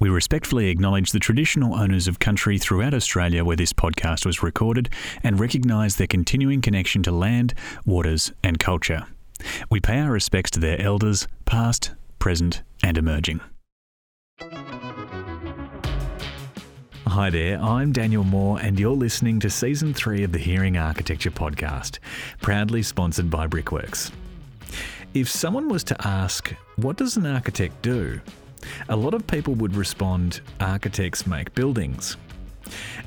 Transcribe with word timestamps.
We 0.00 0.08
respectfully 0.08 0.68
acknowledge 0.70 1.12
the 1.12 1.20
traditional 1.20 1.74
owners 1.74 2.08
of 2.08 2.18
country 2.18 2.58
throughout 2.58 2.94
Australia 2.94 3.44
where 3.44 3.56
this 3.56 3.72
podcast 3.72 4.26
was 4.26 4.42
recorded 4.42 4.90
and 5.22 5.38
recognise 5.38 5.96
their 5.96 6.08
continuing 6.08 6.60
connection 6.60 7.02
to 7.04 7.12
land, 7.12 7.54
waters, 7.86 8.32
and 8.42 8.58
culture. 8.58 9.06
We 9.70 9.80
pay 9.80 10.00
our 10.00 10.10
respects 10.10 10.50
to 10.52 10.60
their 10.60 10.80
elders, 10.80 11.28
past, 11.44 11.92
present, 12.18 12.62
and 12.82 12.98
emerging. 12.98 13.40
Hi 17.06 17.30
there, 17.30 17.60
I'm 17.60 17.92
Daniel 17.92 18.24
Moore, 18.24 18.58
and 18.60 18.80
you're 18.80 18.96
listening 18.96 19.38
to 19.40 19.50
Season 19.50 19.94
3 19.94 20.24
of 20.24 20.32
the 20.32 20.38
Hearing 20.38 20.76
Architecture 20.76 21.30
Podcast, 21.30 22.00
proudly 22.42 22.82
sponsored 22.82 23.30
by 23.30 23.46
Brickworks. 23.46 24.10
If 25.12 25.28
someone 25.28 25.68
was 25.68 25.84
to 25.84 26.06
ask, 26.06 26.52
What 26.76 26.96
does 26.96 27.16
an 27.16 27.26
architect 27.26 27.80
do? 27.82 28.20
A 28.88 28.96
lot 28.96 29.14
of 29.14 29.26
people 29.26 29.54
would 29.54 29.76
respond, 29.76 30.40
Architects 30.60 31.26
make 31.26 31.54
buildings. 31.54 32.16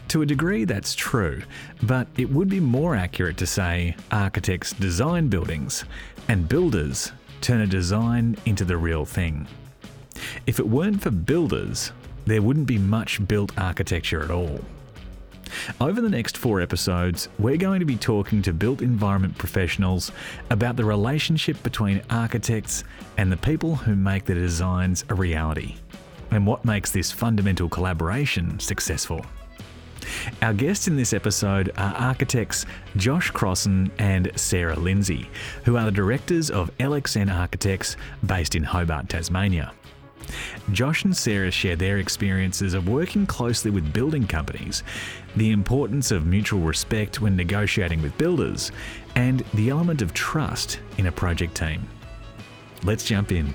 To 0.10 0.22
a 0.22 0.26
degree, 0.26 0.66
that's 0.66 0.96
true, 0.96 1.42
but 1.84 2.08
it 2.18 2.30
would 2.30 2.50
be 2.50 2.60
more 2.60 2.96
accurate 2.96 3.38
to 3.38 3.48
say 3.48 3.96
architects 4.12 4.72
design 4.74 5.28
buildings 5.28 5.84
and 6.28 6.48
builders 6.48 7.12
turn 7.42 7.62
a 7.62 7.68
design 7.68 8.38
into 8.46 8.66
the 8.66 8.78
real 8.78 9.06
thing. 9.06 9.48
If 10.46 10.60
it 10.60 10.68
weren't 10.68 11.02
for 11.02 11.12
builders, 11.12 11.92
there 12.26 12.42
wouldn't 12.42 12.68
be 12.68 12.78
much 12.78 13.26
built 13.28 13.58
architecture 13.58 14.24
at 14.24 14.32
all. 14.32 14.60
Over 15.80 16.02
the 16.02 16.10
next 16.10 16.38
four 16.38 16.62
episodes, 16.62 17.30
we're 17.40 17.58
going 17.58 17.80
to 17.80 17.86
be 17.86 17.96
talking 17.96 18.42
to 18.44 18.54
built 18.54 18.82
environment 18.82 19.38
professionals 19.38 20.12
about 20.50 20.76
the 20.76 20.86
relationship 20.86 21.62
between 21.64 22.02
architects 22.10 22.84
and 23.18 23.32
the 23.32 23.38
people 23.38 23.76
who 23.76 23.96
make 23.96 24.26
the 24.26 24.34
designs 24.36 25.06
a 25.10 25.14
reality, 25.14 25.76
and 26.32 26.46
what 26.46 26.66
makes 26.66 26.92
this 26.92 27.12
fundamental 27.12 27.70
collaboration 27.70 28.60
successful. 28.60 29.26
Our 30.42 30.54
guests 30.54 30.88
in 30.88 30.96
this 30.96 31.14
episode 31.14 31.72
are 31.78 31.94
architects 31.96 32.66
Josh 32.96 33.32
Crossan 33.32 33.92
and 34.00 34.32
Sarah 34.36 34.78
Lindsay, 34.78 35.30
who 35.66 35.78
are 35.78 35.86
the 35.86 35.92
directors 35.92 36.50
of 36.50 36.76
LXN 36.78 37.34
Architects 37.34 37.98
based 38.26 38.56
in 38.56 38.64
Hobart, 38.64 39.10
Tasmania. 39.10 39.74
Josh 40.72 41.06
and 41.06 41.16
Sarah 41.16 41.52
share 41.52 41.76
their 41.76 41.98
experiences 41.98 42.74
of 42.74 42.88
working 42.88 43.26
closely 43.26 43.72
with 43.72 43.94
building 43.94 44.28
companies, 44.28 44.84
the 45.36 45.52
importance 45.52 46.12
of 46.12 46.26
mutual 46.26 46.62
respect 46.62 47.22
when 47.22 47.36
negotiating 47.36 48.02
with 48.02 48.18
builders, 48.18 48.72
and 49.16 49.40
the 49.54 49.70
element 49.70 50.02
of 50.02 50.14
trust 50.14 50.80
in 50.98 51.08
a 51.08 51.12
project 51.12 51.56
team. 51.56 51.88
Let's 52.84 53.04
jump 53.04 53.32
in. 53.32 53.54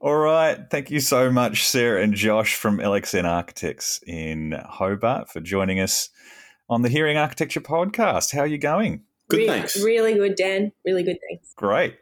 All 0.00 0.16
right. 0.16 0.58
Thank 0.68 0.90
you 0.90 0.98
so 0.98 1.30
much, 1.30 1.64
Sarah 1.64 2.02
and 2.02 2.12
Josh 2.12 2.56
from 2.56 2.78
LXN 2.78 3.24
Architects 3.24 4.00
in 4.04 4.60
Hobart, 4.68 5.30
for 5.30 5.38
joining 5.40 5.78
us 5.78 6.08
on 6.68 6.82
the 6.82 6.88
Hearing 6.88 7.16
Architecture 7.16 7.60
podcast. 7.60 8.32
How 8.32 8.40
are 8.40 8.46
you 8.46 8.58
going? 8.58 9.04
Good, 9.28 9.36
really, 9.36 9.48
thanks. 9.48 9.80
Really 9.80 10.14
good, 10.14 10.34
Dan. 10.34 10.72
Really 10.84 11.04
good, 11.04 11.18
thanks. 11.28 11.54
Great. 11.54 11.96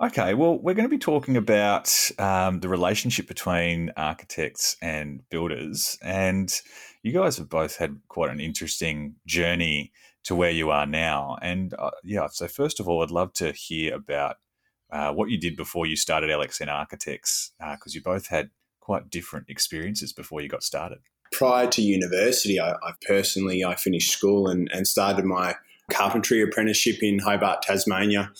Okay, 0.00 0.34
well, 0.34 0.58
we're 0.58 0.74
going 0.74 0.88
to 0.88 0.94
be 0.94 0.98
talking 0.98 1.36
about 1.36 2.10
um, 2.18 2.58
the 2.58 2.68
relationship 2.68 3.28
between 3.28 3.92
architects 3.96 4.76
and 4.82 5.22
builders. 5.30 5.96
And 6.02 6.52
you 7.04 7.12
guys 7.12 7.36
have 7.36 7.48
both 7.48 7.76
had 7.76 8.00
quite 8.08 8.30
an 8.30 8.40
interesting 8.40 9.14
journey 9.24 9.92
to 10.24 10.34
where 10.34 10.50
you 10.50 10.70
are 10.70 10.86
now. 10.86 11.36
And 11.40 11.74
uh, 11.78 11.92
yeah, 12.02 12.26
so 12.26 12.48
first 12.48 12.80
of 12.80 12.88
all, 12.88 13.04
I'd 13.04 13.12
love 13.12 13.32
to 13.34 13.52
hear 13.52 13.94
about 13.94 14.36
uh, 14.90 15.12
what 15.12 15.30
you 15.30 15.38
did 15.38 15.56
before 15.56 15.86
you 15.86 15.94
started 15.94 16.28
LXN 16.28 16.68
Architects, 16.68 17.52
because 17.58 17.94
uh, 17.94 17.94
you 17.94 18.02
both 18.02 18.26
had 18.26 18.50
quite 18.80 19.10
different 19.10 19.48
experiences 19.48 20.12
before 20.12 20.40
you 20.40 20.48
got 20.48 20.64
started. 20.64 20.98
Prior 21.30 21.68
to 21.68 21.82
university, 21.82 22.58
I, 22.58 22.72
I 22.72 22.92
personally 23.06 23.64
I 23.64 23.76
finished 23.76 24.10
school 24.10 24.48
and, 24.48 24.68
and 24.72 24.88
started 24.88 25.24
my 25.24 25.54
carpentry 25.90 26.42
apprenticeship 26.42 27.02
in 27.02 27.18
Hobart, 27.18 27.62
Tasmania 27.62 28.32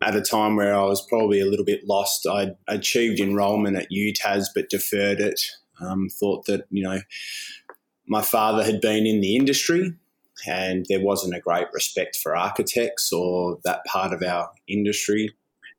at 0.00 0.16
a 0.16 0.22
time 0.22 0.56
where 0.56 0.74
I 0.74 0.84
was 0.84 1.04
probably 1.06 1.40
a 1.40 1.46
little 1.46 1.64
bit 1.64 1.86
lost. 1.86 2.26
I 2.26 2.52
achieved 2.68 3.20
enrolment 3.20 3.76
at 3.76 3.90
UTAS 3.90 4.46
but 4.54 4.70
deferred 4.70 5.20
it. 5.20 5.40
Um, 5.80 6.08
thought 6.08 6.46
that, 6.46 6.66
you 6.70 6.82
know, 6.82 7.00
my 8.06 8.22
father 8.22 8.64
had 8.64 8.80
been 8.80 9.06
in 9.06 9.20
the 9.20 9.36
industry 9.36 9.94
and 10.46 10.86
there 10.88 11.04
wasn't 11.04 11.34
a 11.34 11.40
great 11.40 11.66
respect 11.72 12.16
for 12.16 12.36
architects 12.36 13.12
or 13.12 13.58
that 13.64 13.84
part 13.86 14.12
of 14.12 14.22
our 14.22 14.50
industry 14.68 15.34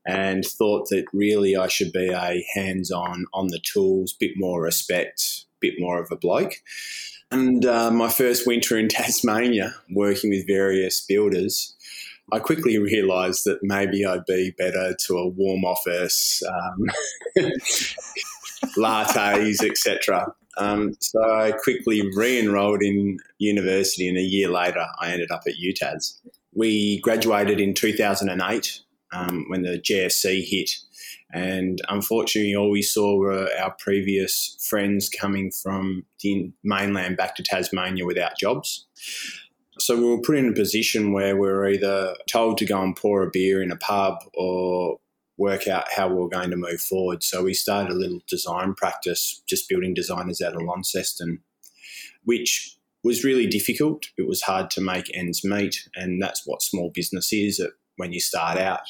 and 0.06 0.46
thought 0.46 0.90
that 0.90 1.06
really 1.14 1.56
I 1.56 1.68
should 1.68 1.92
be 1.92 2.10
a 2.10 2.46
hands 2.54 2.92
on, 2.92 3.26
on 3.34 3.48
the 3.48 3.60
tools, 3.60 4.14
bit 4.14 4.32
more 4.36 4.62
respect, 4.62 5.46
bit 5.60 5.76
more 5.78 6.02
of 6.02 6.12
a 6.12 6.18
bloke. 6.18 6.56
And 7.32 7.66
uh, 7.66 7.92
my 7.92 8.10
first 8.10 8.48
winter 8.48 8.78
in 8.78 8.88
Tasmania, 8.90 9.76
working 9.90 10.30
with 10.30 10.48
various 10.48 11.02
builders, 11.06 11.76
I 12.32 12.40
quickly 12.40 12.78
realised 12.78 13.46
that 13.46 13.60
maybe 13.64 14.06
I'd 14.06 14.26
be 14.26 14.54
better 14.58 14.96
to 15.08 15.18
a 15.18 15.28
warm 15.28 15.66
office, 15.66 16.44
um, 16.48 16.86
lattes, 18.78 19.64
etc. 19.64 20.34
Um, 20.58 20.96
so 21.00 21.24
I 21.24 21.54
quickly 21.64 22.04
re-enrolled 22.16 22.84
in 22.84 23.18
university, 23.40 24.08
and 24.08 24.18
a 24.18 24.22
year 24.22 24.50
later, 24.50 24.86
I 25.00 25.12
ended 25.12 25.32
up 25.32 25.44
at 25.48 25.56
UTAS. 25.56 26.20
We 26.54 27.00
graduated 27.02 27.60
in 27.60 27.74
2008 27.74 28.82
um, 29.12 29.46
when 29.48 29.64
the 29.64 29.80
GFC 29.80 30.44
hit, 30.48 30.72
and 31.32 31.80
unfortunately, 31.90 32.56
all 32.56 32.72
we 32.72 32.82
saw 32.82 33.18
were 33.18 33.50
our 33.60 33.76
previous 33.78 34.58
friends 34.68 35.10
coming 35.10 35.52
from 35.52 36.06
the 36.24 36.52
mainland 36.64 37.18
back 37.18 37.36
to 37.36 37.44
Tasmania 37.44 38.06
without 38.06 38.38
jobs. 38.38 38.88
So 39.78 39.96
we 39.96 40.06
were 40.06 40.22
put 40.22 40.38
in 40.38 40.50
a 40.50 40.54
position 40.54 41.14
where 41.14 41.36
we 41.36 41.48
were 41.48 41.70
either 41.70 42.16
told 42.28 42.58
to 42.58 42.66
go 42.66 42.82
and 42.82 42.96
pour 42.96 43.24
a 43.24 43.30
beer 43.32 43.62
in 43.62 43.72
a 43.72 43.78
pub 43.78 44.18
or 44.34 45.00
work 45.38 45.68
out 45.68 45.92
how 45.92 46.10
we 46.10 46.16
were 46.16 46.28
going 46.28 46.50
to 46.50 46.58
move 46.58 46.82
forward. 46.82 47.24
So 47.24 47.44
we 47.44 47.54
started 47.54 47.94
a 47.94 47.98
little 47.98 48.20
design 48.28 48.74
practice, 48.74 49.42
just 49.48 49.70
building 49.70 49.94
designers 49.94 50.42
out 50.42 50.56
of 50.56 50.64
Launceston, 50.64 51.40
which 52.26 52.76
was 53.04 53.24
really 53.24 53.48
difficult. 53.48 54.08
It 54.18 54.28
was 54.28 54.42
hard 54.42 54.70
to 54.72 54.82
make 54.82 55.10
ends 55.16 55.46
meet, 55.46 55.88
and 55.96 56.22
that's 56.22 56.46
what 56.46 56.62
small 56.62 56.92
business 56.94 57.32
is 57.32 57.66
when 57.96 58.12
you 58.12 58.20
start 58.20 58.58
out. 58.58 58.82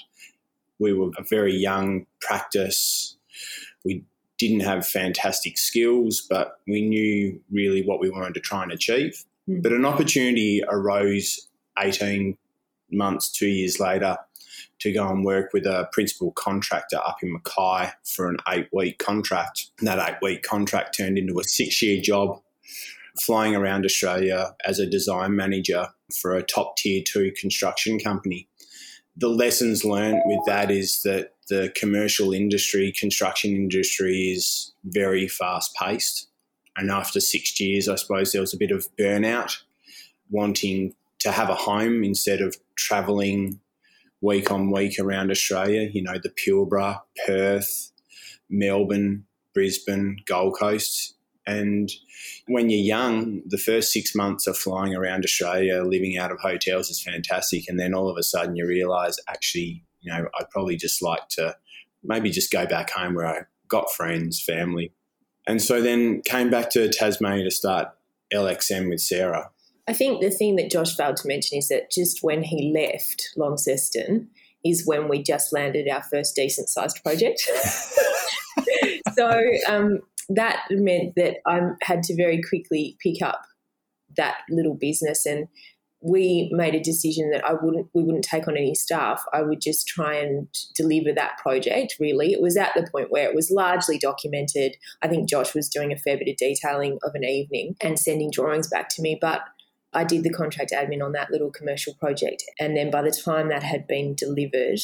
We 0.80 0.94
were 0.94 1.12
a 1.18 1.24
very 1.24 1.56
young 1.56 2.06
practice. 2.22 3.18
We 3.84 4.06
didn't 4.38 4.62
have 4.62 4.88
fantastic 4.88 5.58
skills, 5.58 6.26
but 6.30 6.60
we 6.68 6.82
knew 6.82 7.40
really 7.52 7.84
what 7.84 8.00
we 8.00 8.10
wanted 8.10 8.34
to 8.36 8.40
try 8.40 8.64
and 8.64 8.72
achieve. 8.72 9.26
Mm. 9.50 9.62
But 9.62 9.74
an 9.74 9.86
opportunity 9.86 10.64
arose 10.68 11.48
18 11.78 12.38
months, 12.92 13.30
two 13.30 13.48
years 13.48 13.80
later, 13.80 14.18
to 14.80 14.92
go 14.92 15.10
and 15.10 15.26
work 15.26 15.52
with 15.54 15.66
a 15.66 15.90
principal 15.92 16.32
contractor 16.32 16.98
up 16.98 17.18
in 17.22 17.34
Mackay 17.34 17.92
for 18.06 18.30
an 18.30 18.38
eight 18.50 18.70
week 18.72 18.98
contract. 18.98 19.68
And 19.80 19.88
that 19.88 20.10
eight 20.10 20.18
week 20.22 20.44
contract 20.44 20.98
turned 20.98 21.18
into 21.18 21.40
a 21.40 21.44
six 21.44 21.82
year 21.82 22.02
job 22.02 22.42
flying 23.22 23.56
around 23.56 23.86
Australia 23.86 24.56
as 24.66 24.80
a 24.80 24.90
design 24.90 25.36
manager 25.36 25.88
for 26.22 26.36
a 26.36 26.44
top 26.44 26.78
tier 26.78 27.04
two 27.06 27.32
construction 27.40 28.00
company. 28.00 28.48
The 29.20 29.28
lessons 29.30 29.84
learned 29.84 30.22
with 30.26 30.40
that 30.48 30.72
is 30.72 31.02
that 31.04 31.34
the 31.50 31.74
commercial 31.76 32.32
industry, 32.32 32.94
construction 32.98 33.54
industry 33.54 34.32
is 34.32 34.72
very 34.86 35.28
fast 35.28 35.76
paced. 35.76 36.28
And 36.78 36.90
after 36.90 37.20
six 37.20 37.60
years, 37.60 37.90
I 37.90 37.96
suppose 37.96 38.32
there 38.32 38.40
was 38.40 38.54
a 38.54 38.58
bit 38.58 38.72
of 38.72 38.88
burnout, 38.98 39.58
wanting 40.30 40.94
to 41.20 41.32
have 41.32 41.50
a 41.50 41.56
home 41.56 42.04
instead 42.04 42.40
of 42.40 42.56
travelling 42.76 43.60
week 44.22 44.52
on 44.52 44.72
week 44.72 44.98
around 45.00 45.32
Australia. 45.32 45.90
You 45.92 46.04
know, 46.04 46.18
the 46.22 46.30
Pilbara, 46.30 47.02
Perth, 47.26 47.92
Melbourne, 48.50 49.26
Brisbane, 49.54 50.18
Gold 50.26 50.56
Coast. 50.58 51.16
And 51.50 51.92
when 52.48 52.70
you're 52.70 52.80
young, 52.80 53.42
the 53.48 53.58
first 53.58 53.92
six 53.92 54.14
months 54.14 54.46
of 54.46 54.56
flying 54.56 54.94
around 54.94 55.26
Australia, 55.26 55.84
living 55.84 56.16
out 56.16 56.32
of 56.32 56.40
hotels 56.40 56.92
is 56.92 57.02
fantastic. 57.02 57.68
And 57.68 57.80
then 57.80 57.96
all 57.96 58.08
of 58.08 58.18
a 58.18 58.24
sudden 58.24 58.56
you 58.56 58.68
realise, 58.68 59.18
actually, 59.28 59.84
you 60.02 60.12
know, 60.12 60.28
I'd 60.40 60.50
probably 60.52 60.76
just 60.76 61.02
like 61.02 61.28
to 61.30 61.56
maybe 62.04 62.30
just 62.30 62.52
go 62.52 62.68
back 62.68 62.92
home 62.92 63.16
where 63.16 63.26
I 63.26 63.42
got 63.68 63.92
friends, 63.92 64.40
family, 64.40 64.94
and 65.48 65.60
so 65.60 65.82
then 65.82 66.22
came 66.22 66.52
back 66.52 66.70
to 66.72 66.88
Tasmania 66.88 67.46
to 67.46 67.52
start 67.52 67.88
LXN 68.32 68.88
with 68.88 69.02
Sarah. 69.02 69.50
I 69.88 69.94
think 69.94 70.22
the 70.22 70.30
thing 70.30 70.56
that 70.58 70.70
Josh 70.70 70.96
failed 70.96 71.18
to 71.18 71.28
mention 71.28 71.58
is 71.58 71.70
that 71.70 71.92
just 71.92 72.20
when 72.22 72.44
he 72.44 72.72
left 72.72 73.32
Launceston 73.36 74.30
is 74.64 74.86
when 74.86 75.08
we 75.08 75.24
just 75.24 75.52
landed 75.52 75.90
our 75.90 76.04
first 76.04 76.36
decent 76.36 76.70
sized 76.70 77.04
project. 77.04 77.40
so 79.16 79.42
um, 79.68 80.02
that 80.30 80.66
meant 80.70 81.14
that 81.16 81.38
I 81.46 81.60
had 81.82 82.04
to 82.04 82.16
very 82.16 82.42
quickly 82.42 82.98
pick 83.02 83.22
up 83.22 83.42
that 84.16 84.38
little 84.50 84.76
business 84.76 85.26
and 85.26 85.48
we 86.02 86.50
made 86.54 86.76
a 86.76 86.80
decision 86.80 87.32
that 87.32 87.44
I 87.44 87.54
wouldn't 87.54 87.88
we 87.94 88.04
wouldn't 88.04 88.24
take 88.24 88.48
on 88.48 88.56
any 88.56 88.74
staff. 88.74 89.22
I 89.34 89.42
would 89.42 89.60
just 89.60 89.86
try 89.88 90.16
and 90.16 90.48
deliver 90.76 91.12
that 91.14 91.38
project. 91.40 91.96
Really, 92.00 92.32
it 92.32 92.42
was 92.42 92.56
at 92.56 92.72
the 92.74 92.88
point 92.90 93.12
where 93.12 93.28
it 93.28 93.36
was 93.36 93.52
largely 93.52 93.98
documented. 93.98 94.78
I 95.02 95.10
think 95.10 95.28
Josh 95.28 95.54
was 95.54 95.68
doing 95.68 95.92
a 95.92 95.98
fair 95.98 96.18
bit 96.18 96.30
of 96.30 96.38
detailing 96.38 97.00
of 97.04 97.16
an 97.16 97.26
evening 97.26 97.76
and 97.82 98.00
sending 98.00 98.32
drawings 98.32 98.70
back 98.70 98.88
to 98.90 99.02
me, 99.02 99.18
but 99.20 99.42
I 99.92 100.06
did 100.06 100.24
the 100.24 100.30
contract 100.30 100.72
admin 100.72 101.04
on 101.04 101.12
that 101.14 101.32
little 101.32 101.52
commercial 101.52 101.94
project, 101.96 102.44
and 102.60 102.78
then 102.78 102.92
by 102.92 103.02
the 103.02 103.12
time 103.12 103.50
that 103.50 103.64
had 103.64 103.86
been 103.86 104.16
delivered, 104.16 104.80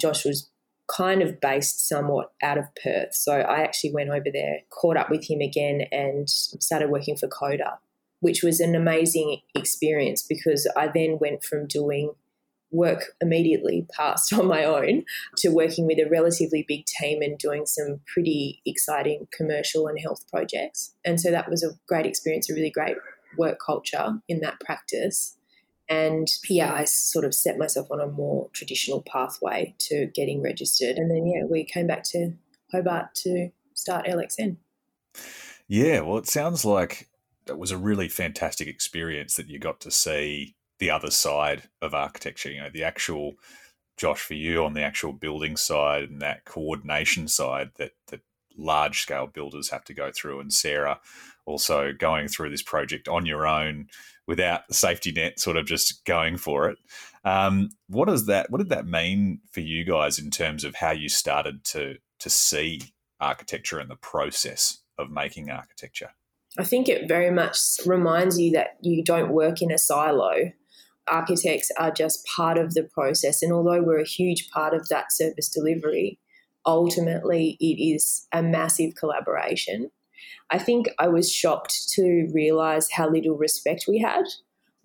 Josh 0.00 0.24
was 0.24 0.50
kind 0.94 1.22
of 1.22 1.40
based 1.40 1.88
somewhat 1.88 2.32
out 2.42 2.58
of 2.58 2.66
Perth. 2.82 3.14
So 3.14 3.32
I 3.32 3.62
actually 3.62 3.92
went 3.92 4.10
over 4.10 4.26
there, 4.32 4.60
caught 4.70 4.96
up 4.96 5.10
with 5.10 5.28
him 5.28 5.40
again, 5.40 5.82
and 5.90 6.28
started 6.28 6.90
working 6.90 7.16
for 7.16 7.28
Coda 7.28 7.78
which 8.20 8.42
was 8.42 8.60
an 8.60 8.74
amazing 8.74 9.40
experience 9.54 10.22
because 10.22 10.70
I 10.76 10.88
then 10.88 11.18
went 11.20 11.44
from 11.44 11.66
doing 11.66 12.12
work 12.70 13.14
immediately 13.20 13.86
past 13.92 14.32
on 14.38 14.46
my 14.46 14.64
own 14.64 15.04
to 15.38 15.48
working 15.48 15.86
with 15.86 15.98
a 15.98 16.08
relatively 16.08 16.64
big 16.66 16.86
team 16.86 17.22
and 17.22 17.38
doing 17.38 17.66
some 17.66 18.00
pretty 18.12 18.60
exciting 18.66 19.28
commercial 19.32 19.86
and 19.86 19.98
health 20.00 20.24
projects. 20.30 20.94
And 21.04 21.20
so 21.20 21.30
that 21.30 21.48
was 21.48 21.62
a 21.62 21.78
great 21.86 22.06
experience, 22.06 22.50
a 22.50 22.54
really 22.54 22.70
great 22.70 22.96
work 23.38 23.58
culture 23.64 24.20
in 24.28 24.40
that 24.40 24.58
practice. 24.60 25.35
And 25.88 26.28
yeah, 26.48 26.72
I 26.72 26.84
sort 26.84 27.24
of 27.24 27.34
set 27.34 27.58
myself 27.58 27.90
on 27.90 28.00
a 28.00 28.06
more 28.06 28.48
traditional 28.52 29.02
pathway 29.02 29.74
to 29.80 30.06
getting 30.06 30.42
registered. 30.42 30.96
And 30.96 31.10
then, 31.10 31.26
yeah, 31.26 31.44
we 31.44 31.64
came 31.64 31.86
back 31.86 32.02
to 32.04 32.32
Hobart 32.72 33.14
to 33.16 33.50
start 33.74 34.06
LXN. 34.06 34.56
Yeah, 35.68 36.00
well, 36.00 36.18
it 36.18 36.26
sounds 36.26 36.64
like 36.64 37.08
it 37.46 37.58
was 37.58 37.70
a 37.70 37.78
really 37.78 38.08
fantastic 38.08 38.68
experience 38.68 39.36
that 39.36 39.48
you 39.48 39.58
got 39.58 39.80
to 39.80 39.90
see 39.90 40.56
the 40.78 40.90
other 40.90 41.10
side 41.10 41.64
of 41.80 41.94
architecture. 41.94 42.50
You 42.50 42.62
know, 42.62 42.70
the 42.70 42.84
actual 42.84 43.34
Josh 43.96 44.20
for 44.20 44.34
you 44.34 44.64
on 44.64 44.74
the 44.74 44.82
actual 44.82 45.12
building 45.12 45.56
side 45.56 46.04
and 46.04 46.20
that 46.20 46.44
coordination 46.44 47.28
side 47.28 47.70
that 47.76 47.92
that 48.08 48.20
large 48.56 49.02
scale 49.02 49.26
builders 49.26 49.70
have 49.70 49.84
to 49.84 49.94
go 49.94 50.10
through, 50.12 50.40
and 50.40 50.52
Sarah 50.52 51.00
also 51.46 51.92
going 51.96 52.28
through 52.28 52.50
this 52.50 52.62
project 52.62 53.08
on 53.08 53.26
your 53.26 53.46
own 53.46 53.86
without 54.26 54.66
the 54.68 54.74
safety 54.74 55.12
net, 55.12 55.38
sort 55.38 55.56
of 55.56 55.66
just 55.66 56.04
going 56.04 56.36
for 56.36 56.68
it. 56.68 56.78
Um, 57.24 57.70
what 57.88 58.08
does 58.08 58.26
that? 58.26 58.50
What 58.50 58.58
did 58.58 58.68
that 58.70 58.86
mean 58.86 59.40
for 59.52 59.60
you 59.60 59.84
guys 59.84 60.18
in 60.18 60.30
terms 60.30 60.64
of 60.64 60.76
how 60.76 60.90
you 60.90 61.08
started 61.08 61.64
to 61.66 61.96
to 62.20 62.30
see 62.30 62.82
architecture 63.20 63.78
and 63.78 63.90
the 63.90 63.96
process 63.96 64.78
of 64.98 65.10
making 65.10 65.50
architecture? 65.50 66.10
I 66.58 66.64
think 66.64 66.88
it 66.88 67.08
very 67.08 67.30
much 67.30 67.58
reminds 67.84 68.38
you 68.40 68.52
that 68.52 68.78
you 68.80 69.04
don't 69.04 69.32
work 69.32 69.60
in 69.60 69.70
a 69.70 69.78
silo. 69.78 70.52
Architects 71.08 71.70
are 71.78 71.90
just 71.90 72.26
part 72.34 72.58
of 72.58 72.74
the 72.74 72.82
process. 72.82 73.42
And 73.42 73.52
although 73.52 73.82
we're 73.82 74.00
a 74.00 74.06
huge 74.06 74.50
part 74.50 74.74
of 74.74 74.88
that 74.88 75.12
service 75.12 75.48
delivery, 75.48 76.18
ultimately 76.64 77.56
it 77.60 77.80
is 77.80 78.26
a 78.32 78.42
massive 78.42 78.94
collaboration. 78.98 79.90
I 80.50 80.58
think 80.58 80.86
I 80.98 81.08
was 81.08 81.30
shocked 81.30 81.88
to 81.94 82.28
realize 82.32 82.90
how 82.90 83.10
little 83.10 83.36
respect 83.36 83.86
we 83.88 83.98
had. 83.98 84.24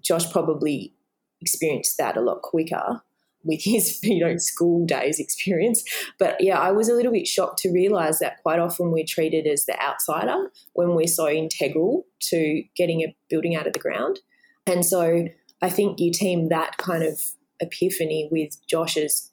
Josh 0.02 0.32
probably 0.32 0.94
experienced 1.42 1.98
that 1.98 2.18
a 2.18 2.22
lot 2.22 2.42
quicker 2.42 3.02
with 3.44 3.62
his 3.64 4.00
you 4.04 4.20
know 4.20 4.38
school 4.38 4.86
days 4.86 5.20
experience 5.20 5.84
but 6.20 6.36
yeah 6.40 6.60
i 6.60 6.72
was 6.72 6.90
a 6.90 6.94
little 6.94 7.12
bit 7.12 7.28
shocked 7.28 7.58
to 7.60 7.72
realize 7.72 8.20
that 8.20 8.42
quite 8.44 8.60
often 8.60 8.92
we're 8.92 9.06
treated 9.08 9.48
as 9.48 9.66
the 9.66 9.82
outsider 9.82 10.52
when 10.74 10.96
we're 10.96 11.08
so 11.08 11.28
integral 11.28 12.06
to 12.20 12.64
getting 12.76 13.02
a 13.02 13.16
building 13.30 13.56
out 13.56 13.68
of 13.68 13.74
the 13.74 13.80
ground 13.80 14.20
and 14.68 14.86
so 14.86 15.28
i 15.62 15.70
think 15.70 16.00
you 16.00 16.12
team 16.12 16.50
that 16.50 16.78
kind 16.78 17.04
of 17.04 17.20
epiphany 17.60 18.30
with 18.32 18.56
josh's 18.68 19.32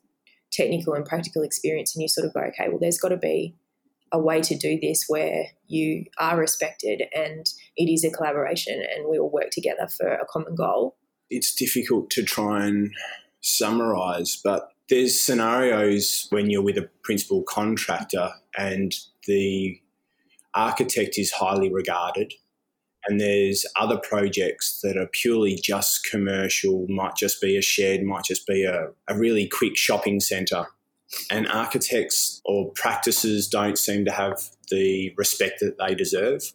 technical 0.51 0.95
and 0.95 1.05
practical 1.05 1.43
experience 1.43 1.95
and 1.95 2.03
you 2.03 2.09
sort 2.09 2.27
of 2.27 2.33
go 2.33 2.41
okay 2.41 2.69
well 2.69 2.79
there's 2.79 2.99
got 2.99 3.11
to 3.11 3.17
be 3.17 3.55
a 4.13 4.19
way 4.19 4.41
to 4.41 4.57
do 4.57 4.79
this 4.81 5.05
where 5.09 5.47
you 5.67 6.05
are 6.19 6.39
respected 6.39 7.03
and 7.15 7.47
it 7.77 7.91
is 7.93 8.05
a 8.05 8.11
collaboration 8.11 8.83
and 8.95 9.09
we 9.09 9.19
all 9.19 9.31
work 9.31 9.51
together 9.51 9.87
for 9.87 10.09
a 10.09 10.27
common 10.27 10.55
goal 10.55 10.97
it's 11.31 11.55
difficult 11.55 12.11
to 12.11 12.23
try 12.23 12.65
and 12.65 12.91
summarize, 13.41 14.41
but 14.43 14.71
there's 14.89 15.21
scenarios 15.21 16.27
when 16.31 16.51
you're 16.51 16.63
with 16.63 16.79
a 16.79 16.89
principal 17.03 17.43
contractor 17.43 18.31
and 18.57 18.95
the 19.27 19.79
architect 20.55 21.19
is 21.19 21.31
highly 21.31 21.73
regarded 21.73 22.33
and 23.07 23.21
there's 23.21 23.65
other 23.77 23.99
projects 23.99 24.81
that 24.83 24.97
are 24.97 25.09
purely 25.13 25.55
just 25.55 26.07
commercial, 26.11 26.87
might 26.89 27.17
just 27.17 27.41
be 27.41 27.57
a 27.57 27.63
shed, 27.63 28.03
might 28.03 28.25
just 28.25 28.47
be 28.47 28.65
a, 28.65 28.89
a 29.07 29.17
really 29.17 29.47
quick 29.47 29.77
shopping 29.77 30.21
centre. 30.21 30.67
And 31.31 31.49
architects 31.49 32.43
or 32.45 32.71
practices 32.73 33.49
don't 33.49 33.79
seem 33.79 34.05
to 34.05 34.11
have 34.11 34.43
the 34.71 35.15
respect 35.17 35.61
that 35.61 35.79
they 35.79 35.95
deserve 35.95 36.53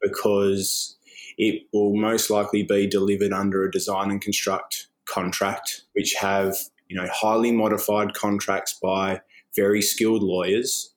because 0.00 0.96
it 1.38 1.62
will 1.72 1.96
most 1.96 2.30
likely 2.30 2.62
be 2.62 2.86
delivered 2.86 3.32
under 3.32 3.64
a 3.64 3.70
design 3.70 4.10
and 4.10 4.20
construct 4.20 4.88
contract, 5.06 5.82
which 5.94 6.14
have 6.20 6.56
you 6.88 6.96
know 6.96 7.08
highly 7.12 7.52
modified 7.52 8.14
contracts 8.14 8.78
by 8.80 9.20
very 9.56 9.82
skilled 9.82 10.22
lawyers. 10.22 10.94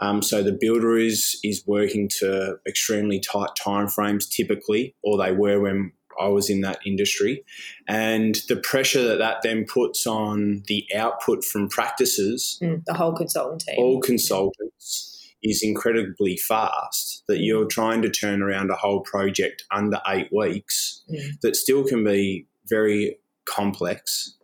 Um, 0.00 0.20
so 0.20 0.42
the 0.42 0.56
builder 0.60 0.96
is 0.96 1.38
is 1.42 1.64
working 1.66 2.08
to 2.20 2.58
extremely 2.66 3.20
tight 3.20 3.50
timeframes 3.60 4.28
typically, 4.28 4.94
or 5.02 5.16
they 5.16 5.32
were 5.32 5.60
when 5.60 5.92
I 6.20 6.28
was 6.28 6.50
in 6.50 6.60
that 6.62 6.80
industry, 6.86 7.44
and 7.88 8.36
the 8.48 8.56
pressure 8.56 9.02
that 9.06 9.18
that 9.18 9.42
then 9.42 9.64
puts 9.64 10.06
on 10.06 10.62
the 10.66 10.86
output 10.94 11.44
from 11.44 11.68
practices, 11.68 12.58
mm, 12.62 12.82
the 12.84 12.94
whole 12.94 13.12
consultant 13.12 13.62
team, 13.62 13.76
all 13.78 14.00
consultants. 14.00 15.08
Is 15.44 15.60
incredibly 15.60 16.36
fast 16.36 17.24
that 17.26 17.40
you're 17.40 17.66
trying 17.66 18.00
to 18.02 18.08
turn 18.08 18.42
around 18.42 18.70
a 18.70 18.76
whole 18.76 19.00
project 19.00 19.64
under 19.72 20.00
eight 20.06 20.28
weeks 20.32 21.02
mm. 21.12 21.32
that 21.42 21.56
still 21.56 21.82
can 21.82 22.04
be 22.04 22.46
very 22.68 23.16
complex 23.44 24.36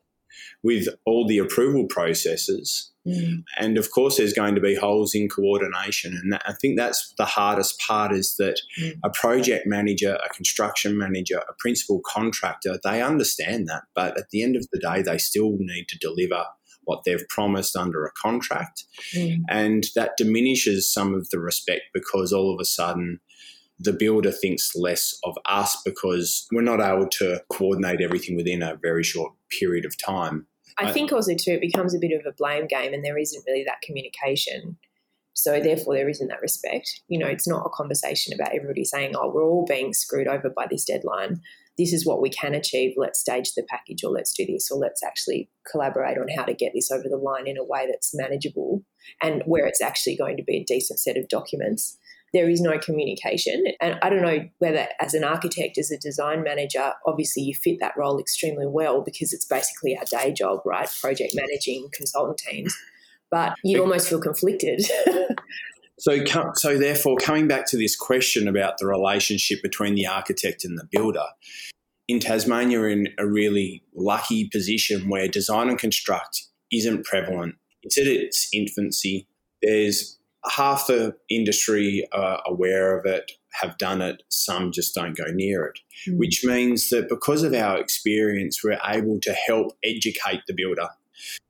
with 0.63 0.89
all 1.07 1.27
the 1.27 1.39
approval 1.39 1.87
processes. 1.89 2.93
Mm. 3.07 3.45
And 3.59 3.79
of 3.79 3.91
course, 3.91 4.17
there's 4.17 4.33
going 4.33 4.55
to 4.55 4.61
be 4.61 4.75
holes 4.75 5.15
in 5.15 5.29
coordination. 5.29 6.19
And 6.21 6.33
that, 6.33 6.43
I 6.47 6.53
think 6.53 6.77
that's 6.77 7.15
the 7.17 7.25
hardest 7.25 7.81
part 7.81 8.13
is 8.13 8.37
that 8.37 8.61
mm. 8.81 8.95
a 9.05 9.11
project 9.11 9.67
manager, 9.67 10.19
a 10.25 10.35
construction 10.35 10.99
manager, 10.99 11.39
a 11.39 11.55
principal 11.59 12.01
contractor, 12.05 12.79
they 12.85 13.03
understand 13.03 13.69
that. 13.69 13.85
But 13.95 14.19
at 14.19 14.31
the 14.31 14.43
end 14.43 14.57
of 14.57 14.67
the 14.73 14.79
day, 14.79 15.03
they 15.03 15.19
still 15.19 15.57
need 15.59 15.87
to 15.89 15.99
deliver 15.99 16.45
what 16.85 17.05
they've 17.05 17.29
promised 17.29 17.77
under 17.77 18.05
a 18.07 18.13
contract. 18.13 18.85
Mm. 19.15 19.41
And 19.49 19.85
that 19.95 20.13
diminishes 20.17 20.91
some 20.93 21.15
of 21.15 21.29
the 21.31 21.39
respect 21.39 21.83
because 21.95 22.33
all 22.33 22.53
of 22.53 22.61
a 22.61 22.65
sudden, 22.65 23.21
the 23.79 23.93
builder 23.93 24.33
thinks 24.33 24.75
less 24.75 25.17
of 25.25 25.37
us 25.45 25.81
because 25.85 26.47
we're 26.53 26.63
not 26.63 26.81
able 26.81 27.09
to 27.09 27.43
coordinate 27.51 28.01
everything 28.01 28.37
within 28.37 28.63
a 28.63 28.77
very 28.83 29.05
short 29.05 29.33
period 29.59 29.85
of 29.85 29.97
time. 30.05 30.47
I 30.79 30.93
think 30.93 31.13
also 31.13 31.33
too 31.33 31.53
it 31.53 31.61
becomes 31.61 31.95
a 31.95 31.99
bit 31.99 32.13
of 32.13 32.25
a 32.27 32.35
blame 32.37 32.67
game 32.67 32.95
and 32.95 33.05
there 33.05 33.19
isn't 33.19 33.45
really 33.47 33.65
that 33.65 33.83
communication. 33.83 34.79
So 35.35 35.61
therefore 35.61 35.95
there 35.95 36.09
isn't 36.09 36.29
that 36.29 36.43
respect. 36.43 37.01
You 37.09 37.19
know, 37.19 37.27
it's 37.27 37.47
not 37.47 37.67
a 37.67 37.71
conversation 37.71 38.33
about 38.33 38.55
everybody 38.55 38.85
saying, 38.85 39.15
"Oh, 39.17 39.31
we're 39.33 39.45
all 39.45 39.65
being 39.69 39.93
screwed 39.93 40.27
over 40.27 40.51
by 40.51 40.67
this 40.69 40.85
deadline. 40.85 41.41
This 41.77 41.93
is 41.93 42.05
what 42.05 42.21
we 42.21 42.29
can 42.29 42.55
achieve. 42.55 42.95
Let's 42.97 43.21
stage 43.21 43.55
the 43.55 43.63
package 43.63 44.03
or 44.03 44.11
let's 44.11 44.33
do 44.33 44.45
this 44.47 44.69
or 44.71 44.79
let's 44.79 45.03
actually 45.05 45.49
collaborate 45.71 46.19
on 46.19 46.27
how 46.29 46.45
to 46.45 46.55
get 46.55 46.73
this 46.75 46.91
over 46.91 47.09
the 47.09 47.17
line 47.17 47.47
in 47.47 47.57
a 47.57 47.65
way 47.65 47.87
that's 47.89 48.15
manageable 48.15 48.83
and 49.23 49.43
where 49.47 49.65
it's 49.65 49.81
actually 49.81 50.17
going 50.17 50.37
to 50.37 50.43
be 50.43 50.59
a 50.59 50.65
decent 50.65 50.99
set 50.99 51.17
of 51.17 51.29
documents." 51.29 51.99
There 52.33 52.49
is 52.49 52.61
no 52.61 52.79
communication. 52.79 53.65
And 53.81 53.99
I 54.03 54.11
don't 54.11 54.23
know 54.23 54.49
whether, 54.59 54.89
as 55.01 55.15
an 55.15 55.25
architect, 55.25 55.79
as 55.79 55.91
a 55.91 55.99
design 55.99 56.43
manager, 56.43 56.93
obviously 57.07 57.43
you 57.43 57.55
fit 57.55 57.79
that 57.81 57.95
role 57.97 58.19
extremely 58.19 58.67
well 58.67 59.03
because 59.03 59.33
it's 59.33 59.47
basically 59.47 59.97
our 59.97 60.05
day 60.05 60.33
job, 60.33 60.61
right? 60.65 60.89
Project 61.01 61.35
managing 61.35 61.89
consultant 61.93 62.39
teams. 62.39 62.77
But 63.31 63.55
you 63.63 63.81
almost 63.81 64.09
feel 64.09 64.21
conflicted. 64.21 64.83
so, 65.99 66.25
so 66.55 66.79
therefore, 66.79 67.17
coming 67.17 67.47
back 67.47 67.67
to 67.69 67.77
this 67.77 67.95
question 67.95 68.49
about 68.49 68.79
the 68.79 68.87
relationship 68.87 69.63
between 69.63 69.95
the 69.95 70.07
architect 70.07 70.65
and 70.65 70.79
the 70.79 70.89
builder, 70.91 71.27
in 72.09 72.21
Tasmania, 72.21 72.79
we're 72.79 72.89
in 72.89 73.09
a 73.19 73.27
really 73.27 73.85
lucky 73.95 74.49
position 74.49 75.11
where 75.11 75.29
design 75.29 75.69
and 75.69 75.79
construct 75.79 76.47
isn't 76.73 77.05
prevalent. 77.05 77.57
It's 77.83 77.99
at 77.99 78.07
its 78.07 78.49
infancy. 78.53 79.29
There's 79.63 80.18
half 80.49 80.87
the 80.87 81.17
industry 81.29 82.07
are 82.13 82.41
aware 82.47 82.99
of 82.99 83.05
it, 83.07 83.33
have 83.53 83.77
done 83.79 84.01
it, 84.03 84.23
some 84.29 84.73
just 84.73 84.95
don't 84.95 85.17
go 85.17 85.25
near 85.33 85.65
it, 85.65 85.79
mm. 86.07 86.17
which 86.19 86.45
means 86.45 86.91
that 86.91 87.09
because 87.09 87.43
of 87.43 87.55
our 87.55 87.79
experience, 87.79 88.63
we're 88.63 88.79
able 88.87 89.19
to 89.21 89.33
help 89.33 89.77
educate 89.85 90.43
the 90.47 90.55
builder. 90.55 90.89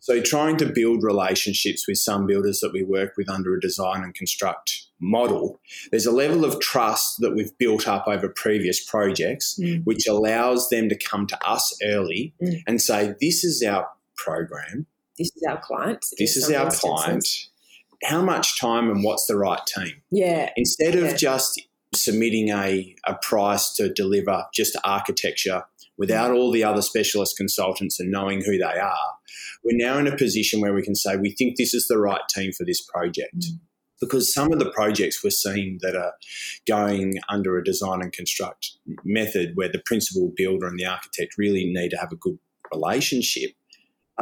So, 0.00 0.23
trying 0.23 0.57
to 0.59 0.67
build 0.67 1.02
relationships 1.02 1.87
with 1.87 1.99
some 1.99 2.26
builders 2.26 2.61
that 2.61 2.73
we 2.73 2.83
work 2.83 3.19
with 3.19 3.28
under 3.28 3.55
a 3.55 3.61
design 3.61 4.02
and 4.02 4.14
construct 4.14 4.87
model, 4.99 5.61
there's 5.90 6.07
a 6.07 6.11
level 6.11 6.45
of 6.45 6.59
trust 6.61 7.21
that 7.21 7.35
we've 7.35 7.57
built 7.59 7.87
up 7.87 8.07
over 8.09 8.28
previous 8.31 8.83
projects, 8.83 9.59
Mm. 9.61 9.85
which 9.85 10.07
allows 10.07 10.71
them 10.71 10.88
to 10.88 10.97
come 10.97 11.26
to 11.26 11.38
us 11.47 11.76
early 11.85 12.33
Mm. 12.43 12.62
and 12.67 12.83
say, 12.83 13.14
This 13.21 13.45
is 13.45 13.62
our 13.62 13.87
program, 14.17 14.87
This 15.19 15.31
is 15.37 15.43
our 15.47 15.61
client. 15.61 16.05
this 16.17 16.37
is 16.38 16.50
our 16.50 16.71
client. 16.71 17.26
How 18.05 18.23
much 18.23 18.61
time 18.61 18.90
and 18.90 19.02
what's 19.02 19.26
the 19.26 19.37
right 19.37 19.61
team? 19.67 20.02
Yeah. 20.11 20.50
Instead 20.57 20.95
of 20.95 21.05
Yeah. 21.05 21.17
just 21.17 21.61
submitting 21.95 22.50
a, 22.50 22.95
a 23.07 23.14
price 23.23 23.73
to 23.75 23.93
deliver 23.93 24.45
just 24.55 24.76
architecture 24.85 25.64
without 25.97 26.31
all 26.31 26.52
the 26.52 26.62
other 26.62 26.83
specialist 26.83 27.37
consultants 27.37 27.99
and 27.99 28.11
knowing 28.11 28.43
who 28.43 28.57
they 28.59 28.64
are, 28.64 29.14
we're 29.64 29.76
now 29.76 29.99
in 29.99 30.07
a 30.07 30.17
position 30.17 30.61
where 30.61 30.75
we 30.75 30.83
can 30.83 30.95
say 30.95 31.17
we 31.17 31.31
think 31.31 31.57
this 31.57 31.75
is 31.75 31.88
the 31.88 31.99
right 31.99 32.21
team 32.33 32.52
for 32.52 32.64
this 32.64 32.81
project. 32.81 33.37
Mm. 33.38 33.61
Because 34.00 34.33
some 34.33 34.52
of 34.52 34.61
the 34.61 34.71
projects 34.71 35.25
we're 35.25 35.31
seeing 35.31 35.78
that 35.83 35.97
are 35.97 36.12
going 36.69 37.14
under 37.28 37.59
a 37.59 37.64
design 37.64 38.00
and 38.00 38.12
construct 38.12 38.73
method 39.05 39.52
where 39.57 39.69
the 39.69 39.83
principal 39.85 40.33
builder 40.37 40.69
and 40.69 40.78
the 40.78 40.87
architect 40.87 41.35
really 41.37 41.64
need 41.64 41.88
to 41.88 41.97
have 41.97 42.12
a 42.12 42.17
good 42.17 42.38
relationship 42.73 43.50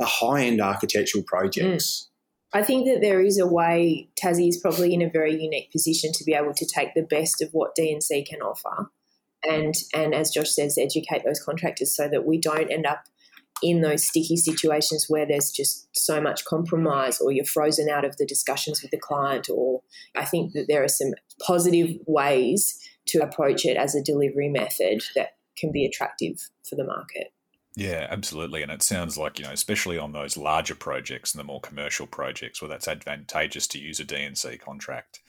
are 0.01 0.07
high 0.07 0.45
end 0.45 0.63
architectural 0.63 1.23
projects. 1.27 2.09
I 2.53 2.63
think 2.63 2.87
that 2.87 3.01
there 3.01 3.21
is 3.21 3.39
a 3.39 3.47
way 3.47 4.09
Tassie 4.21 4.49
is 4.49 4.59
probably 4.59 4.95
in 4.95 5.03
a 5.03 5.11
very 5.11 5.33
unique 5.33 5.71
position 5.73 6.13
to 6.15 6.25
be 6.25 6.33
able 6.33 6.55
to 6.55 6.67
take 6.67 6.95
the 6.95 7.03
best 7.03 7.43
of 7.43 7.51
what 7.53 7.77
DNC 7.77 8.27
can 8.27 8.41
offer 8.41 8.91
and 9.49 9.75
and 9.95 10.15
as 10.15 10.31
Josh 10.31 10.51
says, 10.51 10.79
educate 10.79 11.25
those 11.25 11.43
contractors 11.43 11.95
so 11.95 12.09
that 12.09 12.25
we 12.25 12.39
don't 12.39 12.71
end 12.71 12.87
up 12.87 13.05
in 13.63 13.81
those 13.81 14.05
sticky 14.05 14.37
situations 14.37 15.07
where 15.09 15.27
there's 15.27 15.51
just 15.51 15.89
so 15.97 16.21
much 16.21 16.45
compromise 16.45 17.21
or 17.21 17.33
you're 17.33 17.45
frozen 17.45 17.89
out 17.89 18.05
of 18.05 18.17
the 18.19 18.27
discussions 18.27 18.83
with 18.83 18.91
the 18.91 18.99
client 18.99 19.49
or 19.49 19.81
I 20.15 20.27
think 20.27 20.53
that 20.53 20.67
there 20.69 20.85
are 20.85 20.89
some 20.89 21.13
positive 21.41 21.97
ways 22.07 22.79
to 23.07 23.21
approach 23.21 23.65
it 23.65 23.79
as 23.79 23.95
a 23.95 24.03
delivery 24.03 24.51
method 24.51 25.03
that 25.15 25.37
can 25.57 25.73
be 25.73 25.87
attractive 25.87 26.51
for 26.69 26.77
the 26.77 26.85
market. 26.85 27.33
Yeah, 27.77 28.07
absolutely. 28.09 28.63
And 28.63 28.73
it 28.73 28.83
sounds 28.83 29.19
like, 29.19 29.39
you 29.39 29.45
know, 29.45 29.53
especially 29.53 29.99
on 29.99 30.13
those 30.13 30.39
larger 30.39 30.75
projects 30.75 31.33
and 31.33 31.39
the 31.39 31.45
more 31.45 31.61
commercial 31.61 32.07
projects 32.07 32.61
where 32.61 32.71
that's 32.71 32.89
advantageous 32.89 33.67
to 33.69 33.79
use 33.79 34.01
a 34.01 34.05
DNC 34.05 34.59
contract, 34.61 35.21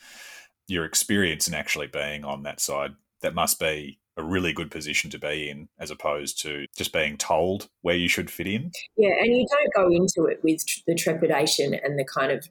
your 0.68 0.86
experience 0.86 1.48
in 1.48 1.54
actually 1.54 1.88
being 1.88 2.24
on 2.24 2.44
that 2.44 2.62
side, 2.62 2.96
that 3.22 3.36
must 3.36 3.60
be 3.60 4.00
a 4.16 4.24
really 4.24 4.54
good 4.54 4.72
position 4.72 5.10
to 5.12 5.20
be 5.20 5.50
in 5.50 5.68
as 5.78 5.92
opposed 5.92 6.42
to 6.42 6.66
just 6.76 6.94
being 6.94 7.18
told 7.18 7.68
where 7.82 7.96
you 7.96 8.08
should 8.08 8.32
fit 8.32 8.48
in. 8.48 8.72
Yeah, 8.96 9.14
and 9.20 9.28
you 9.28 9.46
don't 9.52 9.74
go 9.74 9.94
into 9.94 10.26
it 10.30 10.40
with 10.42 10.64
the 10.88 10.96
trepidation 10.96 11.74
and 11.74 12.00
the 12.00 12.06
kind 12.06 12.32
of 12.32 12.48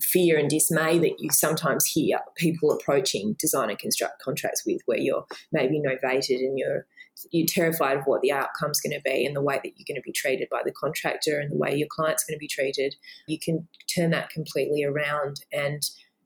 fear 0.00 0.38
and 0.38 0.48
dismay 0.48 0.98
that 0.98 1.20
you 1.20 1.30
sometimes 1.30 1.86
hear 1.86 2.20
people 2.36 2.70
approaching 2.70 3.36
design 3.38 3.68
and 3.68 3.78
construct 3.78 4.22
contracts 4.22 4.62
with, 4.64 4.80
where 4.86 4.98
you're 4.98 5.26
maybe 5.52 5.80
novated 5.80 6.38
and 6.38 6.58
you're 6.58 6.86
you're 7.30 7.46
terrified 7.46 7.96
of 7.96 8.04
what 8.04 8.20
the 8.20 8.32
outcome's 8.32 8.80
going 8.80 8.96
to 8.96 9.02
be 9.04 9.24
and 9.24 9.34
the 9.34 9.42
way 9.42 9.56
that 9.62 9.72
you're 9.76 9.86
going 9.86 10.00
to 10.00 10.04
be 10.04 10.12
treated 10.12 10.48
by 10.50 10.62
the 10.64 10.72
contractor 10.72 11.38
and 11.38 11.50
the 11.50 11.56
way 11.56 11.74
your 11.74 11.88
client's 11.90 12.24
going 12.24 12.36
to 12.36 12.40
be 12.40 12.48
treated. 12.48 12.94
You 13.26 13.38
can 13.38 13.68
turn 13.94 14.10
that 14.10 14.30
completely 14.30 14.84
around 14.84 15.40
and 15.52 15.82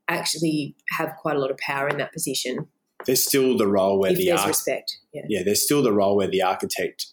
actually 0.09 0.77
have 0.91 1.15
quite 1.21 1.37
a 1.37 1.39
lot 1.39 1.51
of 1.51 1.57
power 1.59 1.89
in 1.89 1.99
that 1.99 2.13
position 2.13 2.69
There's 3.07 3.25
still 3.25 3.57
the 3.57 3.67
role 3.67 3.99
where 3.99 4.13
if 4.13 4.19
the 4.19 4.27
there's 4.27 4.41
arch- 4.41 4.49
respect. 4.49 4.99
Yeah. 5.13 5.23
yeah, 5.29 5.43
there's 5.45 5.63
still 5.63 5.83
the 5.83 5.93
role 5.93 6.17
where 6.17 6.29
the 6.29 6.43
architect, 6.43 7.07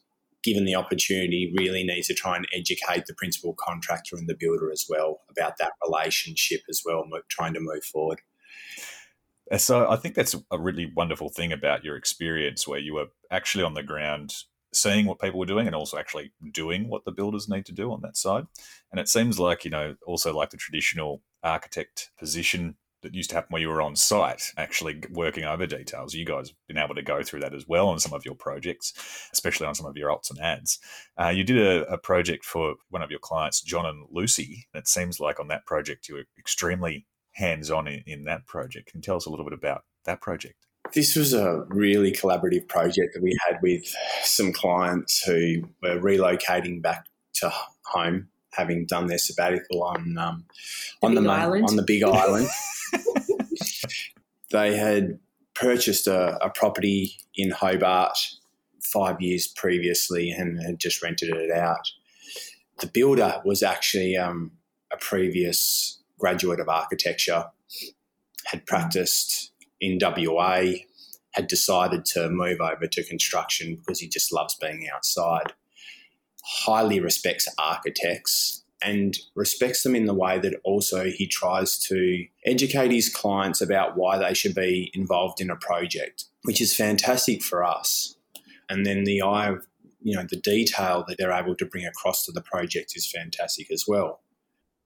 given 0.44 0.66
the 0.66 0.76
opportunity, 0.76 1.54
really 1.58 1.84
needs 1.84 2.08
to 2.08 2.14
try 2.14 2.36
and 2.36 2.48
educate 2.54 3.06
the 3.06 3.14
principal 3.14 3.56
contractor 3.58 4.16
and 4.16 4.28
the 4.28 4.36
builder 4.38 4.72
as 4.72 4.86
well 4.90 5.22
about 5.30 5.58
that 5.60 5.74
relationship 5.86 6.62
as 6.70 6.82
well, 6.86 7.06
trying 7.30 7.54
to 7.54 7.60
move 7.60 7.84
forward. 7.84 8.22
Uh, 9.52 9.58
So 9.58 9.90
I 9.90 9.96
think 9.96 10.16
that's 10.16 10.36
a 10.52 10.60
really 10.60 10.92
wonderful 10.96 11.30
thing 11.30 11.52
about 11.52 11.84
your 11.84 11.96
experience 11.96 12.68
where 12.68 12.80
you 12.80 12.94
were 12.96 13.08
actually 13.32 13.64
on 13.64 13.74
the 13.74 13.84
ground 13.84 14.34
seeing 14.74 15.06
what 15.06 15.20
people 15.20 15.40
were 15.40 15.46
doing 15.46 15.66
and 15.66 15.76
also 15.76 15.98
actually 15.98 16.32
doing 16.54 16.90
what 16.90 17.04
the 17.06 17.12
builders 17.12 17.50
need 17.50 17.66
to 17.66 17.72
do 17.72 17.92
on 17.92 18.02
that 18.02 18.16
side. 18.16 18.46
And 18.92 19.00
it 19.00 19.10
seems 19.10 19.40
like, 19.40 19.66
you 19.66 19.72
know, 19.72 19.96
also 20.06 20.36
like 20.36 20.52
the 20.52 20.58
traditional 20.58 21.22
architect 21.44 22.12
position 22.20 22.76
that 23.02 23.16
used 23.16 23.30
to 23.30 23.36
happen 23.36 23.48
where 23.52 23.62
you 23.62 23.70
were 23.70 23.82
on 23.82 23.96
site 23.96 24.44
actually 24.58 25.02
working 25.12 25.46
over 25.46 25.66
details. 25.66 26.14
You 26.14 26.26
guys 26.26 26.50
have 26.50 26.58
been 26.68 26.78
able 26.78 26.96
to 26.96 27.02
go 27.02 27.24
through 27.24 27.40
that 27.40 27.56
as 27.56 27.66
well 27.68 27.88
on 27.88 28.00
some 28.00 28.14
of 28.14 28.26
your 28.26 28.36
projects, 28.36 28.94
especially 29.34 29.68
on 29.68 29.74
some 29.74 29.86
of 29.86 29.96
your 29.96 30.10
alts 30.10 30.30
and 30.30 30.40
ads. 30.40 30.80
Uh, 31.20 31.30
you 31.30 31.44
did 31.44 31.58
a, 31.58 31.94
a 31.94 31.98
project 31.98 32.44
for 32.46 32.76
one 32.90 33.02
of 33.02 33.10
your 33.10 33.22
clients, 33.22 33.62
John 33.62 33.86
and 33.86 34.06
Lucy. 34.12 34.68
And 34.74 34.82
it 34.82 34.88
seems 34.88 35.20
like 35.20 35.40
on 35.40 35.48
that 35.48 35.66
project 35.66 36.10
you 36.10 36.16
were 36.16 36.26
extremely 36.38 37.08
hands 37.40 37.72
on 37.72 37.88
in, 37.88 38.04
in 38.06 38.24
that 38.26 38.46
project. 38.46 38.92
Can 38.92 39.00
you 39.00 39.04
tell 39.04 39.16
us 39.16 39.26
a 39.26 39.30
little 39.30 39.46
bit 39.46 39.54
about 39.54 39.84
that 40.06 40.22
project? 40.22 40.56
This 40.94 41.16
was 41.16 41.34
a 41.34 41.66
really 41.70 42.12
collaborative 42.12 42.68
project 42.68 43.14
that 43.14 43.22
we 43.24 43.36
had 43.48 43.60
with 43.62 43.84
some 44.24 44.52
clients 44.54 45.22
who 45.24 45.64
were 45.84 46.00
relocating 46.00 46.82
back 46.82 47.06
to 47.36 47.52
home, 47.86 48.28
having 48.54 48.86
done 48.86 49.08
their 49.08 49.18
sabbatical 49.20 49.84
on 49.84 50.18
um, 50.18 50.46
The 51.02 51.08
on 51.08 51.16
the 51.16 51.22
Big 51.22 51.28
main- 51.28 51.40
Island. 51.40 51.66
on 51.70 51.76
the 51.76 51.84
Big 51.84 52.04
Island. 52.24 52.48
they 54.52 54.76
had 54.76 55.20
purchased 55.54 56.08
a, 56.08 56.44
a 56.44 56.50
property 56.50 57.18
in 57.36 57.52
Hobart 57.52 58.18
five 58.82 59.22
years 59.22 59.48
previously 59.48 60.32
and 60.32 60.60
had 60.62 60.80
just 60.80 61.04
rented 61.04 61.30
it 61.30 61.52
out. 61.52 61.88
The 62.80 62.88
builder 62.88 63.42
was 63.46 63.62
actually 63.62 64.16
um, 64.18 64.52
a 64.92 64.98
previous 64.98 65.99
graduate 66.20 66.60
of 66.60 66.70
architecture, 66.70 67.46
had 68.46 68.62
mm. 68.62 68.68
practiced 68.68 69.52
in 69.82 69.98
WA, 70.02 70.64
had 71.32 71.48
decided 71.48 72.06
to 72.06 72.30
move 72.30 72.60
over 72.60 72.88
to 72.88 73.04
construction 73.04 73.76
because 73.76 74.00
he 74.00 74.08
just 74.08 74.34
loves 74.34 74.56
being 74.56 74.88
outside. 74.94 75.54
Highly 76.44 77.00
respects 77.00 77.48
architects 77.58 78.64
and 78.82 79.18
respects 79.36 79.84
them 79.84 79.96
in 79.96 80.06
the 80.06 80.14
way 80.14 80.40
that 80.40 80.60
also 80.64 81.06
he 81.06 81.28
tries 81.28 81.78
to 81.78 82.26
educate 82.46 82.92
his 82.92 83.10
clients 83.10 83.62
about 83.62 83.98
why 83.98 84.18
they 84.18 84.34
should 84.34 84.56
be 84.56 84.90
involved 84.94 85.42
in 85.42 85.50
a 85.50 85.56
project, 85.56 86.26
which 86.44 86.62
is 86.62 86.76
fantastic 86.76 87.44
for 87.44 87.64
us. 87.64 88.16
And 88.70 88.86
then 88.86 89.04
the 89.04 89.22
eye 89.22 89.50
of 89.50 89.66
you 90.02 90.16
know 90.16 90.26
the 90.30 90.38
detail 90.38 91.04
that 91.08 91.18
they're 91.18 91.32
able 91.32 91.56
to 91.56 91.66
bring 91.66 91.86
across 91.86 92.26
to 92.26 92.32
the 92.32 92.42
project 92.42 92.94
is 92.96 93.10
fantastic 93.10 93.70
as 93.72 93.86
well. 93.88 94.22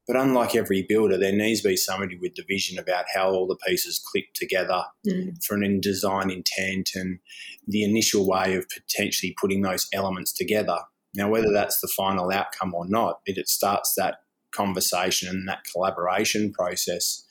But 0.05 0.17
unlike 0.17 0.53
every 0.55 0.85
builder, 0.87 1.17
there 1.17 1.31
needs 1.31 1.61
to 1.61 1.69
be 1.69 1.77
somebody 1.77 2.17
with 2.17 2.35
the 2.35 2.43
vision 2.47 2.77
about 2.77 3.05
how 3.13 3.29
all 3.31 3.47
the 3.47 3.55
pieces 3.67 3.99
click 3.99 4.33
together 4.33 4.83
Mm. 5.07 5.43
for 5.43 5.55
an 5.55 5.63
in 5.63 5.79
design 5.81 6.29
intent 6.29 6.91
and 6.95 7.19
the 7.67 7.83
initial 7.83 8.27
way 8.27 8.55
of 8.55 8.67
potentially 8.69 9.35
putting 9.39 9.61
those 9.61 9.87
elements 9.93 10.33
together. 10.33 10.77
Now, 11.15 11.29
whether 11.29 11.51
that's 11.51 11.79
the 11.79 11.87
final 11.87 12.31
outcome 12.31 12.73
or 12.73 12.85
not, 12.87 13.21
it, 13.25 13.37
it 13.37 13.47
starts 13.47 13.93
that 13.95 14.15
conversation 14.51 15.29
and 15.29 15.47
that 15.47 15.63
collaboration 15.71 16.51
process. 16.51 17.25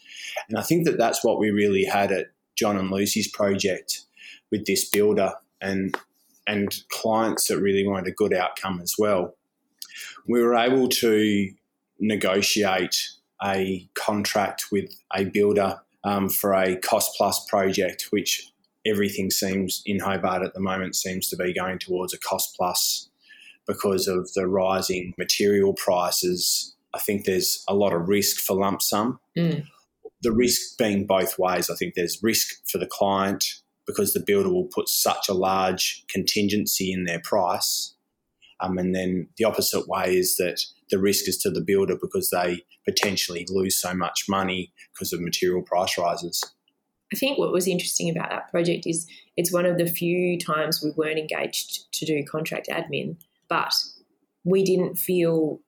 And 0.49 0.59
I 0.59 0.63
think 0.63 0.85
that 0.87 0.99
that's 0.99 1.25
what 1.25 1.39
we 1.39 1.51
really 1.51 1.85
had 1.85 2.11
at 2.13 2.27
John 2.57 2.77
and 2.79 2.91
Lucy's 2.91 3.29
project 3.29 4.03
with 4.51 4.67
this 4.67 4.89
builder 4.89 5.35
and 5.61 5.97
and 6.47 6.75
clients 6.91 7.47
that 7.47 7.61
really 7.61 7.87
wanted 7.87 8.09
a 8.09 8.15
good 8.15 8.35
outcome 8.35 8.81
as 8.83 8.97
well. 8.99 9.37
We 10.27 10.43
were 10.43 10.57
able 10.57 10.89
to 10.89 11.53
negotiate 12.03 12.97
a 13.43 13.89
contract 13.95 14.67
with 14.71 14.91
a 15.15 15.25
builder 15.25 15.81
um, 16.05 16.29
for 16.29 16.53
a 16.53 16.77
cost 16.77 17.13
plus 17.17 17.45
project, 17.47 18.09
which 18.11 18.53
everything 18.85 19.31
seems 19.31 19.83
in 19.87 20.01
Hobart 20.01 20.43
at 20.43 20.55
the 20.55 20.61
moment 20.61 20.97
seems 20.97 21.29
to 21.29 21.37
be 21.37 21.55
going 21.55 21.79
towards 21.79 22.13
a 22.13 22.19
cost 22.19 22.55
plus 22.57 23.09
because 23.67 24.09
of 24.09 24.33
the 24.35 24.47
rising 24.47 25.15
material 25.17 25.73
prices. 25.73 26.75
I 26.93 26.99
think 26.99 27.25
there's 27.25 27.65
a 27.69 27.75
lot 27.75 27.93
of 27.93 28.09
risk 28.09 28.39
for 28.39 28.57
lump 28.57 28.83
sum. 28.83 29.21
Mm. 29.39 29.65
The 30.23 30.33
risk 30.33 30.77
being 30.79 31.07
both 31.07 31.39
ways. 31.39 31.71
I 31.71 31.75
think 31.75 31.95
there's 31.95 32.23
risk 32.23 32.49
for 32.69 32.79
the 32.79 32.87
client 32.87 33.45
because 33.87 34.13
the 34.13 34.21
builder 34.21 34.51
will 34.51 34.69
put 34.73 34.89
such 34.89 35.29
a 35.29 35.35
large 35.35 36.05
contingency 36.09 36.93
in 36.93 37.05
their 37.05 37.21
price. 37.21 37.95
Um, 38.61 38.79
and 38.79 38.95
then 38.95 39.29
the 39.37 39.45
opposite 39.45 39.89
way 39.89 40.17
is 40.17 40.37
that 40.37 40.61
the 40.93 41.01
risk 41.01 41.27
is 41.27 41.39
to 41.39 41.51
the 41.51 41.63
builder 41.63 41.97
because 42.01 42.31
they 42.31 42.63
potentially 42.87 43.45
lose 43.49 43.81
so 43.81 43.95
much 43.95 44.27
money 44.29 44.73
because 44.95 45.13
of 45.13 45.21
material 45.21 45.63
price 45.63 45.99
rises. 45.99 46.45
I 47.13 47.17
think 47.17 47.39
what 47.39 47.51
was 47.53 47.67
interesting 47.67 48.09
about 48.11 48.31
that 48.31 48.51
project 48.51 48.87
is 48.87 49.07
it's 49.37 49.53
one 49.53 49.67
of 49.67 49.79
the 49.79 49.87
few 49.87 50.39
times 50.39 50.83
we 50.83 50.93
weren't 50.97 51.19
engaged 51.19 51.93
to 51.95 52.07
do 52.07 52.23
contract 52.25 52.69
admin, 52.71 53.17
but 53.49 53.73
we 54.45 54.63
didn't 54.63 54.97
feel 54.97 55.61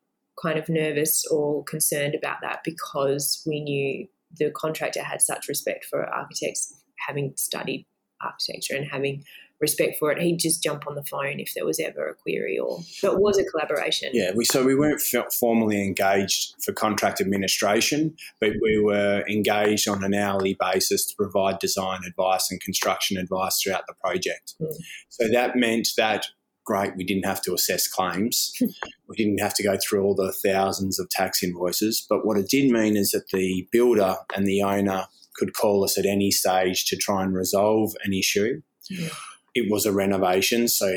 kind 0.43 0.59
of 0.59 0.69
nervous 0.69 1.25
or 1.31 1.65
concerned 1.65 2.15
about 2.15 2.39
that 2.43 2.61
because 2.65 3.43
we 3.47 3.61
knew 3.61 4.07
the 4.37 4.51
contractor 4.51 5.03
had 5.03 5.23
such 5.23 5.49
respect 5.49 5.85
for 5.85 6.05
architects 6.13 6.75
having 7.07 7.33
studied 7.37 7.87
architecture 8.21 8.75
and 8.75 8.87
having 8.91 9.23
respect 9.65 9.99
for 9.99 10.13
it. 10.13 10.21
He'd 10.21 10.39
just 10.39 10.63
jump 10.63 10.87
on 10.87 10.95
the 10.95 11.05
phone 11.05 11.41
if 11.41 11.55
there 11.55 11.65
was 11.65 11.81
ever 11.81 12.07
a 12.09 12.15
query, 12.15 12.59
or 12.59 12.81
so 12.83 13.13
it 13.13 13.21
was 13.21 13.39
a 13.39 13.45
collaboration. 13.45 14.11
Yeah, 14.13 14.33
we 14.35 14.45
so 14.45 14.63
we 14.65 14.75
weren't 14.75 15.01
formally 15.33 15.83
engaged 15.83 16.55
for 16.63 16.73
contract 16.73 17.21
administration, 17.21 18.15
but 18.41 18.53
we 18.63 18.79
were 18.79 19.25
engaged 19.29 19.89
on 19.89 20.05
an 20.05 20.15
hourly 20.15 20.57
basis 20.61 21.07
to 21.07 21.17
provide 21.17 21.59
design 21.59 22.01
advice 22.07 22.51
and 22.51 22.61
construction 22.61 23.17
advice 23.17 23.61
throughout 23.63 23.87
the 23.89 23.95
project. 23.95 24.55
Mm. 24.61 24.77
So 25.09 25.29
that 25.29 25.57
meant 25.57 25.89
that 25.97 26.27
great, 26.65 26.97
we 26.97 27.05
didn't 27.05 27.27
have 27.27 27.43
to 27.43 27.55
assess 27.55 27.87
claims. 27.87 28.53
we 29.09 29.17
didn't 29.17 29.41
have 29.41 29.55
to 29.55 29.63
go 29.63 29.77
through 29.77 30.03
all 30.03 30.15
the 30.15 30.33
thousands 30.33 30.99
of 30.99 31.09
tax 31.11 31.43
invoices. 31.43 32.05
But 32.09 32.27
what 32.27 32.39
it 32.39 32.49
did 32.49 32.71
mean 32.71 32.97
is 32.97 33.11
that 33.11 33.29
the 33.33 33.69
builder 33.71 34.17
and 34.35 34.47
the 34.47 34.63
owner 34.63 35.07
could 35.37 35.55
call 35.55 35.85
us 35.85 35.99
at 35.99 36.07
any 36.07 36.31
stage 36.31 36.87
to 36.87 36.97
try 36.97 37.23
and 37.23 37.35
resolve 37.35 37.93
an 38.05 38.13
issue. 38.13 38.63
Yeah. 38.89 39.09
It 39.55 39.71
was 39.71 39.87
a 39.87 39.93
renovation, 39.93 40.69
so 40.69 40.95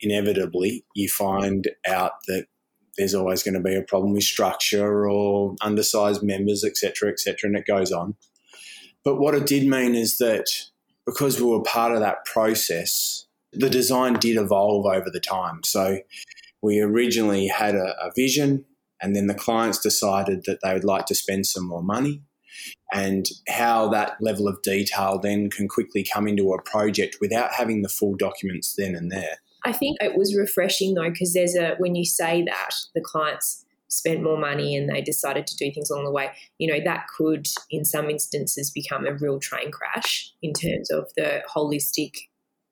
inevitably 0.00 0.84
you 0.94 1.08
find 1.08 1.68
out 1.86 2.12
that 2.28 2.46
there's 2.96 3.14
always 3.14 3.42
going 3.42 3.54
to 3.54 3.60
be 3.60 3.74
a 3.74 3.82
problem 3.82 4.12
with 4.12 4.22
structure 4.22 5.08
or 5.08 5.54
undersized 5.60 6.22
members, 6.22 6.64
etc., 6.64 7.10
etc., 7.10 7.36
and 7.48 7.56
it 7.56 7.66
goes 7.66 7.92
on. 7.92 8.14
But 9.04 9.16
what 9.16 9.34
it 9.34 9.46
did 9.46 9.66
mean 9.66 9.94
is 9.94 10.18
that 10.18 10.46
because 11.04 11.40
we 11.40 11.46
were 11.46 11.62
part 11.62 11.92
of 11.92 12.00
that 12.00 12.24
process, 12.24 13.26
the 13.52 13.70
design 13.70 14.14
did 14.14 14.36
evolve 14.36 14.86
over 14.86 15.10
the 15.10 15.20
time. 15.20 15.60
So 15.64 16.00
we 16.62 16.80
originally 16.80 17.46
had 17.46 17.74
a, 17.74 17.94
a 18.02 18.10
vision, 18.16 18.64
and 19.00 19.14
then 19.14 19.26
the 19.26 19.34
clients 19.34 19.78
decided 19.78 20.44
that 20.46 20.60
they 20.62 20.72
would 20.72 20.84
like 20.84 21.06
to 21.06 21.14
spend 21.14 21.46
some 21.46 21.66
more 21.66 21.82
money 21.82 22.22
and 22.92 23.26
how 23.48 23.88
that 23.88 24.16
level 24.20 24.48
of 24.48 24.60
detail 24.62 25.18
then 25.22 25.50
can 25.50 25.68
quickly 25.68 26.04
come 26.04 26.26
into 26.26 26.52
a 26.52 26.62
project 26.62 27.16
without 27.20 27.52
having 27.52 27.82
the 27.82 27.88
full 27.88 28.14
documents 28.14 28.74
then 28.76 28.94
and 28.94 29.10
there. 29.10 29.38
I 29.64 29.72
think 29.72 29.96
it 30.00 30.16
was 30.16 30.36
refreshing 30.36 30.94
though, 30.94 31.10
because 31.10 31.32
there's 31.32 31.56
a, 31.56 31.74
when 31.78 31.94
you 31.94 32.04
say 32.04 32.44
that, 32.44 32.70
the 32.94 33.00
clients 33.00 33.64
spent 33.88 34.22
more 34.22 34.38
money 34.38 34.76
and 34.76 34.88
they 34.88 35.00
decided 35.00 35.46
to 35.46 35.56
do 35.56 35.72
things 35.72 35.90
along 35.90 36.04
the 36.04 36.10
way, 36.10 36.30
you 36.58 36.68
know, 36.68 36.80
that 36.84 37.06
could 37.16 37.46
in 37.70 37.84
some 37.84 38.10
instances 38.10 38.70
become 38.70 39.06
a 39.06 39.14
real 39.14 39.38
train 39.38 39.70
crash 39.70 40.32
in 40.42 40.52
terms 40.52 40.90
of 40.90 41.10
the 41.16 41.42
holistic 41.54 42.12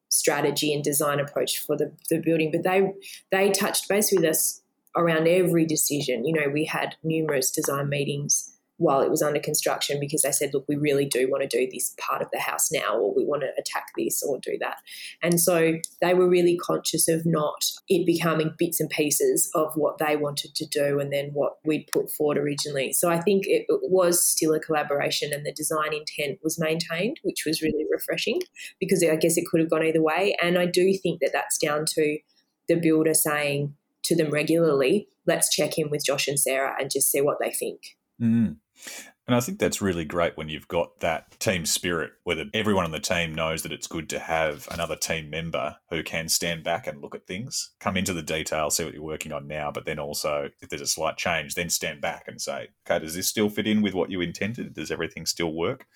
strategy 0.08 0.72
and 0.72 0.84
design 0.84 1.18
approach 1.18 1.58
for 1.58 1.76
the, 1.76 1.92
the 2.10 2.18
building. 2.18 2.50
But 2.52 2.62
they 2.62 2.92
they 3.30 3.50
touched 3.50 3.88
base 3.88 4.12
with 4.12 4.24
us 4.24 4.62
around 4.96 5.26
every 5.26 5.66
decision. 5.66 6.24
You 6.24 6.34
know, 6.34 6.48
we 6.52 6.64
had 6.64 6.96
numerous 7.02 7.50
design 7.50 7.88
meetings 7.88 8.53
while 8.76 9.00
it 9.00 9.10
was 9.10 9.22
under 9.22 9.40
construction 9.40 9.98
because 10.00 10.22
they 10.22 10.32
said, 10.32 10.50
look, 10.52 10.64
we 10.68 10.76
really 10.76 11.04
do 11.04 11.30
want 11.30 11.48
to 11.48 11.58
do 11.58 11.68
this 11.70 11.94
part 11.98 12.20
of 12.20 12.28
the 12.32 12.40
house 12.40 12.72
now, 12.72 12.96
or 12.96 13.14
we 13.14 13.24
want 13.24 13.42
to 13.42 13.52
attack 13.58 13.86
this 13.96 14.22
or 14.22 14.38
do 14.42 14.56
that. 14.60 14.78
And 15.22 15.40
so 15.40 15.74
they 16.00 16.14
were 16.14 16.28
really 16.28 16.56
conscious 16.56 17.08
of 17.08 17.24
not 17.24 17.64
it 17.88 18.04
becoming 18.04 18.54
bits 18.58 18.80
and 18.80 18.90
pieces 18.90 19.50
of 19.54 19.72
what 19.76 19.98
they 19.98 20.16
wanted 20.16 20.54
to 20.56 20.66
do 20.66 20.98
and 20.98 21.12
then 21.12 21.30
what 21.32 21.58
we'd 21.64 21.88
put 21.92 22.10
forward 22.10 22.38
originally. 22.38 22.92
So 22.92 23.10
I 23.10 23.20
think 23.20 23.44
it, 23.46 23.66
was 23.68 24.26
still 24.26 24.52
a 24.54 24.60
collaboration 24.60 25.32
and 25.32 25.44
the 25.44 25.52
design 25.52 25.92
intent 25.92 26.38
was 26.42 26.58
maintained, 26.58 27.18
which 27.22 27.44
was 27.46 27.62
really 27.62 27.84
refreshing 27.90 28.40
because 28.80 29.04
I 29.04 29.16
guess 29.16 29.36
it 29.36 29.44
could 29.50 29.60
have 29.60 29.70
gone 29.70 29.84
either 29.84 30.02
way. 30.02 30.34
And 30.42 30.58
I 30.58 30.66
do 30.66 30.92
think 31.02 31.20
that 31.20 31.30
that's 31.32 31.58
down 31.58 31.84
to 31.90 32.18
the 32.68 32.76
builder 32.76 33.14
saying 33.14 33.74
to 34.04 34.16
them 34.16 34.30
regularly, 34.30 35.08
let's 35.26 35.54
check 35.54 35.78
in 35.78 35.90
with 35.90 36.04
Josh 36.04 36.28
and 36.28 36.38
Sarah 36.38 36.74
and 36.78 36.90
just 36.90 37.10
see 37.10 37.20
what 37.20 37.38
they 37.40 37.52
think. 37.52 37.80
Mm. 38.20 38.56
And 39.26 39.34
I 39.34 39.40
think 39.40 39.58
that's 39.58 39.80
really 39.80 40.04
great 40.04 40.36
when 40.36 40.50
you've 40.50 40.68
got 40.68 41.00
that 41.00 41.40
team 41.40 41.64
spirit 41.64 42.12
where 42.24 42.44
everyone 42.52 42.84
on 42.84 42.90
the 42.90 43.00
team 43.00 43.34
knows 43.34 43.62
that 43.62 43.72
it's 43.72 43.86
good 43.86 44.10
to 44.10 44.18
have 44.18 44.68
another 44.70 44.96
team 44.96 45.30
member 45.30 45.76
who 45.88 46.02
can 46.02 46.28
stand 46.28 46.62
back 46.62 46.86
and 46.86 47.00
look 47.00 47.14
at 47.14 47.26
things, 47.26 47.72
come 47.80 47.96
into 47.96 48.12
the 48.12 48.22
detail, 48.22 48.68
see 48.68 48.84
what 48.84 48.92
you're 48.92 49.02
working 49.02 49.32
on 49.32 49.48
now, 49.48 49.70
but 49.70 49.86
then 49.86 49.98
also, 49.98 50.50
if 50.60 50.68
there's 50.68 50.82
a 50.82 50.86
slight 50.86 51.16
change, 51.16 51.54
then 51.54 51.70
stand 51.70 52.02
back 52.02 52.24
and 52.28 52.38
say, 52.38 52.68
okay, 52.86 53.02
does 53.02 53.14
this 53.14 53.26
still 53.26 53.48
fit 53.48 53.66
in 53.66 53.80
with 53.80 53.94
what 53.94 54.10
you 54.10 54.20
intended? 54.20 54.74
Does 54.74 54.90
everything 54.90 55.24
still 55.24 55.54
work? 55.54 55.86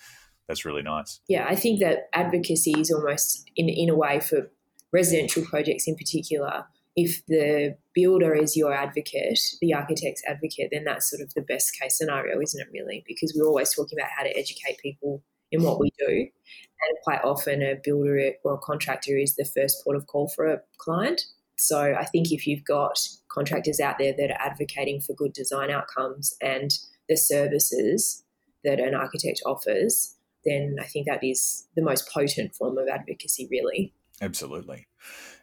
That's 0.46 0.64
really 0.64 0.82
nice. 0.82 1.20
Yeah, 1.28 1.46
I 1.46 1.54
think 1.54 1.80
that 1.80 2.08
advocacy 2.14 2.72
is 2.78 2.90
almost, 2.90 3.50
in, 3.56 3.68
in 3.68 3.90
a 3.90 3.94
way, 3.94 4.20
for 4.20 4.50
residential 4.90 5.44
projects 5.44 5.86
in 5.86 5.96
particular, 5.96 6.64
if 7.00 7.24
the 7.26 7.76
builder 7.94 8.34
is 8.34 8.56
your 8.56 8.74
advocate, 8.74 9.38
the 9.60 9.72
architect's 9.72 10.22
advocate, 10.26 10.70
then 10.72 10.82
that's 10.82 11.08
sort 11.08 11.22
of 11.22 11.32
the 11.34 11.42
best 11.42 11.78
case 11.80 11.96
scenario, 11.96 12.40
isn't 12.40 12.60
it, 12.60 12.66
really? 12.72 13.04
Because 13.06 13.32
we're 13.36 13.46
always 13.46 13.72
talking 13.72 13.96
about 13.96 14.10
how 14.16 14.24
to 14.24 14.36
educate 14.36 14.78
people 14.82 15.22
in 15.52 15.62
what 15.62 15.78
we 15.78 15.92
do. 15.96 16.08
And 16.08 16.98
quite 17.04 17.22
often, 17.22 17.62
a 17.62 17.76
builder 17.84 18.32
or 18.42 18.54
a 18.54 18.58
contractor 18.58 19.16
is 19.16 19.36
the 19.36 19.44
first 19.44 19.84
port 19.84 19.96
of 19.96 20.08
call 20.08 20.28
for 20.28 20.46
a 20.46 20.60
client. 20.78 21.22
So 21.56 21.94
I 21.96 22.04
think 22.04 22.32
if 22.32 22.48
you've 22.48 22.64
got 22.64 22.98
contractors 23.30 23.78
out 23.78 23.98
there 23.98 24.14
that 24.18 24.32
are 24.32 24.40
advocating 24.40 25.00
for 25.00 25.14
good 25.14 25.32
design 25.32 25.70
outcomes 25.70 26.34
and 26.42 26.72
the 27.08 27.16
services 27.16 28.24
that 28.64 28.80
an 28.80 28.96
architect 28.96 29.40
offers, 29.46 30.16
then 30.44 30.78
I 30.80 30.84
think 30.84 31.06
that 31.06 31.22
is 31.22 31.68
the 31.76 31.82
most 31.82 32.10
potent 32.12 32.56
form 32.56 32.76
of 32.76 32.88
advocacy, 32.88 33.46
really. 33.48 33.94
Absolutely. 34.20 34.88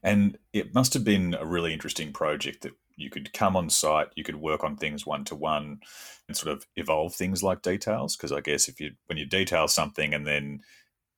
And 0.05 0.37
it 0.53 0.75
must 0.75 0.93
have 0.93 1.03
been 1.03 1.33
a 1.33 1.45
really 1.45 1.73
interesting 1.73 2.13
project 2.13 2.61
that 2.61 2.73
you 2.95 3.09
could 3.09 3.33
come 3.33 3.57
on 3.57 3.71
site, 3.71 4.09
you 4.15 4.23
could 4.23 4.35
work 4.35 4.63
on 4.63 4.77
things 4.77 5.03
one 5.03 5.25
to 5.25 5.35
one 5.35 5.79
and 6.27 6.37
sort 6.37 6.55
of 6.55 6.65
evolve 6.75 7.15
things 7.15 7.41
like 7.41 7.63
details. 7.63 8.15
Because 8.15 8.31
I 8.31 8.39
guess 8.39 8.69
if 8.69 8.79
you, 8.79 8.91
when 9.07 9.17
you 9.17 9.25
detail 9.25 9.67
something 9.67 10.13
and 10.13 10.25
then 10.25 10.61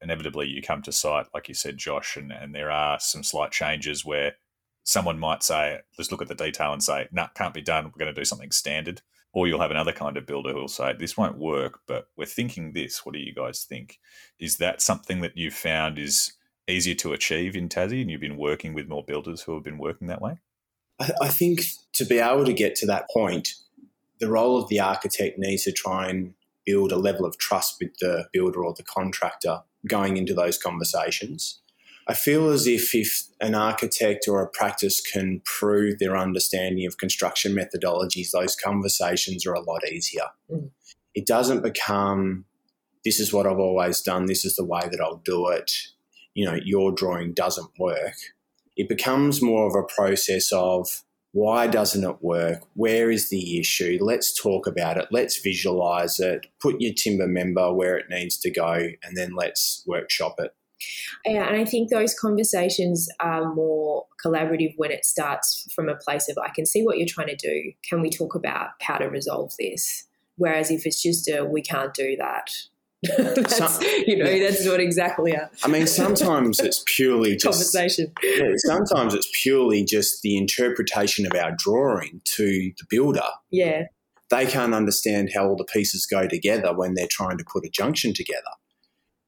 inevitably 0.01 0.47
you 0.47 0.61
come 0.61 0.81
to 0.83 0.93
site, 0.93 1.25
like 1.33 1.49
you 1.49 1.53
said, 1.53 1.77
Josh, 1.77 2.15
and, 2.15 2.31
and 2.31 2.55
there 2.55 2.71
are 2.71 2.97
some 2.99 3.23
slight 3.23 3.51
changes 3.51 4.05
where 4.05 4.35
someone 4.85 5.19
might 5.19 5.43
say, 5.43 5.79
let's 5.97 6.09
look 6.09 6.21
at 6.21 6.29
the 6.29 6.33
detail 6.33 6.71
and 6.71 6.81
say, 6.81 7.09
no, 7.11 7.23
nah, 7.23 7.27
can't 7.35 7.53
be 7.53 7.61
done. 7.61 7.83
We're 7.85 8.05
going 8.05 8.15
to 8.15 8.19
do 8.19 8.25
something 8.25 8.51
standard. 8.51 9.01
Or 9.33 9.47
you'll 9.47 9.59
have 9.59 9.71
another 9.71 9.91
kind 9.91 10.15
of 10.15 10.25
builder 10.25 10.53
who 10.53 10.61
will 10.61 10.67
say, 10.69 10.93
this 10.93 11.17
won't 11.17 11.37
work, 11.37 11.81
but 11.87 12.07
we're 12.15 12.25
thinking 12.25 12.71
this. 12.71 13.05
What 13.05 13.13
do 13.13 13.19
you 13.19 13.33
guys 13.35 13.65
think? 13.65 13.99
Is 14.39 14.57
that 14.57 14.81
something 14.81 15.19
that 15.21 15.35
you've 15.35 15.53
found 15.53 15.99
is 15.99 16.36
easier 16.67 16.95
to 16.95 17.13
achieve 17.13 17.55
in 17.55 17.69
Tassie, 17.69 18.01
and 18.01 18.11
you've 18.11 18.21
been 18.21 18.37
working 18.37 18.73
with 18.73 18.87
more 18.87 19.03
builders 19.03 19.41
who 19.41 19.53
have 19.53 19.63
been 19.63 19.77
working 19.77 20.07
that 20.07 20.21
way? 20.21 20.37
I, 20.99 21.27
think 21.27 21.61
to 21.93 22.05
be 22.05 22.17
able 22.17 22.45
to 22.45 22.53
get 22.53 22.75
to 22.77 22.85
that 22.87 23.09
point, 23.11 23.49
the 24.19 24.29
role 24.29 24.57
of 24.57 24.67
the 24.67 24.79
architect 24.79 25.37
needs 25.37 25.63
to 25.63 25.71
try 25.71 26.07
and 26.07 26.33
build 26.65 26.91
a 26.91 26.97
level 26.97 27.25
of 27.25 27.37
trust 27.37 27.77
with 27.79 27.95
the 27.99 28.27
builder 28.33 28.63
or 28.63 28.73
the 28.73 28.83
contractor 28.83 29.61
going 29.87 30.17
into 30.17 30.33
those 30.33 30.57
conversations. 30.57 31.61
I 32.07 32.13
feel 32.13 32.49
as 32.49 32.67
if 32.67 32.95
if 32.95 33.27
an 33.41 33.53
architect 33.53 34.27
or 34.27 34.41
a 34.41 34.49
practice 34.49 35.01
can 35.01 35.41
prove 35.45 35.99
their 35.99 36.17
understanding 36.17 36.85
of 36.87 36.97
construction 36.97 37.53
methodologies, 37.53 38.31
those 38.31 38.55
conversations 38.55 39.45
are 39.45 39.53
a 39.53 39.61
lot 39.61 39.87
easier. 39.87 40.27
Mm. 40.51 40.71
It 41.13 41.27
doesn't 41.27 41.63
become 41.63 42.45
this 43.03 43.19
is 43.19 43.31
what 43.31 43.45
I've 43.45 43.59
always 43.59 44.01
done, 44.01 44.25
this 44.25 44.43
is 44.43 44.55
the 44.55 44.65
way 44.65 44.81
that 44.89 44.99
I'll 45.01 45.21
do 45.23 45.47
it 45.49 45.71
you 46.37 46.45
know, 46.45 46.59
your 46.63 46.91
drawing 46.91 47.33
doesn't 47.33 47.71
work. 47.79 48.13
It 48.75 48.87
becomes 48.87 49.41
more 49.41 49.65
of 49.65 49.73
a 49.73 49.91
process 49.91 50.51
of 50.51 50.87
why 51.31 51.65
doesn't 51.65 52.07
it 52.07 52.21
work? 52.21 52.61
Where 52.75 53.09
is 53.09 53.29
the 53.29 53.59
issue? 53.59 53.97
Let's 53.99 54.39
talk 54.39 54.67
about 54.67 54.97
it. 54.97 55.07
Let's 55.09 55.41
visualize 55.41 56.19
it. 56.19 56.45
Put 56.61 56.79
your 56.79 56.93
timber 56.93 57.25
member 57.25 57.73
where 57.73 57.97
it 57.97 58.05
needs 58.11 58.37
to 58.41 58.51
go, 58.51 58.71
and 59.03 59.17
then 59.17 59.31
let's 59.35 59.83
workshop 59.87 60.35
it. 60.37 60.51
Yeah, 61.25 61.47
and 61.47 61.59
I 61.59 61.65
think 61.65 61.89
those 61.89 62.13
conversations 62.13 63.09
are 63.19 63.51
more 63.51 64.05
collaborative 64.23 64.75
when 64.77 64.91
it 64.91 65.05
starts 65.05 65.65
from 65.73 65.89
a 65.89 65.95
place 65.95 66.29
of 66.29 66.37
I 66.37 66.51
can 66.53 66.67
see 66.67 66.83
what 66.83 66.99
you're 66.99 67.07
trying 67.09 67.35
to 67.35 67.35
do. 67.35 67.71
Can 67.89 67.99
we 67.99 68.11
talk 68.11 68.35
about 68.35 68.69
how 68.79 68.97
to 68.97 69.07
resolve 69.07 69.53
this? 69.57 70.05
Whereas 70.35 70.69
if 70.69 70.85
it's 70.85 71.01
just 71.01 71.27
a 71.27 71.43
we 71.43 71.63
can't 71.63 71.95
do 71.95 72.15
that, 72.17 72.51
that's, 73.17 73.81
you 74.07 74.17
know, 74.17 74.29
yeah. 74.29 74.49
that's 74.49 74.65
not 74.65 74.79
exactly 74.79 75.33
a. 75.33 75.49
I 75.63 75.67
mean, 75.67 75.85
sometimes 75.85 76.59
it's 76.59 76.83
purely 76.87 77.31
just, 77.37 77.43
conversation. 77.43 78.11
Yeah, 78.23 78.53
sometimes 78.57 79.13
it's 79.13 79.29
purely 79.41 79.83
just 79.85 80.21
the 80.23 80.35
interpretation 80.35 81.25
of 81.25 81.33
our 81.33 81.55
drawing 81.57 82.21
to 82.25 82.45
the 82.45 82.85
builder. 82.89 83.21
Yeah. 83.51 83.83
They 84.29 84.45
can't 84.45 84.73
understand 84.73 85.29
how 85.33 85.47
all 85.47 85.55
the 85.55 85.63
pieces 85.63 86.05
go 86.05 86.27
together 86.27 86.73
when 86.75 86.95
they're 86.95 87.07
trying 87.09 87.37
to 87.37 87.45
put 87.45 87.65
a 87.65 87.69
junction 87.69 88.13
together. 88.13 88.41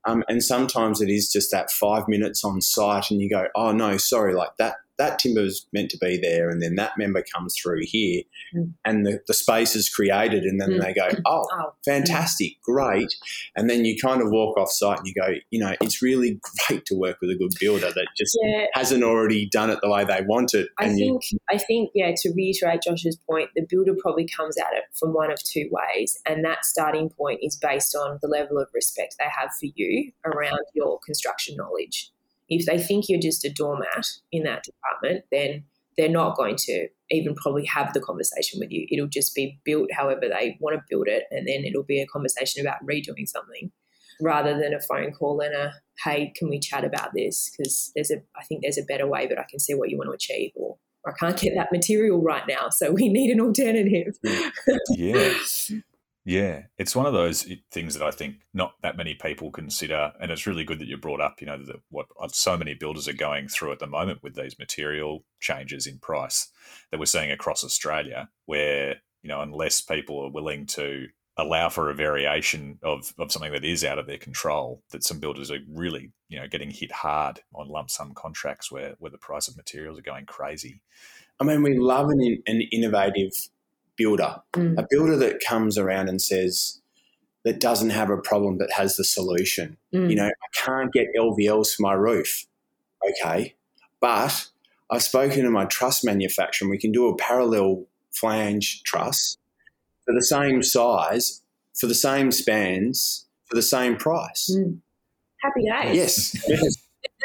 Um, 0.08 0.23
and 0.27 0.43
sometimes 0.43 0.99
it 1.01 1.10
is 1.10 1.32
just 1.32 1.51
that 1.51 1.71
five 1.71 2.08
minutes 2.08 2.43
on 2.43 2.62
site, 2.62 3.12
and 3.12 3.21
you 3.21 3.29
go, 3.29 3.47
"Oh 3.55 3.71
no, 3.71 3.97
sorry, 3.97 4.34
like 4.34 4.55
that 4.58 4.77
that 4.99 5.17
timber 5.17 5.41
is 5.41 5.65
meant 5.73 5.89
to 5.91 5.97
be 5.97 6.19
there, 6.21 6.49
and 6.49 6.62
then 6.62 6.75
that 6.75 6.91
member 6.97 7.23
comes 7.33 7.55
through 7.59 7.81
here, 7.83 8.23
mm. 8.55 8.73
and 8.85 9.05
the, 9.05 9.21
the 9.27 9.33
space 9.33 9.75
is 9.75 9.89
created, 9.89 10.43
and 10.43 10.62
then 10.62 10.71
mm. 10.71 10.81
they 10.81 10.93
go, 10.93 11.09
oh, 11.25 11.45
oh, 11.51 11.73
fantastic, 11.85 12.62
great, 12.62 13.15
and 13.55 13.69
then 13.69 13.85
you 13.85 13.97
kind 13.99 14.21
of 14.21 14.29
walk 14.29 14.57
off 14.57 14.69
site 14.69 14.99
and 14.99 15.07
you 15.07 15.13
go, 15.13 15.33
you 15.49 15.59
know, 15.59 15.73
it's 15.81 16.01
really 16.01 16.39
great 16.67 16.85
to 16.85 16.95
work 16.95 17.17
with 17.21 17.31
a 17.31 17.35
good 17.35 17.51
builder 17.59 17.91
that 17.91 18.07
just 18.17 18.38
yeah. 18.43 18.65
hasn't 18.73 19.03
already 19.03 19.47
done 19.49 19.69
it 19.69 19.79
the 19.81 19.89
way 19.89 20.03
they 20.03 20.21
want 20.27 20.53
it. 20.53 20.69
I 20.77 20.89
think, 20.89 21.23
you, 21.31 21.39
I 21.49 21.57
think, 21.57 21.91
yeah, 21.95 22.12
to 22.15 22.33
reiterate 22.35 22.81
Josh's 22.83 23.17
point, 23.29 23.49
the 23.55 23.65
builder 23.67 23.95
probably 23.97 24.27
comes 24.27 24.57
at 24.57 24.73
it 24.73 24.83
from 24.93 25.13
one 25.13 25.31
of 25.31 25.41
two 25.43 25.69
ways, 25.71 26.17
and 26.27 26.43
that 26.45 26.65
starting 26.65 27.09
point 27.09 27.39
is 27.41 27.55
based 27.55 27.95
on 27.95 28.19
the 28.21 28.27
level 28.27 28.59
of 28.59 28.67
respect 28.73 29.15
they 29.17 29.25
have 29.25 29.49
for 29.59 29.67
you 29.75 30.12
around 30.25 30.59
your 30.73 30.99
construction 31.05 31.55
knowledge 31.55 32.12
If 32.49 32.65
they 32.65 32.77
think 32.77 33.05
you're 33.07 33.21
just 33.21 33.45
a 33.45 33.49
doormat 33.49 34.07
in 34.31 34.43
that 34.43 34.63
department, 34.63 35.25
then 35.31 35.63
they're 35.97 36.09
not 36.09 36.38
going 36.38 36.55
to 36.55 36.88
even 37.12 37.35
probably 37.35 37.65
have 37.65 37.93
the 37.93 37.99
conversation 37.99 38.59
with 38.59 38.71
you. 38.71 38.88
It'll 38.89 39.07
just 39.07 39.35
be 39.35 39.59
built 39.65 39.91
however 39.91 40.21
they 40.21 40.57
want 40.62 40.75
to 40.77 40.83
build 40.89 41.07
it, 41.07 41.23
and 41.31 41.47
then 41.47 41.65
it'll 41.65 41.83
be 41.83 42.01
a 42.01 42.07
conversation 42.07 42.65
about 42.65 42.85
redoing 42.85 43.27
something 43.27 43.71
rather 44.21 44.57
than 44.57 44.73
a 44.73 44.81
phone 44.81 45.12
call 45.12 45.39
and 45.39 45.53
a 45.53 45.73
hey, 46.03 46.31
can 46.35 46.49
we 46.49 46.59
chat 46.59 46.83
about 46.83 47.12
this? 47.13 47.51
Because 47.51 47.91
there's 47.95 48.12
a 48.12 48.17
I 48.38 48.43
think 48.45 48.62
there's 48.62 48.77
a 48.77 48.83
better 48.83 49.07
way, 49.07 49.27
but 49.27 49.39
I 49.39 49.45
can 49.49 49.59
see 49.59 49.73
what 49.73 49.89
you 49.89 49.97
want 49.97 50.09
to 50.09 50.13
achieve, 50.13 50.51
or 50.55 50.77
I 51.05 51.12
can't 51.12 51.38
get 51.38 51.53
that 51.55 51.71
material 51.71 52.21
right 52.21 52.43
now, 52.47 52.69
so 52.69 52.91
we 52.91 53.09
need 53.09 53.31
an 53.31 53.41
alternative. 53.41 54.17
yeah. 54.89 55.33
Yeah, 56.25 56.63
it's 56.77 56.95
one 56.95 57.05
of 57.05 57.13
those 57.13 57.47
things 57.71 57.95
that 57.95 58.05
I 58.05 58.12
think 58.12 58.36
not 58.53 58.73
that 58.84 58.97
many 58.97 59.13
people 59.15 59.51
consider, 59.51 60.12
and 60.19 60.32
it's 60.32 60.45
really 60.45 60.63
good 60.63 60.79
that 60.79 60.88
you 60.88 60.97
brought 60.97 61.21
up. 61.21 61.39
You 61.39 61.47
know 61.47 61.58
that 61.65 61.82
what 61.89 62.08
uh, 62.21 62.27
so 62.32 62.58
many 62.58 62.73
builders 62.73 63.08
are 63.08 63.13
going 63.13 63.47
through 63.47 63.71
at 63.71 63.79
the 63.79 63.88
moment 63.88 64.21
with 64.21 64.36
these 64.36 64.60
material 64.60 65.23
changes 65.39 65.88
in 65.88 65.97
price 65.97 66.49
that 66.91 66.99
we're 66.99 67.05
seeing 67.05 67.32
across 67.32 67.63
Australia, 67.63 68.29
where 68.45 68.97
you 69.23 69.29
know 69.29 69.41
unless 69.41 69.82
people 69.82 70.19
are 70.19 70.32
willing 70.32 70.65
to 70.67 71.08
allow 71.38 71.69
for 71.69 71.89
a 71.89 71.95
variation 71.95 72.77
of, 72.84 73.13
of 73.17 73.32
something 73.32 73.53
that 73.53 73.63
is 73.63 73.86
out 73.86 73.97
of 73.97 74.05
their 74.05 74.17
control, 74.17 74.84
that 74.91 75.05
some 75.05 75.19
builders 75.19 75.49
are 75.49 75.60
really 75.71 76.12
you 76.27 76.38
know 76.38 76.47
getting 76.47 76.69
hit 76.69 76.91
hard 76.91 77.39
on 77.55 77.69
lump 77.69 77.89
sum 77.89 78.13
contracts 78.13 78.71
where 78.71 78.95
where 78.99 79.12
the 79.12 79.17
price 79.17 79.47
of 79.47 79.55
materials 79.55 79.97
are 79.97 80.03
going 80.03 80.25
crazy. 80.25 80.82
I 81.39 81.45
mean, 81.45 81.63
we 81.63 81.77
love 81.77 82.10
an, 82.10 82.43
an 82.45 82.62
innovative 82.73 83.32
builder, 83.99 84.38
mm. 84.53 84.79
a 84.79 84.88
builder 84.89 85.17
that 85.17 85.41
comes 85.45 85.77
around 85.77 86.09
and 86.09 86.19
says, 86.21 86.79
that 87.45 87.59
doesn't 87.59 87.91
have 87.91 88.09
a 88.09 88.17
problem 88.17 88.57
but 88.57 88.71
has 88.71 88.95
the 88.95 89.03
solution. 89.03 89.77
Mm. 89.93 90.09
You 90.09 90.15
know, 90.15 90.27
I 90.27 90.65
can't 90.65 90.91
get 90.91 91.07
LVLs 91.17 91.75
for 91.75 91.83
my 91.83 91.93
roof. 91.93 92.45
Okay. 93.07 93.55
But 94.01 94.47
I've 94.89 95.03
spoken 95.03 95.43
to 95.43 95.49
my 95.49 95.65
truss 95.65 96.03
manufacturer 96.03 96.65
and 96.65 96.71
we 96.71 96.77
can 96.77 96.91
do 96.91 97.07
a 97.07 97.15
parallel 97.15 97.85
flange 98.12 98.83
truss 98.83 99.38
for 100.05 100.13
the 100.13 100.23
same 100.23 100.63
size, 100.63 101.41
for 101.75 101.88
the 101.88 101.95
same 101.95 102.31
spans, 102.31 103.25
for 103.45 103.55
the 103.55 103.62
same 103.62 103.95
price. 103.95 104.51
Mm. 104.53 104.79
Happy 105.41 105.62
days. 105.62 105.95
Yes. 105.95 106.49
yes. 106.49 106.75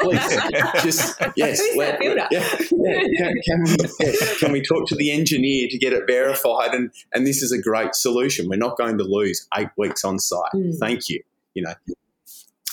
Please, 0.04 0.82
just 0.82 1.22
yes. 1.36 1.62
Let, 1.76 2.02
yeah, 2.02 2.28
yeah. 2.30 2.48
Can, 2.58 3.34
can, 3.46 3.62
we, 3.64 3.76
yeah. 4.00 4.12
can 4.38 4.52
we 4.52 4.62
talk 4.62 4.86
to 4.88 4.94
the 4.96 5.10
engineer 5.10 5.68
to 5.70 5.78
get 5.78 5.92
it 5.92 6.04
verified? 6.06 6.74
And 6.74 6.90
and 7.12 7.26
this 7.26 7.42
is 7.42 7.52
a 7.52 7.60
great 7.60 7.94
solution. 7.94 8.48
We're 8.48 8.56
not 8.56 8.76
going 8.76 8.98
to 8.98 9.04
lose 9.04 9.46
eight 9.56 9.68
weeks 9.76 10.04
on 10.04 10.18
site. 10.18 10.52
Mm. 10.54 10.78
Thank 10.78 11.08
you. 11.08 11.22
You 11.54 11.62
know, 11.62 11.74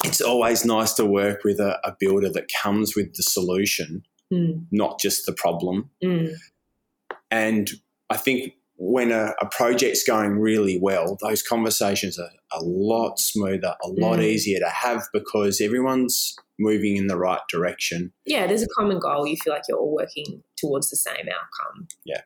it's 0.04 0.22
always 0.22 0.66
nice 0.66 0.94
to 0.94 1.06
work 1.06 1.44
with 1.44 1.60
a, 1.60 1.80
a 1.88 1.96
builder 2.00 2.30
that 2.30 2.50
comes 2.62 2.96
with 2.96 3.16
the 3.16 3.24
solution, 3.24 4.04
mm. 4.32 4.66
not 4.72 5.00
just 5.00 5.26
the 5.26 5.34
problem. 5.34 5.90
Mm. 6.04 6.34
And 7.30 7.70
I 8.10 8.18
think 8.18 8.54
when 8.84 9.12
a, 9.12 9.36
a, 9.40 9.46
project's 9.46 10.04
going 10.04 10.40
really 10.40 10.80
well, 10.82 11.16
those 11.22 11.44
conversations 11.44 12.18
are 12.18 12.32
a 12.52 12.64
lot 12.64 13.20
smoother, 13.20 13.76
a 13.84 13.88
lot 13.88 14.18
mm. 14.18 14.24
easier 14.24 14.58
to 14.58 14.70
have 14.70 15.04
because 15.14 15.62
everyone's 15.62 16.36
moving 16.58 16.98
in 16.98 17.06
the 17.06 17.16
right 17.16 17.42
direction. 17.48 18.12
Yeah, 18.26 18.48
there's 18.48 18.64
a 18.64 18.68
common 18.76 18.98
goal. 18.98 19.28
You 19.28 19.38
feel 19.38 19.54
like 19.54 19.62
you're 19.70 19.78
all 19.78 19.94
working 19.94 20.42
towards 20.58 20.90
the 20.90 20.98
same 20.98 21.28
outcome. 21.32 21.90
Yeah. 22.06 22.22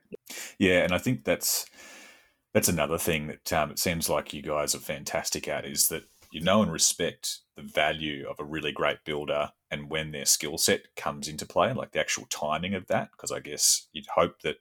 Yeah, 0.57 0.83
and 0.83 0.93
I 0.93 0.97
think 0.97 1.25
that's 1.25 1.65
that's 2.53 2.69
another 2.69 2.97
thing 2.97 3.27
that 3.27 3.51
um, 3.51 3.71
it 3.71 3.79
seems 3.79 4.09
like 4.09 4.33
you 4.33 4.41
guys 4.41 4.73
are 4.73 4.79
fantastic 4.79 5.49
at 5.49 5.65
is 5.65 5.89
that 5.89 6.03
you 6.31 6.39
know 6.39 6.63
and 6.63 6.71
respect 6.71 7.39
the 7.57 7.63
value 7.63 8.25
of 8.29 8.39
a 8.39 8.45
really 8.45 8.71
great 8.71 8.99
builder 9.03 9.51
and 9.69 9.89
when 9.89 10.13
their 10.13 10.25
skill 10.25 10.57
set 10.57 10.95
comes 10.95 11.27
into 11.27 11.45
play, 11.45 11.73
like 11.73 11.91
the 11.91 11.99
actual 11.99 12.25
timing 12.29 12.75
of 12.75 12.87
that. 12.87 13.09
Because 13.11 13.33
I 13.33 13.41
guess 13.41 13.89
you'd 13.91 14.07
hope 14.15 14.41
that 14.43 14.55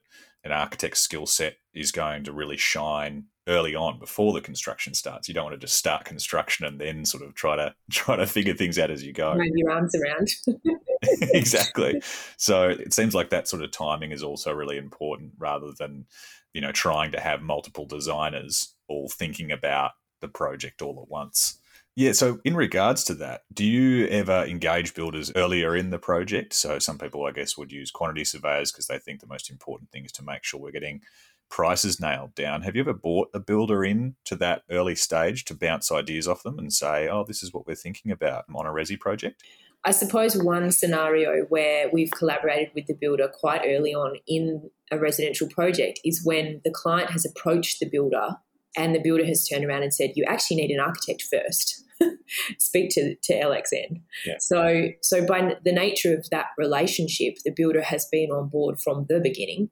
an 0.44 0.52
architect's 0.52 1.00
skill 1.00 1.26
set 1.26 1.56
is 1.72 1.90
going 1.90 2.24
to 2.24 2.32
really 2.32 2.56
shine 2.56 3.24
early 3.46 3.74
on 3.74 3.98
before 3.98 4.32
the 4.32 4.40
construction 4.40 4.94
starts. 4.94 5.28
You 5.28 5.34
don't 5.34 5.44
want 5.44 5.54
to 5.54 5.66
just 5.66 5.76
start 5.76 6.04
construction 6.04 6.64
and 6.66 6.80
then 6.80 7.04
sort 7.04 7.22
of 7.22 7.34
try 7.34 7.56
to 7.56 7.74
try 7.90 8.16
to 8.16 8.26
figure 8.26 8.54
things 8.54 8.78
out 8.78 8.90
as 8.90 9.02
you 9.02 9.12
go. 9.12 9.34
Move 9.34 9.48
your 9.54 9.70
arms 9.70 9.94
around. 9.94 10.28
exactly. 11.34 12.00
So 12.36 12.68
it 12.68 12.94
seems 12.94 13.14
like 13.14 13.30
that 13.30 13.48
sort 13.48 13.62
of 13.62 13.70
timing 13.70 14.12
is 14.12 14.22
also 14.22 14.52
really 14.52 14.78
important 14.78 15.32
rather 15.38 15.72
than, 15.78 16.06
you 16.52 16.60
know, 16.60 16.72
trying 16.72 17.12
to 17.12 17.20
have 17.20 17.42
multiple 17.42 17.86
designers 17.86 18.74
all 18.88 19.08
thinking 19.08 19.50
about 19.50 19.92
the 20.20 20.28
project 20.28 20.82
all 20.82 21.00
at 21.02 21.10
once. 21.10 21.58
Yeah, 21.96 22.10
so 22.12 22.40
in 22.44 22.56
regards 22.56 23.04
to 23.04 23.14
that, 23.14 23.42
do 23.52 23.64
you 23.64 24.08
ever 24.08 24.44
engage 24.44 24.94
builders 24.94 25.30
earlier 25.36 25.76
in 25.76 25.90
the 25.90 25.98
project? 25.98 26.52
So 26.52 26.80
some 26.80 26.98
people, 26.98 27.24
I 27.24 27.30
guess, 27.30 27.56
would 27.56 27.70
use 27.70 27.92
quantity 27.92 28.24
surveyors 28.24 28.72
because 28.72 28.88
they 28.88 28.98
think 28.98 29.20
the 29.20 29.28
most 29.28 29.48
important 29.48 29.90
thing 29.90 30.04
is 30.04 30.10
to 30.12 30.24
make 30.24 30.42
sure 30.42 30.60
we're 30.60 30.72
getting 30.72 31.02
prices 31.50 32.00
nailed 32.00 32.34
down. 32.34 32.62
Have 32.62 32.74
you 32.74 32.82
ever 32.82 32.94
brought 32.94 33.28
a 33.32 33.38
builder 33.38 33.84
in 33.84 34.16
to 34.24 34.34
that 34.36 34.62
early 34.70 34.96
stage 34.96 35.44
to 35.44 35.54
bounce 35.54 35.92
ideas 35.92 36.26
off 36.26 36.42
them 36.42 36.58
and 36.58 36.72
say, 36.72 37.08
oh, 37.08 37.22
this 37.22 37.44
is 37.44 37.52
what 37.52 37.64
we're 37.64 37.76
thinking 37.76 38.10
about 38.10 38.44
on 38.52 38.66
a 38.66 38.70
Resi 38.70 38.98
project? 38.98 39.44
I 39.84 39.92
suppose 39.92 40.36
one 40.36 40.72
scenario 40.72 41.44
where 41.44 41.90
we've 41.92 42.10
collaborated 42.10 42.72
with 42.74 42.86
the 42.86 42.94
builder 42.94 43.28
quite 43.28 43.62
early 43.66 43.94
on 43.94 44.16
in 44.26 44.70
a 44.90 44.98
residential 44.98 45.46
project 45.48 46.00
is 46.04 46.24
when 46.24 46.60
the 46.64 46.72
client 46.72 47.10
has 47.10 47.24
approached 47.24 47.78
the 47.78 47.88
builder 47.88 48.30
and 48.76 48.94
the 48.94 49.00
builder 49.00 49.24
has 49.26 49.46
turned 49.46 49.64
around 49.64 49.82
and 49.82 49.94
said, 49.94 50.12
You 50.16 50.24
actually 50.24 50.56
need 50.56 50.70
an 50.70 50.80
architect 50.80 51.22
first. 51.22 51.83
Speak 52.58 52.90
to, 52.90 53.16
to 53.22 53.34
LXN. 53.34 54.00
Yeah. 54.26 54.34
So, 54.38 54.88
so 55.02 55.26
by 55.26 55.54
the 55.64 55.72
nature 55.72 56.14
of 56.14 56.28
that 56.30 56.46
relationship, 56.58 57.34
the 57.44 57.52
builder 57.54 57.82
has 57.82 58.06
been 58.10 58.30
on 58.30 58.48
board 58.48 58.80
from 58.80 59.06
the 59.08 59.20
beginning. 59.20 59.70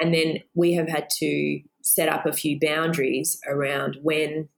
And 0.00 0.14
then 0.14 0.38
we 0.54 0.74
have 0.74 0.88
had 0.88 1.08
to 1.18 1.60
set 1.82 2.08
up 2.08 2.26
a 2.26 2.32
few 2.32 2.58
boundaries 2.60 3.40
around 3.48 3.98
when 4.02 4.48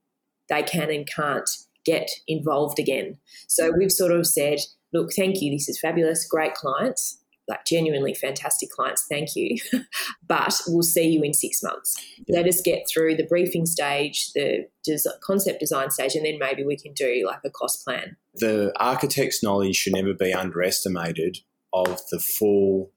they 0.49 0.63
can 0.63 0.91
and 0.91 1.07
can't 1.07 1.49
get 1.85 2.09
involved 2.27 2.77
again. 2.77 3.17
So 3.47 3.71
we've 3.75 3.91
sort 3.91 4.11
of 4.11 4.27
said, 4.27 4.59
look, 4.93 5.11
thank 5.15 5.41
you, 5.41 5.51
this 5.51 5.67
is 5.67 5.79
fabulous, 5.79 6.27
great 6.27 6.53
clients 6.53 7.20
like 7.47 7.65
genuinely 7.65 8.13
fantastic 8.13 8.69
clients, 8.69 9.05
thank 9.09 9.35
you. 9.35 9.57
but 10.27 10.59
we'll 10.67 10.83
see 10.83 11.09
you 11.09 11.21
in 11.23 11.33
six 11.33 11.61
months. 11.61 11.95
Yeah. 12.27 12.37
Let 12.37 12.47
us 12.47 12.61
get 12.61 12.87
through 12.91 13.15
the 13.15 13.25
briefing 13.25 13.65
stage, 13.65 14.31
the 14.33 14.67
des- 14.85 15.09
concept 15.21 15.59
design 15.59 15.91
stage, 15.91 16.15
and 16.15 16.25
then 16.25 16.37
maybe 16.39 16.63
we 16.63 16.77
can 16.77 16.93
do 16.93 17.23
like 17.25 17.41
a 17.43 17.49
cost 17.49 17.83
plan. 17.83 18.15
The 18.35 18.71
architect's 18.79 19.43
knowledge 19.43 19.75
should 19.75 19.93
never 19.93 20.13
be 20.13 20.33
underestimated 20.33 21.39
of 21.73 22.01
the 22.11 22.19
full 22.19 22.91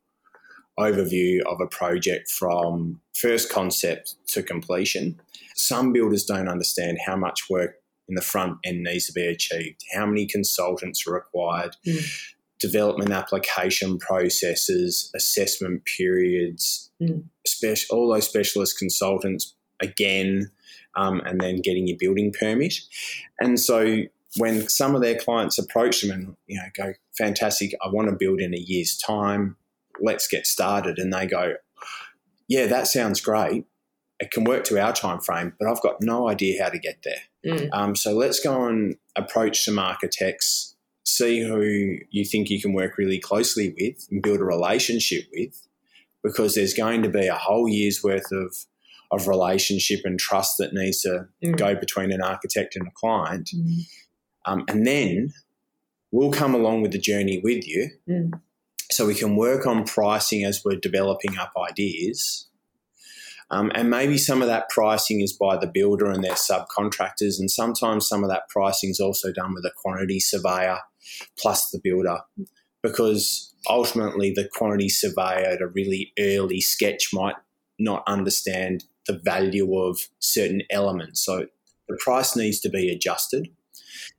overview 0.79 1.41
of 1.47 1.61
a 1.61 1.67
project 1.67 2.31
from 2.31 3.01
first 3.15 3.51
concept 3.51 4.17
to 4.29 4.43
completion. 4.43 5.21
Some 5.55 5.93
builders 5.93 6.25
don't 6.25 6.49
understand 6.49 6.99
how 7.07 7.17
much 7.17 7.43
work 7.49 7.77
in 8.09 8.17
the 8.17 8.23
front 8.23 8.59
end 8.65 8.83
needs 8.83 9.07
to 9.07 9.13
be 9.13 9.27
achieved, 9.27 9.83
how 9.95 10.05
many 10.05 10.27
consultants 10.27 11.07
are 11.07 11.15
required, 11.15 11.77
mm 11.87 12.05
development 12.65 13.13
application 13.13 13.99
processes, 13.99 15.11
assessment 15.15 15.85
periods, 15.85 16.91
mm. 17.01 17.23
special, 17.47 17.97
all 17.97 18.13
those 18.13 18.27
specialist 18.27 18.79
consultants 18.79 19.55
again, 19.83 20.51
um, 20.97 21.21
and 21.27 21.41
then 21.41 21.61
getting 21.61 21.87
your 21.87 21.99
building 21.99 22.33
permit. 22.39 22.75
And 23.39 23.61
so 23.61 24.05
when 24.39 24.67
some 24.69 24.95
of 24.95 25.03
their 25.03 25.19
clients 25.19 25.59
approach 25.59 26.01
them 26.01 26.11
and 26.11 26.37
you 26.47 26.57
know 26.57 26.69
go, 26.75 26.95
fantastic, 27.19 27.75
I 27.85 27.89
want 27.89 28.09
to 28.09 28.17
build 28.17 28.41
in 28.41 28.55
a 28.55 28.59
year's 28.59 28.97
time, 28.97 29.57
let's 30.01 30.27
get 30.27 30.47
started, 30.47 30.99
and 30.99 31.13
they 31.13 31.27
go, 31.27 31.55
yeah, 32.49 32.67
that 32.67 32.87
sounds 32.87 33.21
great. 33.21 33.67
It 34.21 34.31
can 34.31 34.45
work 34.45 34.65
to 34.65 34.81
our 34.81 34.93
time 34.93 35.21
frame, 35.21 35.53
but 35.59 35.69
I've 35.69 35.83
got 35.83 35.97
no 36.01 36.29
idea 36.29 36.63
how 36.63 36.71
to 36.71 36.79
get 36.79 37.05
there. 37.05 37.23
Mm. 37.45 37.69
Um, 37.73 37.97
so 37.97 38.13
let's 38.15 38.41
go 38.41 38.65
and 38.67 38.97
approach 39.17 39.65
some 39.65 39.79
architects 39.79 40.74
see 41.05 41.43
who 41.43 41.97
you 42.11 42.25
think 42.25 42.49
you 42.49 42.61
can 42.61 42.73
work 42.73 42.97
really 42.97 43.19
closely 43.19 43.75
with 43.79 44.07
and 44.11 44.23
build 44.23 44.41
a 44.41 44.45
relationship 44.45 45.25
with 45.33 45.67
because 46.23 46.55
there's 46.55 46.75
going 46.75 47.03
to 47.03 47.11
be 47.11 47.27
a 47.27 47.35
whole 47.35 47.69
year's 47.69 48.03
worth 48.03 48.33
of 48.33 48.55
of 49.11 49.29
relationship 49.29 50.01
and 50.05 50.19
trust 50.19 50.57
that 50.59 50.73
needs 50.73 51.03
to 51.03 51.27
mm. 51.45 51.57
go 51.57 51.75
between 51.75 52.11
an 52.11 52.23
architect 52.23 52.75
and 52.75 52.89
a 52.89 52.91
client 52.97 53.51
mm. 53.55 53.83
um, 54.47 54.65
and 54.69 54.87
then 54.87 55.33
we'll 56.11 56.33
come 56.33 56.55
along 56.55 56.81
with 56.81 56.91
the 56.91 56.99
journey 56.99 57.41
with 57.45 57.69
you 57.69 57.91
mm. 58.09 58.31
so 58.91 59.07
we 59.07 59.15
can 59.15 59.37
work 59.37 59.67
on 59.67 59.85
pricing 59.85 60.43
as 60.43 60.63
we're 60.65 60.81
developing 60.81 61.37
up 61.39 61.53
ideas 61.71 62.49
um, 63.51 63.71
and 63.75 63.91
maybe 63.91 64.17
some 64.17 64.41
of 64.41 64.49
that 64.49 64.71
pricing 64.71 65.21
is 65.21 65.35
by 65.35 65.57
the 65.57 65.71
builder 65.73 66.11
and 66.11 66.25
their 66.25 66.33
subcontractors 66.33 67.39
and 67.39 67.51
sometimes 67.51 68.09
some 68.09 68.25
of 68.25 68.31
that 68.31 68.49
pricing 68.49 68.89
is 68.89 69.01
also 69.01 69.33
done 69.33 69.53
with 69.55 69.67
a 69.67 69.73
quantity 69.77 70.19
surveyor 70.19 70.79
plus 71.39 71.71
the 71.71 71.81
builder 71.83 72.19
because 72.83 73.55
ultimately 73.69 74.31
the 74.31 74.49
quantity 74.53 74.89
surveyor 74.89 75.53
at 75.53 75.63
a 75.63 75.67
really 75.69 76.13
early 76.19 76.61
sketch 76.61 77.09
might 77.13 77.37
not 77.79 78.05
understand 78.07 78.85
the 79.07 79.21
value 79.25 79.77
of 79.77 79.99
certain 80.19 80.63
elements. 80.71 81.25
So 81.25 81.47
the 81.89 81.99
price 82.03 82.37
needs 82.37 82.61
to 82.61 82.69
be 82.69 82.91
adjusted. 82.91 83.49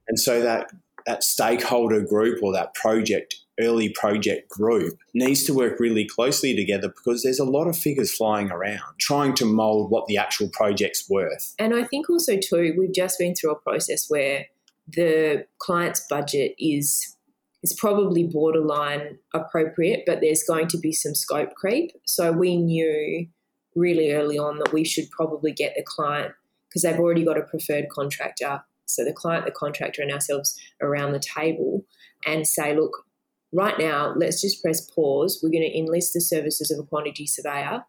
And 0.08 0.20
so 0.20 0.42
that 0.42 0.72
that 1.06 1.24
stakeholder 1.24 2.02
group 2.02 2.42
or 2.42 2.52
that 2.54 2.74
project 2.74 3.36
early 3.60 3.90
project 3.90 4.50
group 4.50 4.98
needs 5.14 5.44
to 5.46 5.54
work 5.54 5.80
really 5.80 6.06
closely 6.06 6.56
together 6.56 6.90
because 6.90 7.24
there's 7.24 7.40
a 7.40 7.46
lot 7.46 7.68
of 7.68 7.78
figures 7.78 8.14
flying 8.14 8.52
around 8.52 8.82
trying 9.00 9.34
to 9.34 9.46
mold 9.46 9.90
what 9.92 10.08
the 10.08 10.18
actual 10.18 10.50
project's 10.50 11.10
worth. 11.10 11.54
And 11.58 11.74
I 11.74 11.84
think 11.84 12.10
also, 12.10 12.38
too, 12.38 12.74
we've 12.78 12.94
just 12.94 13.18
been 13.18 13.36
through 13.36 13.52
a 13.52 13.60
process 13.60 14.10
where 14.10 14.48
the 14.88 15.46
client's 15.60 16.06
budget 16.10 16.56
is 16.58 17.16
is 17.64 17.74
probably 17.74 18.24
borderline 18.24 19.18
appropriate, 19.34 20.04
but 20.06 20.22
there's 20.22 20.44
going 20.44 20.68
to 20.68 20.78
be 20.78 20.92
some 20.92 21.16
scope 21.16 21.56
creep. 21.56 21.92
So 22.06 22.32
we 22.32 22.58
knew 22.58 23.28
really 23.76 24.12
early 24.14 24.38
on 24.38 24.60
that 24.60 24.72
we 24.72 24.84
should 24.84 25.10
probably 25.10 25.52
get 25.52 25.74
the 25.76 25.84
client 25.84 26.34
because 26.70 26.84
they've 26.84 27.00
already 27.00 27.26
got 27.26 27.40
a 27.40 27.42
preferred 27.42 27.90
contractor. 27.90 28.64
So 28.86 29.04
the 29.04 29.14
client, 29.14 29.46
the 29.46 29.52
contractor, 29.52 30.04
and 30.04 30.12
ourselves 30.12 30.60
around 30.80 31.14
the 31.14 31.20
table 31.20 31.84
and 32.26 32.48
say, 32.48 32.76
look, 32.76 33.06
right 33.52 33.80
now, 33.80 34.14
let's 34.16 34.42
just 34.42 34.62
press 34.62 34.82
pause. 34.82 35.40
We're 35.42 35.50
going 35.50 35.64
to 35.64 35.78
enlist 35.78 36.14
the 36.14 36.22
services 36.22 36.70
of 36.70 36.80
a 36.80 36.88
quantity 36.88 37.26
surveyor, 37.26 37.84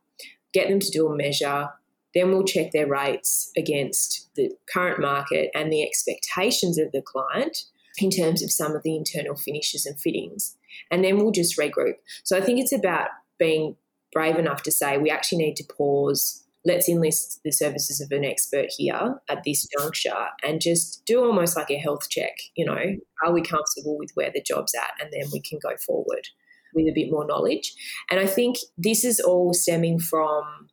get 0.54 0.68
them 0.68 0.80
to 0.80 0.90
do 0.90 1.06
a 1.06 1.16
measure, 1.16 1.68
then 2.14 2.30
we'll 2.30 2.44
check 2.44 2.72
their 2.72 2.86
rates 2.86 3.50
against 3.56 4.28
the 4.36 4.50
current 4.72 5.00
market 5.00 5.50
and 5.54 5.72
the 5.72 5.82
expectations 5.82 6.78
of 6.78 6.92
the 6.92 7.02
client 7.02 7.64
in 7.98 8.10
terms 8.10 8.42
of 8.42 8.50
some 8.50 8.74
of 8.74 8.82
the 8.82 8.96
internal 8.96 9.36
finishes 9.36 9.86
and 9.86 9.98
fittings. 9.98 10.56
And 10.90 11.04
then 11.04 11.16
we'll 11.16 11.30
just 11.30 11.58
regroup. 11.58 11.94
So 12.24 12.36
I 12.36 12.40
think 12.40 12.60
it's 12.60 12.72
about 12.72 13.08
being 13.38 13.76
brave 14.12 14.36
enough 14.36 14.62
to 14.62 14.72
say 14.72 14.98
we 14.98 15.10
actually 15.10 15.38
need 15.38 15.56
to 15.56 15.64
pause. 15.64 16.42
Let's 16.64 16.88
enlist 16.88 17.40
the 17.44 17.52
services 17.52 18.00
of 18.00 18.10
an 18.10 18.24
expert 18.24 18.66
here 18.76 19.20
at 19.28 19.44
this 19.44 19.66
juncture 19.78 20.26
and 20.42 20.60
just 20.60 21.04
do 21.06 21.24
almost 21.24 21.56
like 21.56 21.70
a 21.70 21.76
health 21.76 22.08
check. 22.10 22.32
You 22.56 22.66
know, 22.66 22.96
are 23.24 23.32
we 23.32 23.42
comfortable 23.42 23.96
with 23.98 24.10
where 24.14 24.30
the 24.32 24.42
job's 24.42 24.74
at? 24.74 24.94
And 25.00 25.12
then 25.12 25.30
we 25.32 25.40
can 25.40 25.58
go 25.62 25.76
forward 25.76 26.28
with 26.74 26.88
a 26.88 26.94
bit 26.94 27.10
more 27.10 27.26
knowledge. 27.26 27.72
And 28.10 28.20
I 28.20 28.26
think 28.26 28.56
this 28.76 29.04
is 29.04 29.20
all 29.20 29.54
stemming 29.54 30.00
from 30.00 30.68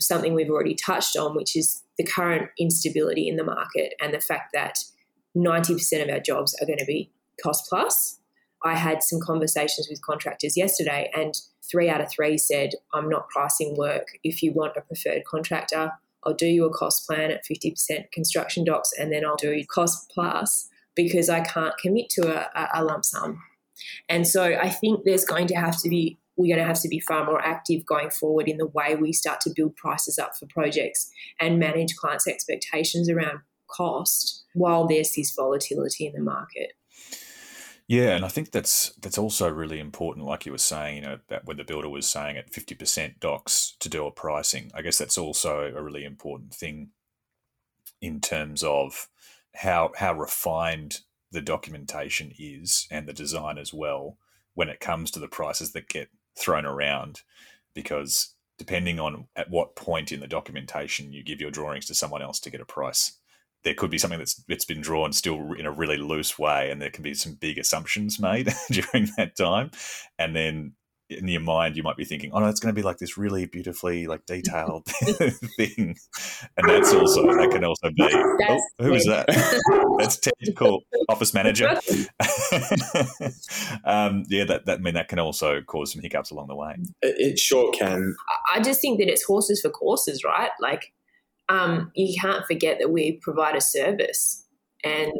something 0.00 0.34
we've 0.34 0.50
already 0.50 0.74
touched 0.74 1.16
on, 1.16 1.34
which 1.34 1.56
is 1.56 1.82
the 1.96 2.04
current 2.04 2.50
instability 2.58 3.28
in 3.28 3.36
the 3.36 3.44
market 3.44 3.94
and 4.00 4.12
the 4.14 4.20
fact 4.20 4.52
that 4.52 4.78
90% 5.36 6.02
of 6.02 6.08
our 6.08 6.20
jobs 6.20 6.54
are 6.60 6.66
going 6.66 6.78
to 6.78 6.84
be 6.84 7.10
cost 7.42 7.68
plus. 7.68 8.18
I 8.64 8.74
had 8.74 9.02
some 9.02 9.20
conversations 9.20 9.88
with 9.88 10.02
contractors 10.02 10.56
yesterday, 10.56 11.10
and 11.14 11.34
three 11.70 11.88
out 11.88 12.00
of 12.00 12.10
three 12.10 12.38
said, 12.38 12.70
I'm 12.92 13.08
not 13.08 13.28
pricing 13.28 13.76
work. 13.76 14.08
If 14.24 14.42
you 14.42 14.52
want 14.52 14.76
a 14.76 14.80
preferred 14.80 15.22
contractor, 15.24 15.92
I'll 16.24 16.34
do 16.34 16.46
you 16.46 16.64
a 16.66 16.72
cost 16.72 17.06
plan 17.06 17.30
at 17.30 17.44
50% 17.44 18.10
construction 18.12 18.64
docs, 18.64 18.90
and 18.98 19.12
then 19.12 19.24
I'll 19.24 19.36
do 19.36 19.64
cost 19.66 20.10
plus 20.12 20.68
because 20.96 21.28
I 21.28 21.40
can't 21.40 21.78
commit 21.78 22.10
to 22.10 22.28
a, 22.28 22.68
a 22.74 22.82
lump 22.82 23.04
sum. 23.04 23.40
And 24.08 24.26
so 24.26 24.42
I 24.42 24.68
think 24.68 25.04
there's 25.04 25.24
going 25.24 25.46
to 25.48 25.54
have 25.54 25.80
to 25.82 25.88
be 25.88 26.18
we're 26.38 26.54
going 26.54 26.64
to 26.64 26.68
have 26.68 26.80
to 26.80 26.88
be 26.88 27.00
far 27.00 27.26
more 27.26 27.44
active 27.44 27.84
going 27.84 28.10
forward 28.10 28.48
in 28.48 28.56
the 28.56 28.66
way 28.66 28.94
we 28.94 29.12
start 29.12 29.40
to 29.42 29.50
build 29.54 29.76
prices 29.76 30.18
up 30.18 30.36
for 30.38 30.46
projects 30.46 31.10
and 31.40 31.58
manage 31.58 31.96
clients' 31.96 32.28
expectations 32.28 33.10
around 33.10 33.40
cost 33.66 34.44
while 34.54 34.86
there's 34.86 35.12
this 35.12 35.34
volatility 35.34 36.06
in 36.06 36.12
the 36.14 36.20
market. 36.20 36.72
Yeah, 37.88 38.14
and 38.14 38.24
I 38.24 38.28
think 38.28 38.52
that's 38.52 38.92
that's 39.00 39.16
also 39.16 39.50
really 39.50 39.80
important, 39.80 40.26
like 40.26 40.44
you 40.44 40.52
were 40.52 40.58
saying, 40.58 40.96
you 40.96 41.02
know, 41.02 41.18
that 41.28 41.46
when 41.46 41.56
the 41.56 41.64
builder 41.64 41.88
was 41.88 42.06
saying 42.06 42.36
at 42.36 42.52
fifty 42.52 42.74
percent 42.74 43.18
docs 43.18 43.76
to 43.80 43.88
do 43.88 44.06
a 44.06 44.10
pricing, 44.10 44.70
I 44.74 44.82
guess 44.82 44.98
that's 44.98 45.16
also 45.16 45.72
a 45.74 45.82
really 45.82 46.04
important 46.04 46.54
thing 46.54 46.90
in 48.00 48.20
terms 48.20 48.62
of 48.62 49.08
how 49.54 49.92
how 49.96 50.12
refined 50.12 51.00
the 51.30 51.40
documentation 51.40 52.32
is 52.38 52.86
and 52.90 53.08
the 53.08 53.12
design 53.14 53.56
as 53.56 53.72
well 53.72 54.18
when 54.54 54.68
it 54.68 54.80
comes 54.80 55.10
to 55.10 55.20
the 55.20 55.28
prices 55.28 55.72
that 55.72 55.88
get 55.88 56.10
thrown 56.38 56.64
around 56.64 57.22
because 57.74 58.34
depending 58.58 58.98
on 58.98 59.26
at 59.36 59.50
what 59.50 59.76
point 59.76 60.12
in 60.12 60.20
the 60.20 60.26
documentation 60.26 61.12
you 61.12 61.22
give 61.22 61.40
your 61.40 61.50
drawings 61.50 61.86
to 61.86 61.94
someone 61.94 62.22
else 62.22 62.40
to 62.40 62.50
get 62.50 62.60
a 62.60 62.64
price 62.64 63.18
there 63.64 63.74
could 63.74 63.90
be 63.90 63.98
something 63.98 64.18
that's 64.18 64.42
it's 64.48 64.64
been 64.64 64.80
drawn 64.80 65.12
still 65.12 65.52
in 65.52 65.66
a 65.66 65.72
really 65.72 65.96
loose 65.96 66.38
way 66.38 66.70
and 66.70 66.80
there 66.80 66.90
can 66.90 67.02
be 67.02 67.14
some 67.14 67.34
big 67.34 67.58
assumptions 67.58 68.20
made 68.20 68.52
during 68.70 69.08
that 69.16 69.36
time. 69.36 69.70
And 70.18 70.34
then 70.34 70.72
in 71.10 71.26
your 71.26 71.40
mind 71.40 71.76
you 71.76 71.82
might 71.82 71.96
be 71.96 72.04
thinking 72.04 72.30
oh 72.32 72.38
no 72.38 72.46
it's 72.46 72.60
going 72.60 72.74
to 72.74 72.78
be 72.78 72.84
like 72.84 72.98
this 72.98 73.16
really 73.16 73.46
beautifully 73.46 74.06
like 74.06 74.24
detailed 74.26 74.84
thing. 75.56 75.96
And 76.56 76.68
that's 76.68 76.92
also 76.92 77.22
that 77.22 77.50
can 77.50 77.64
also 77.64 77.90
be 77.90 78.02
oh, 78.02 78.60
who 78.78 78.94
is 78.94 79.06
that? 79.06 79.26
That's 79.98 80.16
technical 80.16 80.82
office 81.08 81.34
manager. 81.34 81.78
Um, 83.84 84.24
yeah 84.28 84.44
that, 84.44 84.66
that 84.66 84.78
I 84.78 84.82
mean 84.82 84.94
that 84.94 85.08
can 85.08 85.18
also 85.18 85.60
cause 85.62 85.92
some 85.92 86.02
hiccups 86.02 86.30
along 86.30 86.48
the 86.48 86.54
way. 86.54 86.76
It, 87.02 87.14
it 87.18 87.38
sure 87.38 87.72
can. 87.72 88.14
I 88.52 88.60
just 88.60 88.80
think 88.80 88.98
that 88.98 89.08
it's 89.08 89.24
horses 89.24 89.60
for 89.60 89.70
courses 89.70 90.24
right? 90.24 90.50
Like 90.60 90.92
um, 91.48 91.90
you 91.94 92.18
can't 92.20 92.44
forget 92.46 92.78
that 92.80 92.90
we 92.90 93.12
provide 93.22 93.56
a 93.56 93.60
service 93.60 94.44
and 94.84 95.12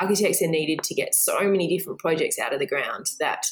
architects 0.00 0.42
are 0.42 0.48
needed 0.48 0.82
to 0.84 0.94
get 0.94 1.14
so 1.14 1.40
many 1.42 1.68
different 1.68 1.98
projects 1.98 2.38
out 2.38 2.52
of 2.52 2.58
the 2.58 2.66
ground 2.66 3.06
that 3.18 3.46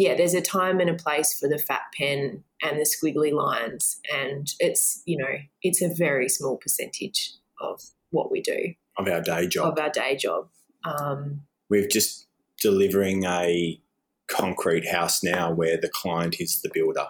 yeah, 0.00 0.14
there's 0.14 0.32
a 0.32 0.40
time 0.40 0.80
and 0.80 0.88
a 0.88 0.94
place 0.94 1.38
for 1.38 1.46
the 1.46 1.58
fat 1.58 1.82
pen 1.94 2.42
and 2.62 2.80
the 2.80 2.86
squiggly 2.86 3.34
lines, 3.34 4.00
and 4.10 4.48
it's 4.58 5.02
you 5.04 5.18
know 5.18 5.28
it's 5.62 5.82
a 5.82 5.92
very 5.94 6.26
small 6.26 6.56
percentage 6.56 7.34
of 7.60 7.82
what 8.08 8.30
we 8.30 8.40
do 8.40 8.72
of 8.96 9.06
our 9.08 9.20
day 9.20 9.46
job. 9.46 9.72
Of 9.72 9.78
our 9.78 9.90
day 9.90 10.16
job, 10.16 10.48
um, 10.84 11.42
we're 11.68 11.86
just 11.86 12.26
delivering 12.62 13.24
a 13.26 13.78
concrete 14.26 14.88
house 14.88 15.22
now 15.22 15.52
where 15.52 15.76
the 15.78 15.90
client 15.90 16.36
is 16.40 16.62
the 16.62 16.70
builder. 16.72 17.08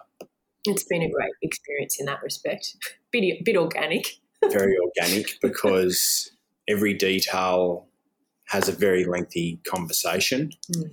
It's 0.64 0.82
been 0.82 1.02
a 1.02 1.10
great 1.10 1.32
experience 1.42 2.00
in 2.00 2.06
that 2.06 2.20
respect. 2.24 2.74
bit 3.12 3.44
bit 3.44 3.56
organic. 3.56 4.18
very 4.50 4.74
organic 4.76 5.38
because 5.40 6.32
every 6.68 6.94
detail 6.94 7.86
has 8.46 8.68
a 8.68 8.72
very 8.72 9.04
lengthy 9.04 9.60
conversation. 9.64 10.50
Mm 10.74 10.92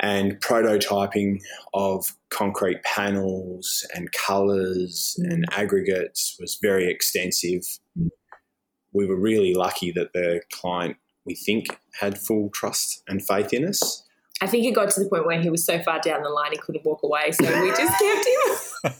and 0.00 0.40
prototyping 0.40 1.40
of 1.74 2.16
concrete 2.30 2.82
panels 2.82 3.86
and 3.94 4.10
colours 4.12 5.16
and 5.18 5.44
aggregates 5.52 6.36
was 6.40 6.58
very 6.60 6.90
extensive. 6.90 7.62
We 8.92 9.06
were 9.06 9.20
really 9.20 9.54
lucky 9.54 9.92
that 9.92 10.12
the 10.12 10.40
client, 10.52 10.96
we 11.24 11.34
think, 11.34 11.66
had 11.98 12.18
full 12.18 12.50
trust 12.50 13.02
and 13.08 13.24
faith 13.24 13.52
in 13.52 13.66
us. 13.66 14.04
I 14.40 14.46
think 14.46 14.64
it 14.64 14.72
got 14.72 14.90
to 14.90 15.00
the 15.00 15.08
point 15.08 15.26
where 15.26 15.40
he 15.40 15.50
was 15.50 15.64
so 15.66 15.78
far 15.82 16.00
down 16.00 16.22
the 16.22 16.30
line 16.30 16.52
he 16.52 16.58
couldn't 16.58 16.84
walk 16.84 17.02
away, 17.02 17.30
so 17.30 17.44
we 17.62 17.68
just 17.68 17.92
kept 17.98 18.26
him. 18.26 18.94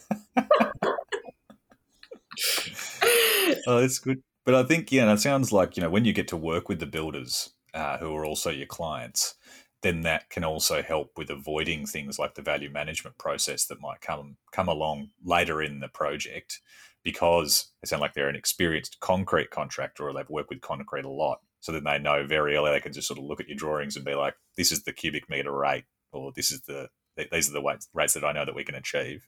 oh, 3.67 3.81
that's 3.81 3.99
good. 3.99 4.23
But 4.45 4.55
I 4.55 4.65
think, 4.65 4.93
yeah, 4.93 5.11
it 5.11 5.19
sounds 5.19 5.51
like, 5.51 5.77
you 5.77 5.83
know, 5.83 5.89
when 5.89 6.05
you 6.05 6.13
get 6.13 6.29
to 6.29 6.37
work 6.37 6.69
with 6.69 6.79
the 6.79 6.87
builders 6.87 7.51
uh, 7.73 7.99
who 7.99 8.15
are 8.15 8.27
also 8.27 8.51
your 8.51 8.67
clients, 8.67 9.35
then 9.83 10.03
that 10.03 10.29
can 10.29 10.45
also 10.45 10.83
help 10.83 11.13
with 11.17 11.31
avoiding 11.31 11.87
things 11.87 12.19
like 12.19 12.35
the 12.35 12.43
value 12.43 12.71
management 12.71 13.17
process 13.19 13.65
that 13.67 13.81
might 13.81 14.01
come 14.01 14.37
come 14.53 14.69
along 14.69 15.11
later 15.25 15.63
in 15.63 15.81
the 15.81 15.89
project 15.89 16.61
because 17.03 17.73
they 17.83 17.87
sound 17.87 18.03
like 18.03 18.15
they're 18.15 18.29
an 18.29 18.37
experienced 18.37 19.01
concrete 19.01 19.51
contractor 19.51 20.07
or 20.07 20.13
they've 20.13 20.29
worked 20.29 20.51
with 20.51 20.61
concrete 20.61 21.05
a 21.05 21.11
lot. 21.11 21.41
So 21.61 21.73
then 21.73 21.85
they 21.85 21.99
know 21.99 22.27
very 22.27 22.57
early 22.57 22.71
they 22.71 22.81
can 22.81 22.93
just 22.93 23.09
sort 23.09 23.19
of 23.19 23.25
look 23.25 23.41
at 23.41 23.49
your 23.49 23.57
drawings 23.57 23.97
and 23.97 24.05
be 24.05 24.15
like, 24.15 24.35
this 24.57 24.73
is 24.73 24.83
the 24.83 24.93
cubic 24.93 25.29
meter 25.29 25.53
rate, 25.53 25.85
or 26.13 26.33
this 26.35 26.51
is 26.51 26.63
the 26.63 26.89
these 27.33 27.51
are 27.51 27.53
the 27.53 27.79
rates 27.93 28.15
that 28.15 28.25
I 28.25 28.33
know 28.33 28.47
that 28.47 28.55
we 28.55 28.65
can 28.65 28.75
achieve. 28.75 29.27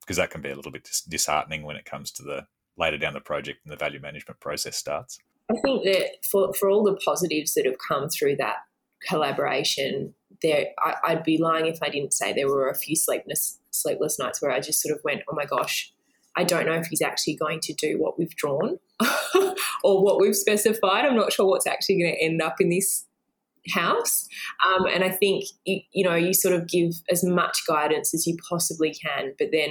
Because 0.00 0.16
that 0.16 0.30
can 0.30 0.40
be 0.40 0.50
a 0.50 0.56
little 0.56 0.72
bit 0.72 0.88
disheartening 1.08 1.62
when 1.62 1.76
it 1.76 1.84
comes 1.84 2.10
to 2.12 2.22
the 2.22 2.46
later 2.76 2.96
down 2.96 3.12
the 3.12 3.20
project 3.20 3.60
and 3.64 3.72
the 3.72 3.76
value 3.76 4.00
management 4.00 4.40
process 4.40 4.76
starts. 4.76 5.18
I 5.50 5.54
think 5.62 5.84
that 5.84 6.24
for, 6.24 6.52
for 6.54 6.70
all 6.70 6.82
the 6.82 6.98
positives 7.04 7.54
that 7.54 7.66
have 7.66 7.76
come 7.86 8.08
through 8.08 8.36
that 8.36 8.56
collaboration, 9.06 10.14
there 10.42 10.66
I, 10.82 11.14
would 11.14 11.24
be 11.24 11.38
lying 11.38 11.66
if 11.66 11.82
I 11.82 11.88
didn't 11.88 12.12
say 12.12 12.32
there 12.32 12.48
were 12.48 12.68
a 12.68 12.74
few 12.74 12.96
sleepless 12.96 13.58
sleepless 13.70 14.18
nights 14.18 14.42
where 14.42 14.50
I 14.50 14.60
just 14.60 14.82
sort 14.82 14.96
of 14.96 15.02
went, 15.04 15.22
oh 15.30 15.34
my 15.34 15.44
gosh, 15.44 15.92
I 16.36 16.44
don't 16.44 16.66
know 16.66 16.74
if 16.74 16.86
he's 16.86 17.02
actually 17.02 17.36
going 17.36 17.60
to 17.60 17.74
do 17.74 17.98
what 17.98 18.18
we've 18.18 18.34
drawn 18.34 18.78
or 19.84 20.04
what 20.04 20.20
we've 20.20 20.36
specified. 20.36 21.04
I'm 21.04 21.16
not 21.16 21.32
sure 21.32 21.46
what's 21.46 21.66
actually 21.66 22.00
going 22.00 22.14
to 22.14 22.24
end 22.24 22.42
up 22.42 22.60
in 22.60 22.70
this 22.70 23.06
house. 23.68 24.26
Um, 24.66 24.86
and 24.86 25.04
I 25.04 25.10
think 25.10 25.44
you, 25.64 25.80
you 25.92 26.04
know 26.04 26.14
you 26.14 26.32
sort 26.32 26.54
of 26.54 26.68
give 26.68 26.92
as 27.10 27.24
much 27.24 27.62
guidance 27.66 28.14
as 28.14 28.26
you 28.26 28.36
possibly 28.48 28.94
can, 28.94 29.34
but 29.38 29.48
then 29.52 29.70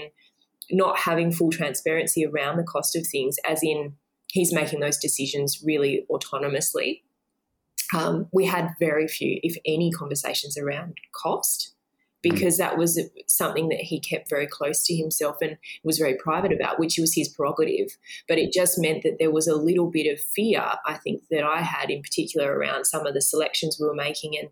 not 0.72 1.00
having 1.00 1.32
full 1.32 1.52
transparency 1.52 2.26
around 2.26 2.58
the 2.58 2.64
cost 2.64 2.96
of 2.96 3.06
things, 3.08 3.38
as 3.48 3.62
in 3.64 3.94
he's 4.28 4.54
making 4.54 4.80
those 4.80 4.98
decisions 4.98 5.64
really 5.66 6.06
autonomously 6.12 7.02
um, 7.96 8.28
we 8.32 8.46
had 8.46 8.76
very 8.80 9.08
few, 9.08 9.40
if 9.44 9.58
any, 9.66 9.92
conversations 9.92 10.58
around 10.58 10.98
cost 11.12 11.74
because 12.22 12.58
that 12.58 12.78
was 12.78 13.00
something 13.28 13.70
that 13.70 13.80
he 13.80 14.00
kept 14.00 14.30
very 14.30 14.46
close 14.46 14.84
to 14.84 14.96
himself 14.96 15.38
and 15.42 15.58
was 15.84 15.98
very 15.98 16.16
private 16.16 16.52
about, 16.52 16.80
which 16.80 16.98
was 16.98 17.16
his 17.16 17.30
prerogative. 17.30 17.98
But 18.28 18.38
it 18.38 18.52
just 18.52 18.78
meant 18.78 19.04
that 19.04 19.18
there 19.20 19.32
was 19.32 19.48
a 19.48 19.56
little 19.56 19.90
bit 19.90 20.12
of 20.12 20.20
fear, 20.20 20.62
I 20.86 20.96
think, 20.96 21.24
that 21.32 21.44
I 21.44 21.62
had 21.62 21.90
in 21.90 22.02
particular 22.02 22.54
around 22.54 22.86
some 22.86 23.06
of 23.06 23.14
the 23.14 23.22
selections 23.22 23.78
we 23.80 23.88
were 23.88 23.96
making 23.96 24.38
and 24.38 24.50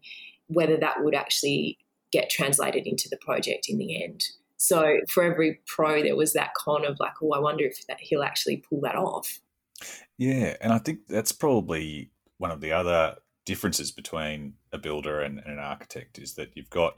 whether 0.47 0.77
that 0.77 1.03
would 1.03 1.15
actually 1.15 1.77
get 2.11 2.29
translated 2.29 2.87
into 2.87 3.09
the 3.09 3.17
project 3.17 3.67
in 3.67 3.77
the 3.77 4.01
end. 4.01 4.23
So 4.55 4.99
for 5.09 5.23
every 5.23 5.59
pro, 5.67 6.01
there 6.01 6.15
was 6.15 6.33
that 6.33 6.53
con 6.55 6.85
of 6.85 6.97
like, 6.99 7.13
oh, 7.21 7.33
I 7.33 7.39
wonder 7.39 7.65
if 7.65 7.85
that 7.87 7.99
he'll 7.99 8.23
actually 8.23 8.57
pull 8.57 8.79
that 8.81 8.95
off. 8.95 9.39
Yeah, 10.17 10.55
and 10.61 10.71
I 10.71 10.79
think 10.79 11.07
that's 11.07 11.31
probably 11.31 12.11
one 12.37 12.49
of 12.49 12.61
the 12.61 12.71
other 12.71 13.17
differences 13.47 13.91
between 13.91 14.55
a 14.73 14.77
builder 14.77 15.21
and, 15.21 15.39
and 15.39 15.53
an 15.53 15.59
architect 15.59 16.19
is 16.19 16.33
that 16.33 16.51
you've 16.53 16.69
got 16.69 16.97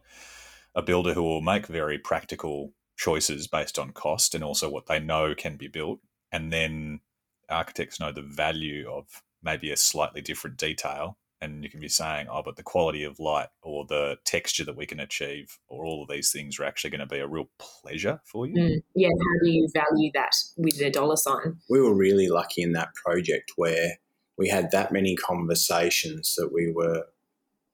a 0.73 0.81
builder 0.81 1.13
who 1.13 1.21
will 1.21 1.41
make 1.41 1.67
very 1.67 1.99
practical 1.99 2.73
choices 2.97 3.47
based 3.47 3.77
on 3.77 3.91
cost 3.91 4.33
and 4.33 4.43
also 4.43 4.67
what 4.67 4.87
they 4.87 4.99
know 4.99 5.35
can 5.35 5.55
be 5.55 5.67
built, 5.67 5.99
and 6.31 6.51
then 6.51 7.01
architects 7.49 7.99
know 7.99 8.11
the 8.11 8.23
value 8.23 8.89
of 8.89 9.23
maybe 9.43 9.71
a 9.71 9.77
slightly 9.77 10.21
different 10.21 10.57
detail 10.57 11.17
and 11.41 11.63
you 11.63 11.69
can 11.69 11.79
be 11.79 11.87
saying, 11.87 12.27
oh, 12.29 12.41
but 12.43 12.57
the 12.57 12.63
quality 12.63 13.03
of 13.03 13.19
light 13.19 13.47
or 13.61 13.85
the 13.85 14.17
texture 14.25 14.65
that 14.65 14.75
we 14.75 14.85
can 14.85 14.99
achieve 14.99 15.57
or 15.67 15.85
all 15.85 16.03
of 16.03 16.09
these 16.09 16.31
things 16.31 16.59
are 16.59 16.65
actually 16.65 16.89
going 16.89 16.99
to 16.99 17.05
be 17.05 17.19
a 17.19 17.27
real 17.27 17.49
pleasure 17.57 18.19
for 18.25 18.45
you. 18.45 18.55
Mm. 18.55 18.83
Yeah, 18.95 19.07
how 19.07 19.45
do 19.45 19.49
you 19.49 19.69
value 19.73 20.11
that 20.15 20.33
with 20.57 20.81
a 20.81 20.89
dollar 20.89 21.15
sign? 21.15 21.57
We 21.69 21.79
were 21.79 21.95
really 21.95 22.27
lucky 22.27 22.61
in 22.61 22.73
that 22.73 22.93
project 22.95 23.53
where 23.55 23.99
we 24.39 24.47
had 24.47 24.71
that 24.71 24.93
many 24.93 25.17
conversations 25.17 26.33
that 26.35 26.51
we 26.51 26.71
were 26.71 27.05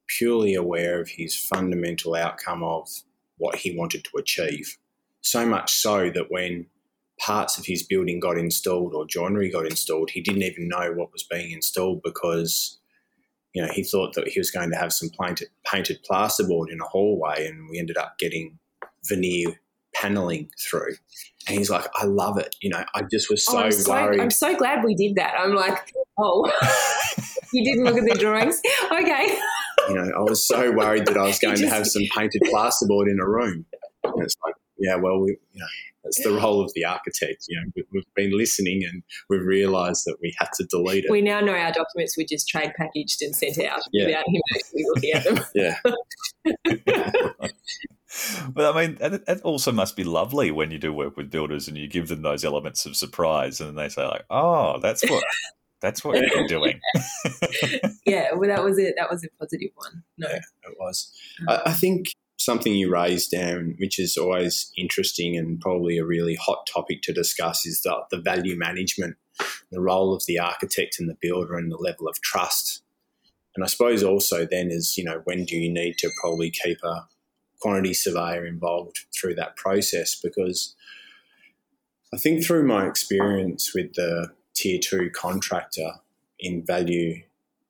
purely 0.08 0.54
aware 0.54 1.00
of 1.00 1.08
his 1.08 1.34
fundamental 1.34 2.16
outcome 2.16 2.64
of 2.64 2.88
what 3.38 3.54
he 3.54 3.76
wanted 3.76 4.02
to 4.04 4.18
achieve. 4.18 4.76
So 5.20 5.46
much 5.46 5.72
so 5.72 6.10
that 6.10 6.26
when 6.28 6.66
parts 7.20 7.56
of 7.56 7.66
his 7.66 7.84
building 7.84 8.18
got 8.18 8.36
installed 8.36 8.94
or 8.94 9.06
joinery 9.06 9.48
got 9.48 9.64
installed, 9.64 10.10
he 10.10 10.20
didn't 10.20 10.42
even 10.42 10.68
know 10.68 10.92
what 10.92 11.12
was 11.12 11.22
being 11.22 11.52
installed 11.52 12.02
because 12.02 12.80
you 13.54 13.62
know 13.62 13.72
he 13.72 13.84
thought 13.84 14.14
that 14.14 14.28
he 14.28 14.40
was 14.40 14.50
going 14.50 14.70
to 14.70 14.76
have 14.76 14.92
some 14.92 15.10
painted, 15.20 15.48
painted 15.64 16.04
plasterboard 16.08 16.70
in 16.70 16.80
a 16.80 16.84
hallway, 16.84 17.46
and 17.46 17.70
we 17.70 17.78
ended 17.78 17.96
up 17.96 18.18
getting 18.18 18.58
veneer 19.04 19.60
paneling 20.00 20.50
through. 20.58 20.94
And 21.48 21.56
he's 21.58 21.70
like, 21.70 21.86
I 21.94 22.06
love 22.06 22.38
it. 22.38 22.54
You 22.60 22.70
know, 22.70 22.84
I 22.94 23.02
just 23.10 23.30
was 23.30 23.44
oh, 23.48 23.52
so, 23.52 23.58
oh, 23.58 23.62
I'm 23.62 23.72
so 23.72 23.92
worried. 23.92 24.20
I'm 24.20 24.30
so 24.30 24.56
glad 24.56 24.84
we 24.84 24.94
did 24.94 25.16
that. 25.16 25.34
I'm 25.38 25.54
like, 25.54 25.92
oh, 26.18 26.50
you 27.52 27.64
didn't 27.64 27.84
look 27.84 27.96
at 27.96 28.04
the 28.04 28.18
drawings. 28.18 28.60
Okay. 28.92 29.38
you 29.88 29.94
know, 29.94 30.10
I 30.16 30.22
was 30.22 30.46
so 30.46 30.72
worried 30.72 31.06
that 31.06 31.16
I 31.16 31.22
was 31.22 31.38
going 31.42 31.56
just, 31.56 31.68
to 31.68 31.74
have 31.74 31.86
some 31.86 32.02
painted 32.16 32.42
plasterboard 32.52 33.10
in 33.10 33.18
a 33.20 33.28
room. 33.28 33.64
And 34.04 34.22
it's 34.22 34.34
like, 34.44 34.54
yeah, 34.78 34.96
well, 34.96 35.20
we, 35.20 35.36
you 35.52 35.60
know, 35.60 35.66
that's 36.06 36.22
the 36.22 36.32
role 36.32 36.62
of 36.62 36.70
the 36.74 36.84
architect. 36.84 37.46
You 37.48 37.60
know, 37.60 37.82
we've 37.92 38.04
been 38.14 38.36
listening 38.36 38.84
and 38.84 39.02
we've 39.28 39.44
realised 39.44 40.04
that 40.06 40.16
we 40.22 40.34
had 40.38 40.48
to 40.54 40.64
delete 40.64 41.04
it. 41.04 41.10
We 41.10 41.20
now 41.20 41.40
know 41.40 41.54
our 41.54 41.72
documents 41.72 42.16
were 42.16 42.24
just 42.28 42.48
trade 42.48 42.72
packaged 42.76 43.22
and 43.22 43.34
sent 43.34 43.58
out 43.58 43.80
yeah. 43.92 44.06
without 44.06 44.24
him 44.28 44.42
actually 44.54 44.84
looking 44.94 45.12
at 45.12 45.24
them. 45.24 45.44
yeah. 45.54 47.48
But 48.48 48.74
I 48.74 48.86
mean, 48.86 48.98
it 49.00 49.42
also 49.42 49.72
must 49.72 49.94
be 49.94 50.04
lovely 50.04 50.50
when 50.50 50.70
you 50.70 50.78
do 50.78 50.90
work 50.90 51.18
with 51.18 51.30
builders 51.30 51.68
and 51.68 51.76
you 51.76 51.86
give 51.86 52.08
them 52.08 52.22
those 52.22 52.44
elements 52.46 52.86
of 52.86 52.96
surprise, 52.96 53.60
and 53.60 53.76
they 53.76 53.90
say 53.90 54.06
like, 54.06 54.24
"Oh, 54.30 54.78
that's 54.78 55.04
what 55.10 55.22
that's 55.82 56.02
what 56.02 56.16
you're 56.16 56.46
doing." 56.46 56.80
yeah, 58.06 58.28
well, 58.32 58.48
that 58.48 58.64
was 58.64 58.78
it. 58.78 58.94
That 58.96 59.10
was 59.10 59.22
a 59.22 59.28
positive 59.38 59.70
one. 59.74 60.02
No, 60.16 60.28
yeah, 60.28 60.36
it 60.36 60.76
was. 60.78 61.12
I, 61.46 61.62
I 61.66 61.72
think 61.72 62.06
something 62.46 62.74
you 62.74 62.90
raised, 62.90 63.32
Dan, 63.32 63.74
which 63.78 63.98
is 63.98 64.16
always 64.16 64.72
interesting 64.78 65.36
and 65.36 65.60
probably 65.60 65.98
a 65.98 66.04
really 66.06 66.36
hot 66.36 66.66
topic 66.72 67.02
to 67.02 67.12
discuss, 67.12 67.66
is 67.66 67.82
the, 67.82 67.94
the 68.10 68.18
value 68.18 68.56
management, 68.56 69.16
the 69.70 69.80
role 69.80 70.14
of 70.14 70.22
the 70.26 70.38
architect 70.38 70.96
and 70.98 71.10
the 71.10 71.18
builder, 71.20 71.56
and 71.56 71.70
the 71.70 71.76
level 71.76 72.08
of 72.08 72.20
trust. 72.22 72.82
And 73.54 73.64
I 73.64 73.66
suppose 73.66 74.02
also 74.02 74.46
then 74.46 74.70
is 74.70 74.96
you 74.96 75.04
know 75.04 75.22
when 75.24 75.44
do 75.44 75.56
you 75.56 75.72
need 75.72 75.98
to 75.98 76.10
probably 76.20 76.50
keep 76.50 76.78
a 76.84 77.06
quantity 77.60 77.94
surveyor 77.94 78.46
involved 78.46 79.06
through 79.18 79.34
that 79.34 79.56
process 79.56 80.14
because 80.14 80.76
I 82.12 82.18
think 82.18 82.44
through 82.44 82.66
my 82.66 82.86
experience 82.86 83.74
with 83.74 83.94
the 83.94 84.32
tier 84.54 84.78
two 84.78 85.10
contractor 85.10 85.92
in 86.38 86.64
value 86.64 87.22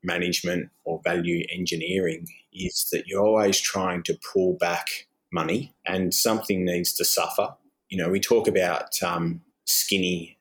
management 0.03 0.71
or 0.85 1.01
value 1.05 1.45
engineering 1.53 2.27
is 2.53 2.89
that 2.93 3.07
you're 3.07 3.25
always 3.25 3.61
trying 3.61 4.03
to 4.05 4.19
pull 4.33 4.57
back 4.59 5.07
money 5.33 5.75
and 5.87 6.15
something 6.15 6.65
needs 6.65 6.93
to 6.95 7.05
suffer. 7.05 7.55
You 7.89 7.99
know, 7.99 8.09
we 8.09 8.21
talk 8.21 8.49
about 8.49 9.03
um, 9.03 9.43
skinny 9.65 10.39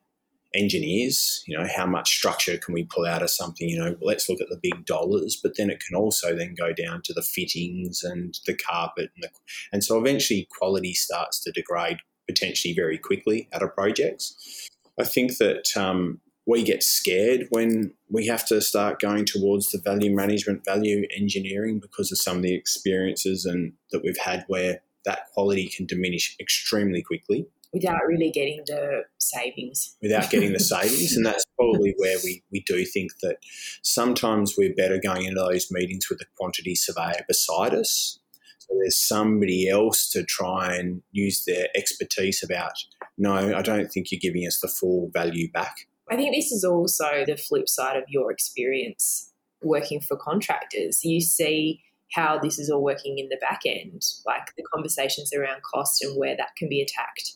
engineers, 0.54 1.44
you 1.46 1.56
know, 1.56 1.66
how 1.76 1.86
much 1.86 2.16
structure 2.16 2.56
can 2.56 2.72
we 2.72 2.84
pull 2.84 3.06
out 3.06 3.22
of 3.22 3.30
something? 3.30 3.68
You 3.68 3.78
know, 3.78 3.96
let's 4.00 4.28
look 4.28 4.40
at 4.40 4.48
the 4.48 4.58
big 4.62 4.86
dollars, 4.86 5.38
but 5.42 5.56
then 5.56 5.70
it 5.70 5.82
can 5.86 5.96
also 5.96 6.34
then 6.34 6.54
go 6.54 6.72
down 6.72 7.02
to 7.02 7.12
the 7.12 7.22
fittings 7.22 8.02
and 8.02 8.38
the 8.46 8.54
carpet, 8.54 9.10
and, 9.14 9.24
the, 9.24 9.30
and 9.72 9.84
so 9.84 9.98
eventually 9.98 10.48
quality 10.58 10.94
starts 10.94 11.40
to 11.40 11.52
degrade 11.52 11.98
potentially 12.26 12.74
very 12.74 12.98
quickly 12.98 13.48
out 13.52 13.62
of 13.62 13.74
projects. 13.74 14.68
I 14.98 15.04
think 15.04 15.36
that 15.38 15.76
um, 15.76 16.20
we 16.46 16.62
get 16.62 16.82
scared 16.82 17.46
when 17.50 17.92
we 18.08 18.26
have 18.26 18.46
to 18.46 18.60
start 18.60 19.00
going 19.00 19.24
towards 19.24 19.70
the 19.70 19.80
value 19.82 20.14
management, 20.14 20.64
value 20.64 21.06
engineering 21.16 21.80
because 21.80 22.12
of 22.12 22.18
some 22.18 22.38
of 22.38 22.42
the 22.42 22.54
experiences 22.54 23.44
and 23.44 23.72
that 23.90 24.02
we've 24.04 24.18
had 24.18 24.44
where 24.46 24.80
that 25.04 25.26
quality 25.34 25.68
can 25.68 25.86
diminish 25.86 26.36
extremely 26.40 27.02
quickly 27.02 27.46
without 27.76 28.06
really 28.06 28.30
getting 28.30 28.62
the 28.66 29.04
savings. 29.18 29.96
Without 30.00 30.30
getting 30.30 30.52
the 30.52 30.60
savings. 30.74 31.16
And 31.16 31.26
that's 31.26 31.44
probably 31.56 31.94
where 31.98 32.16
we, 32.24 32.42
we 32.50 32.60
do 32.66 32.84
think 32.84 33.12
that 33.22 33.36
sometimes 33.82 34.54
we're 34.56 34.74
better 34.74 34.98
going 34.98 35.24
into 35.24 35.40
those 35.40 35.70
meetings 35.70 36.08
with 36.08 36.20
a 36.20 36.26
quantity 36.36 36.74
surveyor 36.74 37.24
beside 37.28 37.74
us. 37.74 38.18
So 38.58 38.74
there's 38.80 38.96
somebody 38.96 39.68
else 39.68 40.10
to 40.10 40.24
try 40.24 40.74
and 40.74 41.02
use 41.12 41.44
their 41.44 41.68
expertise 41.76 42.42
about, 42.42 42.72
no, 43.18 43.34
I 43.54 43.62
don't 43.62 43.92
think 43.92 44.10
you're 44.10 44.20
giving 44.20 44.46
us 44.46 44.60
the 44.60 44.68
full 44.68 45.10
value 45.12 45.50
back. 45.52 45.86
I 46.10 46.16
think 46.16 46.34
this 46.34 46.52
is 46.52 46.64
also 46.64 47.24
the 47.26 47.36
flip 47.36 47.68
side 47.68 47.96
of 47.96 48.04
your 48.08 48.30
experience 48.30 49.32
working 49.62 50.00
for 50.00 50.16
contractors. 50.16 51.04
You 51.04 51.20
see 51.20 51.82
how 52.12 52.38
this 52.38 52.58
is 52.58 52.70
all 52.70 52.82
working 52.82 53.18
in 53.18 53.28
the 53.28 53.38
back 53.40 53.62
end, 53.66 54.04
like 54.24 54.54
the 54.56 54.62
conversations 54.72 55.32
around 55.32 55.62
cost 55.62 56.02
and 56.02 56.16
where 56.16 56.36
that 56.36 56.54
can 56.56 56.68
be 56.68 56.80
attacked 56.80 57.34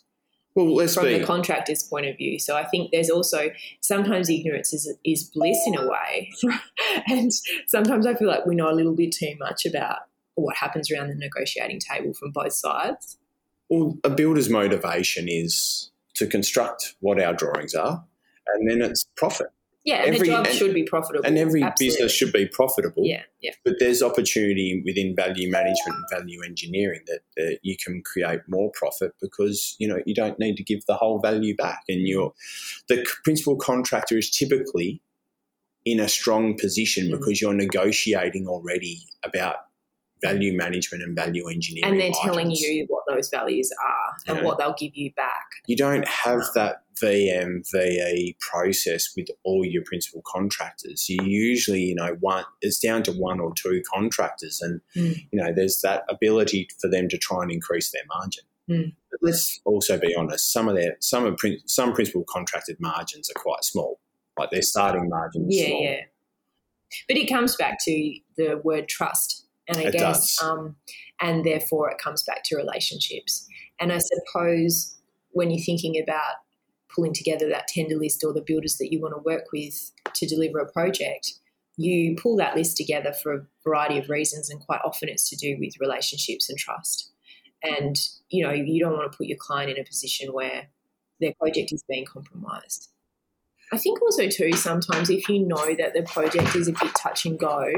well, 0.54 0.86
from 0.88 1.04
be. 1.04 1.18
the 1.18 1.24
contractor's 1.24 1.82
point 1.82 2.06
of 2.06 2.16
view. 2.16 2.38
So 2.38 2.56
I 2.56 2.64
think 2.64 2.90
there's 2.90 3.10
also 3.10 3.50
sometimes 3.80 4.28
ignorance 4.28 4.72
is, 4.72 4.92
is 5.04 5.24
bliss 5.24 5.58
in 5.66 5.76
a 5.76 5.88
way. 5.88 6.30
and 7.06 7.32
sometimes 7.66 8.06
I 8.06 8.14
feel 8.14 8.28
like 8.28 8.46
we 8.46 8.54
know 8.54 8.70
a 8.70 8.74
little 8.74 8.94
bit 8.94 9.12
too 9.12 9.34
much 9.38 9.64
about 9.64 9.98
what 10.34 10.56
happens 10.56 10.90
around 10.90 11.08
the 11.08 11.14
negotiating 11.14 11.80
table 11.80 12.14
from 12.14 12.32
both 12.32 12.52
sides. 12.52 13.18
Well, 13.68 13.98
a 14.02 14.10
builder's 14.10 14.48
motivation 14.48 15.28
is 15.28 15.90
to 16.14 16.26
construct 16.26 16.96
what 17.00 17.20
our 17.20 17.32
drawings 17.32 17.74
are, 17.74 18.04
and 18.54 18.70
then 18.70 18.82
it's 18.82 19.06
profit. 19.16 19.48
Yeah, 19.84 20.02
every, 20.04 20.18
the 20.18 20.26
job 20.26 20.46
and, 20.46 20.54
should 20.54 20.74
be 20.74 20.82
profitable. 20.82 21.26
And 21.26 21.38
every 21.38 21.62
Absolutely. 21.62 21.86
business 21.86 22.12
should 22.12 22.32
be 22.32 22.46
profitable. 22.46 23.02
Yeah, 23.06 23.22
yeah. 23.40 23.52
But 23.64 23.76
there's 23.78 24.02
opportunity 24.02 24.82
within 24.84 25.16
value 25.16 25.50
management 25.50 25.96
and 25.96 26.04
value 26.10 26.42
engineering 26.44 27.00
that, 27.06 27.20
that 27.38 27.60
you 27.62 27.76
can 27.82 28.02
create 28.02 28.40
more 28.46 28.70
profit 28.74 29.12
because 29.22 29.76
you 29.78 29.88
know 29.88 30.00
you 30.04 30.14
don't 30.14 30.38
need 30.38 30.56
to 30.56 30.62
give 30.62 30.84
the 30.86 30.94
whole 30.94 31.18
value 31.18 31.56
back, 31.56 31.80
and 31.88 32.06
you're 32.06 32.34
the 32.88 33.06
principal 33.24 33.56
contractor 33.56 34.18
is 34.18 34.30
typically 34.30 35.00
in 35.86 35.98
a 35.98 36.08
strong 36.08 36.58
position 36.58 37.06
mm-hmm. 37.06 37.16
because 37.16 37.40
you're 37.40 37.54
negotiating 37.54 38.46
already 38.46 39.06
about 39.24 39.56
value 40.22 40.56
management 40.56 41.02
and 41.02 41.14
value 41.16 41.48
engineering. 41.48 41.90
And 41.90 42.00
they're 42.00 42.08
items. 42.08 42.24
telling 42.24 42.50
you 42.50 42.86
what 42.88 43.04
those 43.08 43.28
values 43.28 43.70
are 43.82 44.34
and 44.34 44.44
what 44.44 44.58
they'll 44.58 44.74
give 44.78 44.94
you 44.94 45.12
back. 45.14 45.46
You 45.66 45.76
don't 45.76 46.06
have 46.06 46.42
that 46.54 46.82
VMVE 47.00 48.38
process 48.38 49.12
with 49.16 49.28
all 49.44 49.64
your 49.64 49.82
principal 49.84 50.22
contractors. 50.26 51.08
You 51.08 51.18
usually, 51.24 51.82
you 51.82 51.94
know, 51.94 52.16
one 52.20 52.44
it's 52.60 52.78
down 52.78 53.02
to 53.04 53.12
one 53.12 53.40
or 53.40 53.52
two 53.54 53.82
contractors, 53.92 54.60
and 54.60 54.80
mm. 54.94 55.16
you 55.30 55.42
know, 55.42 55.52
there's 55.54 55.80
that 55.82 56.04
ability 56.08 56.68
for 56.80 56.88
them 56.88 57.08
to 57.08 57.18
try 57.18 57.42
and 57.42 57.50
increase 57.50 57.90
their 57.90 58.02
margin. 58.14 58.44
Mm. 58.68 58.94
But 59.10 59.20
let's 59.22 59.60
also 59.64 59.98
be 59.98 60.14
honest. 60.14 60.52
Some 60.52 60.68
of 60.68 60.76
their 60.76 60.96
some 61.00 61.24
of 61.24 61.38
some 61.66 61.92
principal 61.92 62.24
contracted 62.28 62.76
margins 62.80 63.30
are 63.30 63.40
quite 63.40 63.64
small. 63.64 64.00
Like 64.38 64.50
their 64.50 64.62
starting 64.62 65.08
margins. 65.08 65.46
yeah, 65.48 65.66
small. 65.66 65.82
yeah. 65.82 66.00
But 67.08 67.16
it 67.16 67.26
comes 67.26 67.56
back 67.56 67.78
to 67.84 68.14
the 68.36 68.60
word 68.64 68.88
trust 68.88 69.46
and 69.70 69.78
I 69.78 69.88
it 69.88 69.92
guess, 69.92 70.42
um, 70.42 70.76
and 71.20 71.44
therefore 71.44 71.90
it 71.90 71.98
comes 71.98 72.22
back 72.24 72.42
to 72.46 72.56
relationships. 72.56 73.46
And 73.80 73.92
I 73.92 73.98
suppose 73.98 74.96
when 75.30 75.50
you're 75.50 75.64
thinking 75.64 76.00
about 76.02 76.34
pulling 76.94 77.14
together 77.14 77.48
that 77.48 77.68
tender 77.68 77.96
list 77.96 78.24
or 78.24 78.32
the 78.32 78.42
builders 78.44 78.76
that 78.78 78.92
you 78.92 79.00
want 79.00 79.14
to 79.14 79.22
work 79.24 79.44
with 79.52 79.92
to 80.14 80.26
deliver 80.26 80.58
a 80.58 80.70
project, 80.70 81.34
you 81.76 82.16
pull 82.16 82.36
that 82.36 82.56
list 82.56 82.76
together 82.76 83.12
for 83.22 83.32
a 83.32 83.46
variety 83.64 83.98
of 83.98 84.10
reasons, 84.10 84.50
and 84.50 84.60
quite 84.60 84.80
often 84.84 85.08
it's 85.08 85.28
to 85.30 85.36
do 85.36 85.56
with 85.58 85.74
relationships 85.80 86.48
and 86.48 86.58
trust. 86.58 87.10
And 87.62 87.96
you 88.28 88.44
know, 88.44 88.52
you 88.52 88.80
don't 88.80 88.96
want 88.96 89.10
to 89.10 89.16
put 89.16 89.28
your 89.28 89.38
client 89.38 89.70
in 89.70 89.80
a 89.80 89.86
position 89.86 90.32
where 90.32 90.68
their 91.20 91.32
project 91.38 91.72
is 91.72 91.84
being 91.88 92.06
compromised. 92.06 92.88
I 93.72 93.78
think 93.78 94.02
also 94.02 94.28
too 94.28 94.52
sometimes 94.54 95.10
if 95.10 95.28
you 95.28 95.46
know 95.46 95.74
that 95.76 95.94
the 95.94 96.02
project 96.02 96.56
is 96.56 96.66
a 96.66 96.72
bit 96.72 96.92
touch 96.96 97.24
and 97.24 97.38
go, 97.38 97.70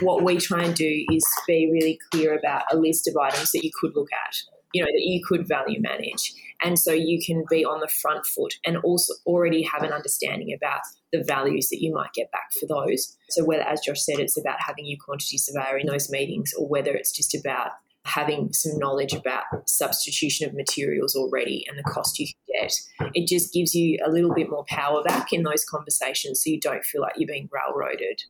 what 0.00 0.22
we 0.24 0.38
try 0.38 0.62
and 0.64 0.74
do 0.74 1.04
is 1.12 1.26
be 1.46 1.68
really 1.72 1.98
clear 2.10 2.36
about 2.36 2.62
a 2.72 2.76
list 2.76 3.08
of 3.08 3.16
items 3.16 3.52
that 3.52 3.64
you 3.64 3.70
could 3.80 3.92
look 3.94 4.08
at, 4.12 4.36
you 4.72 4.82
know, 4.82 4.86
that 4.86 5.04
you 5.04 5.24
could 5.24 5.46
value 5.46 5.80
manage. 5.80 6.32
And 6.62 6.78
so 6.78 6.92
you 6.92 7.20
can 7.24 7.44
be 7.48 7.64
on 7.64 7.80
the 7.80 7.88
front 7.88 8.26
foot 8.26 8.54
and 8.66 8.76
also 8.78 9.14
already 9.26 9.62
have 9.62 9.82
an 9.82 9.92
understanding 9.92 10.52
about 10.52 10.80
the 11.12 11.22
values 11.26 11.68
that 11.68 11.80
you 11.80 11.92
might 11.92 12.12
get 12.14 12.30
back 12.32 12.52
for 12.58 12.66
those. 12.66 13.16
So 13.30 13.44
whether, 13.44 13.62
as 13.62 13.80
Josh 13.80 14.02
said, 14.02 14.18
it's 14.18 14.38
about 14.38 14.60
having 14.60 14.86
your 14.86 14.98
quantity 15.04 15.38
surveyor 15.38 15.78
in 15.78 15.86
those 15.86 16.10
meetings 16.10 16.52
or 16.58 16.68
whether 16.68 16.92
it's 16.92 17.12
just 17.12 17.34
about 17.34 17.72
having 18.04 18.52
some 18.52 18.78
knowledge 18.78 19.12
about 19.12 19.44
substitution 19.66 20.48
of 20.48 20.54
materials 20.54 21.14
already 21.14 21.64
and 21.68 21.78
the 21.78 21.82
cost 21.82 22.18
you 22.18 22.26
can 22.26 22.62
get. 22.62 23.10
It 23.14 23.28
just 23.28 23.52
gives 23.52 23.74
you 23.74 23.98
a 24.04 24.10
little 24.10 24.34
bit 24.34 24.50
more 24.50 24.64
power 24.68 25.02
back 25.02 25.32
in 25.32 25.42
those 25.42 25.64
conversations 25.64 26.42
so 26.42 26.50
you 26.50 26.60
don't 26.60 26.84
feel 26.84 27.02
like 27.02 27.14
you're 27.16 27.28
being 27.28 27.50
railroaded. 27.52 28.22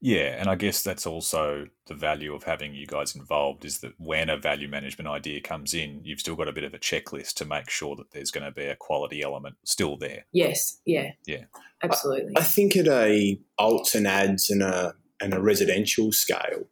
Yeah, 0.00 0.36
and 0.38 0.48
I 0.48 0.54
guess 0.54 0.82
that's 0.82 1.06
also 1.06 1.66
the 1.86 1.94
value 1.94 2.34
of 2.34 2.44
having 2.44 2.74
you 2.74 2.86
guys 2.86 3.14
involved 3.14 3.64
is 3.64 3.78
that 3.80 3.92
when 3.98 4.28
a 4.28 4.36
value 4.36 4.68
management 4.68 5.08
idea 5.08 5.40
comes 5.40 5.74
in, 5.74 6.00
you've 6.04 6.20
still 6.20 6.36
got 6.36 6.48
a 6.48 6.52
bit 6.52 6.64
of 6.64 6.74
a 6.74 6.78
checklist 6.78 7.34
to 7.34 7.44
make 7.44 7.70
sure 7.70 7.96
that 7.96 8.10
there's 8.12 8.30
going 8.30 8.44
to 8.44 8.50
be 8.50 8.66
a 8.66 8.76
quality 8.76 9.22
element 9.22 9.56
still 9.64 9.96
there. 9.96 10.26
Yes, 10.32 10.78
yeah. 10.84 11.12
Yeah. 11.26 11.44
Absolutely. 11.82 12.32
I 12.36 12.42
think 12.42 12.76
at 12.76 12.88
a 12.88 13.38
alts 13.58 13.94
and 13.94 14.06
adds 14.06 14.50
and 14.50 14.62
a 14.62 14.94
and 15.20 15.34
a 15.34 15.40
residential 15.40 16.12
scale, 16.12 16.66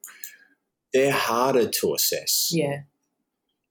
they're 0.93 1.13
harder 1.13 1.69
to 1.69 1.95
assess. 1.95 2.51
Yeah. 2.53 2.81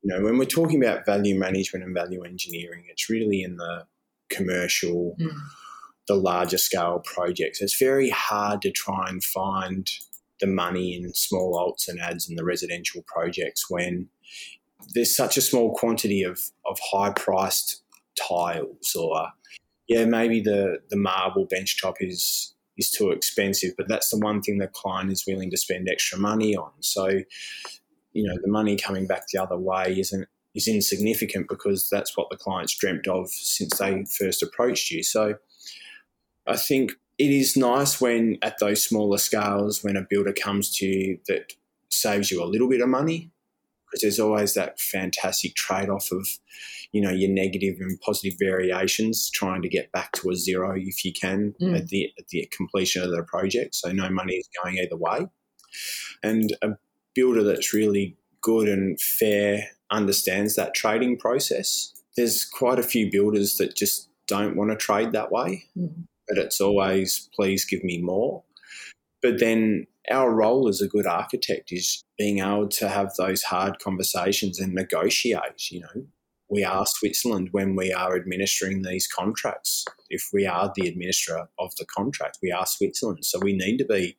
You 0.01 0.13
know, 0.13 0.23
when 0.23 0.37
we're 0.37 0.45
talking 0.45 0.81
about 0.81 1.05
value 1.05 1.37
management 1.37 1.83
and 1.83 1.93
value 1.93 2.23
engineering, 2.23 2.85
it's 2.87 3.09
really 3.09 3.43
in 3.43 3.57
the 3.57 3.85
commercial, 4.29 5.15
Mm. 5.19 5.35
The 6.09 6.15
larger 6.15 6.57
scale 6.57 7.01
projects. 7.05 7.61
It's 7.61 7.79
very 7.79 8.09
hard 8.09 8.61
to 8.63 8.71
try 8.71 9.07
and 9.07 9.23
find 9.23 9.89
the 10.41 10.47
money 10.47 10.95
in 10.95 11.13
small 11.13 11.53
alts 11.55 11.87
and 11.87 11.99
adds 11.99 12.27
and 12.27 12.37
the 12.37 12.43
residential 12.43 13.03
projects 13.05 13.69
when 13.69 14.09
there's 14.93 15.15
such 15.15 15.37
a 15.37 15.41
small 15.41 15.73
quantity 15.75 16.23
of, 16.23 16.41
of 16.65 16.79
high 16.91 17.11
priced 17.11 17.83
tiles 18.17 18.95
or 18.95 19.27
yeah, 19.87 20.05
maybe 20.05 20.41
the, 20.41 20.79
the 20.89 20.97
marble 20.97 21.47
benchtop 21.47 21.95
is 21.99 22.53
is 22.79 22.89
too 22.89 23.11
expensive, 23.11 23.73
but 23.77 23.87
that's 23.87 24.09
the 24.09 24.17
one 24.17 24.41
thing 24.41 24.57
the 24.57 24.67
client 24.67 25.11
is 25.11 25.25
willing 25.27 25.51
to 25.51 25.57
spend 25.57 25.89
extra 25.89 26.17
money 26.17 26.55
on. 26.55 26.71
So, 26.79 27.09
you 28.13 28.25
know, 28.25 28.37
the 28.41 28.47
money 28.49 28.77
coming 28.77 29.05
back 29.05 29.23
the 29.31 29.41
other 29.41 29.57
way 29.57 29.97
isn't 29.99 30.27
is 30.55 30.67
insignificant 30.67 31.47
because 31.47 31.89
that's 31.91 32.17
what 32.17 32.27
the 32.31 32.37
client's 32.37 32.75
dreamt 32.75 33.07
of 33.07 33.29
since 33.29 33.77
they 33.77 34.03
first 34.17 34.41
approached 34.41 34.89
you. 34.89 35.03
So, 35.03 35.35
I 36.49 36.57
think 36.57 36.93
it 37.17 37.31
is 37.31 37.55
nice 37.57 37.99
when 38.01 38.37
at 38.41 38.59
those 38.59 38.83
smaller 38.83 39.17
scales 39.17 39.83
when 39.83 39.97
a 39.97 40.05
builder 40.09 40.33
comes 40.33 40.71
to 40.77 40.85
you 40.85 41.19
that 41.27 41.53
saves 41.89 42.31
you 42.31 42.41
a 42.43 42.45
little 42.45 42.69
bit 42.69 42.81
of 42.81 42.89
money 42.89 43.31
because 43.85 44.01
there's 44.01 44.19
always 44.19 44.53
that 44.53 44.79
fantastic 44.79 45.55
trade-off 45.55 46.11
of 46.11 46.27
you 46.91 47.01
know 47.01 47.11
your 47.11 47.29
negative 47.29 47.75
and 47.79 47.99
positive 48.01 48.37
variations 48.39 49.29
trying 49.31 49.61
to 49.61 49.69
get 49.69 49.91
back 49.91 50.11
to 50.13 50.29
a 50.29 50.35
zero 50.35 50.75
if 50.77 51.03
you 51.05 51.11
can 51.13 51.53
Mm. 51.61 51.77
at 51.77 51.87
the 51.87 52.11
at 52.17 52.27
the 52.29 52.47
completion 52.55 53.03
of 53.03 53.11
the 53.11 53.23
project 53.23 53.75
so 53.75 53.91
no 53.91 54.09
money 54.09 54.35
is 54.35 54.49
going 54.63 54.77
either 54.77 54.95
way 54.97 55.27
and 56.23 56.55
a 56.61 56.69
builder 57.15 57.43
that's 57.43 57.73
really 57.73 58.17
good 58.41 58.67
and 58.69 58.99
fair 59.01 59.63
understands 59.91 60.55
that 60.55 60.73
trading 60.73 61.17
process 61.17 61.91
there's 62.15 62.45
quite 62.45 62.79
a 62.79 62.83
few 62.83 63.11
builders 63.11 63.57
that 63.57 63.75
just 63.75 64.09
don't 64.27 64.55
want 64.55 64.69
to 64.71 64.75
trade 64.77 65.11
that 65.11 65.31
way 65.31 65.65
Mm. 65.77 66.05
But 66.29 66.37
it's 66.37 66.61
always 66.61 67.29
please 67.35 67.65
give 67.65 67.83
me 67.83 67.99
more 68.01 68.43
but 69.21 69.39
then 69.39 69.87
our 70.09 70.33
role 70.33 70.67
as 70.67 70.81
a 70.81 70.87
good 70.87 71.05
architect 71.05 71.71
is 71.71 72.03
being 72.17 72.39
able 72.39 72.67
to 72.67 72.87
have 72.87 73.13
those 73.17 73.43
hard 73.43 73.79
conversations 73.79 74.59
and 74.59 74.73
negotiate. 74.73 75.71
You 75.71 75.81
know, 75.81 76.05
we 76.49 76.63
are 76.63 76.85
Switzerland 76.85 77.49
when 77.51 77.75
we 77.75 77.91
are 77.91 78.15
administering 78.15 78.81
these 78.81 79.07
contracts. 79.07 79.85
If 80.09 80.29
we 80.33 80.45
are 80.45 80.71
the 80.75 80.87
administrator 80.87 81.49
of 81.59 81.75
the 81.75 81.85
contract, 81.85 82.39
we 82.41 82.51
are 82.51 82.65
Switzerland. 82.65 83.25
So 83.25 83.39
we 83.39 83.53
need 83.53 83.77
to 83.77 83.85
be 83.85 84.17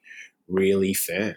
really 0.49 0.95
firm. 0.95 1.35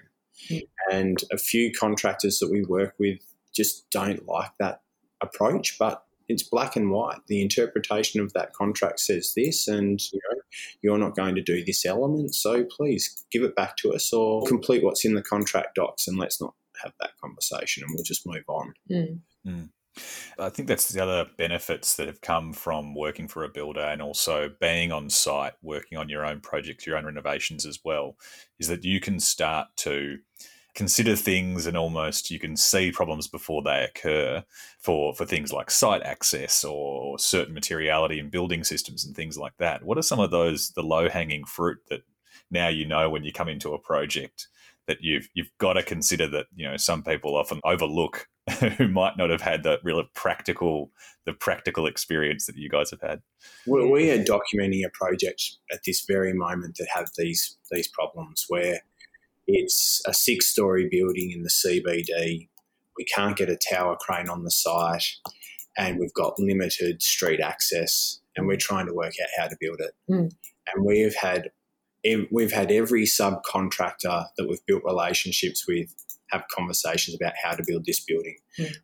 Mm. 0.50 0.68
And 0.92 1.18
a 1.32 1.38
few 1.38 1.72
contractors 1.72 2.40
that 2.40 2.52
we 2.52 2.64
work 2.64 2.96
with 3.00 3.20
just 3.56 3.90
don't 3.92 4.28
like 4.28 4.52
that 4.60 4.82
approach, 5.22 5.78
but 5.80 6.04
it's 6.28 6.44
black 6.44 6.76
and 6.76 6.92
white. 6.92 7.20
The 7.28 7.42
interpretation 7.42 8.22
of 8.22 8.34
that 8.34 8.54
contract 8.54 9.00
says 9.00 9.34
this, 9.36 9.68
and 9.68 10.02
you 10.12 10.20
know, 10.30 10.42
you're 10.82 10.98
not 10.98 11.16
going 11.16 11.36
to 11.36 11.42
do 11.42 11.64
this 11.64 11.86
element, 11.86 12.36
so 12.36 12.64
please 12.64 13.26
give 13.32 13.44
it 13.44 13.56
back 13.56 13.78
to 13.78 13.94
us 13.94 14.12
or 14.14 14.44
complete 14.46 14.84
what's 14.84 15.06
in 15.06 15.16
the 15.16 15.22
contract 15.22 15.76
docs 15.76 16.08
and 16.08 16.18
let's 16.18 16.42
not 16.42 16.54
have 16.82 16.94
that 17.00 17.12
conversation 17.22 17.84
and 17.84 17.92
we'll 17.94 18.04
just 18.04 18.28
move 18.28 18.44
on. 18.48 18.74
Mm. 18.92 19.70
I 20.40 20.50
think 20.50 20.68
that's 20.68 20.92
the 20.92 21.04
other 21.04 21.30
benefits 21.38 21.96
that 21.98 22.08
have 22.08 22.22
come 22.22 22.52
from 22.54 22.96
working 22.96 23.28
for 23.28 23.44
a 23.44 23.50
builder 23.50 23.82
and 23.82 24.02
also 24.02 24.50
being 24.60 24.92
on 24.92 25.10
site, 25.10 25.54
working 25.62 25.98
on 25.98 26.10
your 26.10 26.26
own 26.26 26.42
projects, 26.42 26.88
your 26.88 26.98
own 26.98 27.06
renovations 27.06 27.66
as 27.66 27.80
well, 27.84 28.18
is 28.60 28.68
that 28.70 28.84
you 28.84 29.00
can 29.00 29.20
start 29.20 29.68
to 29.78 30.18
consider 30.74 31.16
things 31.16 31.66
and 31.66 31.78
almost 31.78 32.32
you 32.32 32.40
can 32.40 32.58
see 32.58 32.92
problems 32.92 33.28
before 33.28 33.62
they 33.62 33.84
occur 33.84 34.44
for 34.80 35.14
for 35.14 35.26
things 35.26 35.54
like 35.54 35.70
site 35.70 36.02
access 36.04 36.64
or 36.64 37.18
certain 37.20 37.54
materiality 37.54 38.20
in 38.20 38.30
building 38.30 38.64
systems 38.64 39.06
and 39.06 39.16
things 39.16 39.38
like 39.38 39.56
that. 39.58 39.84
What 39.84 39.98
are 39.98 40.04
some 40.04 40.20
of 40.20 40.32
those 40.32 40.72
the 40.72 40.84
low 40.84 41.10
hanging 41.10 41.46
fruit 41.46 41.80
that 41.90 42.02
now 42.50 42.68
you 42.68 42.86
know 42.86 43.10
when 43.10 43.24
you 43.24 43.32
come 43.32 43.50
into 43.50 43.74
a 43.74 43.80
project 43.80 44.48
that 44.88 44.98
you've 45.02 45.30
you've 45.34 45.52
got 45.60 45.74
to 45.74 45.84
consider 45.84 46.28
that 46.28 46.48
you 46.56 46.68
know 46.68 46.78
some 46.78 47.04
people 47.04 47.36
often 47.36 47.60
overlook 47.64 48.28
who 48.78 48.88
might 48.90 49.16
not 49.18 49.30
have 49.30 49.42
had 49.42 49.64
the 49.64 49.80
real 49.84 50.04
practical 50.14 50.92
the 51.26 51.34
practical 51.34 51.88
experience 51.88 52.46
that 52.46 52.58
you 52.58 52.70
guys 52.70 52.92
have 52.92 53.00
had. 53.00 53.22
We, 53.66 53.90
we 53.90 54.12
are 54.12 54.22
documenting 54.22 54.86
a 54.86 54.90
project 54.90 55.58
at 55.72 55.80
this 55.86 56.06
very 56.06 56.34
moment 56.34 56.78
that 56.78 56.88
have 56.94 57.10
these 57.18 57.58
these 57.72 57.88
problems 57.88 58.46
where 58.50 58.82
it's 59.48 60.02
a 60.08 60.14
six 60.14 60.48
story 60.48 60.88
building 60.90 61.32
in 61.32 61.44
the 61.44 61.50
CBD. 61.50 62.50
We 62.98 63.06
can't 63.06 63.38
get 63.38 63.50
a 63.50 63.58
tower 63.58 63.98
crane 64.00 64.30
on 64.30 64.44
the 64.44 64.52
site, 64.52 65.06
and 65.78 66.00
we've 66.00 66.14
got 66.14 66.40
limited 66.40 67.02
street 67.02 67.40
access, 67.40 68.20
and 68.36 68.48
we're 68.48 68.58
trying 68.58 68.88
to 68.88 68.94
work 68.94 69.14
out 69.22 69.30
how 69.38 69.48
to 69.48 69.58
build 69.60 69.80
it. 69.80 69.92
Mm. 70.10 70.32
And 70.74 70.86
we've 70.86 71.16
had 71.16 71.52
we've 72.32 72.52
had 72.52 72.72
every 72.72 73.04
subcontractor 73.04 74.26
that 74.38 74.48
we've 74.48 74.66
built 74.66 74.84
relationships 74.86 75.66
with 75.68 75.94
have 76.34 76.44
conversations 76.54 77.16
about 77.16 77.34
how 77.42 77.52
to 77.56 77.64
build 77.66 77.86
this 77.86 78.04
building. 78.04 78.36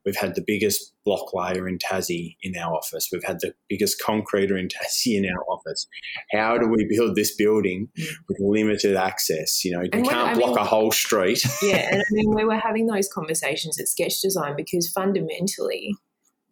We've 0.06 0.16
had 0.16 0.36
the 0.36 0.43
biggest 0.45 0.93
block 1.06 1.34
layer 1.34 1.68
in 1.68 1.78
Tassie 1.80 2.36
in 2.41 2.56
our 2.58 2.74
office. 2.74 3.10
We've 3.12 3.24
had 3.24 3.39
the 3.41 3.54
biggest 3.68 4.02
concreter 4.02 4.58
in 4.58 4.68
Tassie 4.68 5.18
in 5.18 5.26
our 5.26 5.43
office. 5.50 5.88
How 6.32 6.58
do 6.58 6.68
we 6.68 6.88
build 6.89 7.16
this 7.16 7.36
building 7.36 7.89
with 8.28 8.38
limited 8.39 8.95
access? 8.95 9.66
You 9.66 9.72
know, 9.74 9.82
And 9.91 10.06
when- 10.06 10.06
can't 10.06 10.30
I 10.30 10.34
block 10.36 10.50
mean- 10.56 10.58
a 10.60 10.64
whole 10.66 10.91
street. 10.91 11.43
yeah, 11.62 11.89
and 11.93 12.02
I 12.02 12.06
mean, 12.12 12.34
we 12.36 12.45
were 12.45 12.58
having 12.58 12.88
those 12.88 13.08
conversations 13.12 13.80
at 13.80 13.88
Sketch 13.88 14.22
Design 14.22 14.56
because 14.56 14.88
fundamentally, 14.89 15.93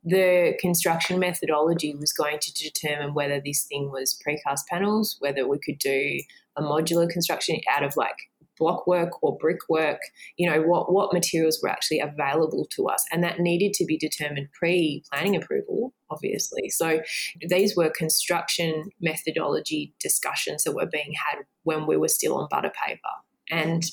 the 0.03 0.53
construction 0.59 1.19
methodology 1.19 1.93
was 1.95 2.13
going 2.13 2.39
to 2.39 2.53
determine 2.53 3.13
whether 3.13 3.41
this 3.43 3.65
thing 3.65 3.91
was 3.91 4.17
precast 4.25 4.61
panels, 4.69 5.17
whether 5.19 5.47
we 5.47 5.57
could 5.59 5.79
do 5.79 6.19
a 6.55 6.61
modular 6.61 7.09
construction 7.09 7.59
out 7.75 7.83
of 7.83 7.95
like 7.97 8.15
block 8.57 8.87
work 8.87 9.21
or 9.21 9.37
brickwork, 9.37 9.99
you 10.37 10.49
know, 10.49 10.61
what, 10.61 10.91
what 10.91 11.13
materials 11.13 11.59
were 11.61 11.69
actually 11.69 11.99
available 11.99 12.67
to 12.75 12.87
us. 12.87 13.03
And 13.11 13.23
that 13.23 13.39
needed 13.39 13.73
to 13.73 13.85
be 13.85 13.97
determined 13.97 14.49
pre 14.51 15.03
planning 15.11 15.35
approval, 15.35 15.93
obviously. 16.09 16.69
So 16.69 17.01
these 17.47 17.75
were 17.75 17.89
construction 17.89 18.91
methodology 19.01 19.93
discussions 19.99 20.63
that 20.63 20.73
were 20.73 20.89
being 20.91 21.13
had 21.13 21.43
when 21.63 21.87
we 21.87 21.97
were 21.97 22.07
still 22.07 22.35
on 22.37 22.47
butter 22.49 22.71
paper. 22.85 23.01
And 23.49 23.83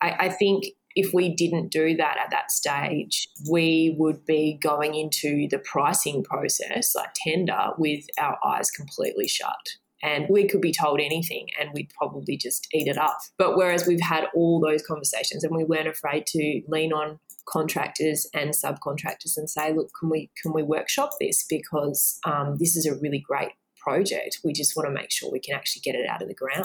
I, 0.00 0.26
I 0.26 0.28
think 0.30 0.64
if 0.94 1.14
we 1.14 1.34
didn't 1.34 1.70
do 1.70 1.96
that 1.96 2.18
at 2.22 2.30
that 2.30 2.50
stage, 2.50 3.28
we 3.50 3.94
would 3.98 4.24
be 4.26 4.58
going 4.60 4.94
into 4.94 5.48
the 5.48 5.58
pricing 5.58 6.22
process, 6.22 6.94
like 6.94 7.14
tender, 7.14 7.70
with 7.78 8.04
our 8.18 8.38
eyes 8.44 8.70
completely 8.70 9.28
shut. 9.28 9.76
And 10.02 10.26
we 10.28 10.48
could 10.48 10.60
be 10.60 10.72
told 10.72 11.00
anything 11.00 11.48
and 11.60 11.70
we'd 11.74 11.90
probably 11.96 12.36
just 12.36 12.66
eat 12.72 12.88
it 12.88 12.98
up. 12.98 13.18
But 13.38 13.56
whereas 13.56 13.86
we've 13.86 14.00
had 14.00 14.24
all 14.34 14.60
those 14.60 14.82
conversations 14.82 15.44
and 15.44 15.54
we 15.54 15.64
weren't 15.64 15.88
afraid 15.88 16.26
to 16.28 16.62
lean 16.68 16.92
on 16.92 17.20
contractors 17.48 18.26
and 18.34 18.50
subcontractors 18.50 19.36
and 19.36 19.48
say, 19.48 19.72
look, 19.72 19.90
can 19.98 20.10
we 20.10 20.30
can 20.40 20.52
we 20.52 20.62
workshop 20.62 21.10
this 21.20 21.44
because 21.48 22.18
um, 22.24 22.56
this 22.58 22.76
is 22.76 22.86
a 22.86 22.94
really 22.96 23.20
great 23.20 23.52
project. 23.82 24.40
We 24.44 24.52
just 24.52 24.76
want 24.76 24.88
to 24.88 24.92
make 24.92 25.10
sure 25.10 25.30
we 25.30 25.40
can 25.40 25.54
actually 25.54 25.80
get 25.80 25.94
it 25.94 26.08
out 26.08 26.22
of 26.22 26.28
the 26.28 26.34
ground 26.34 26.64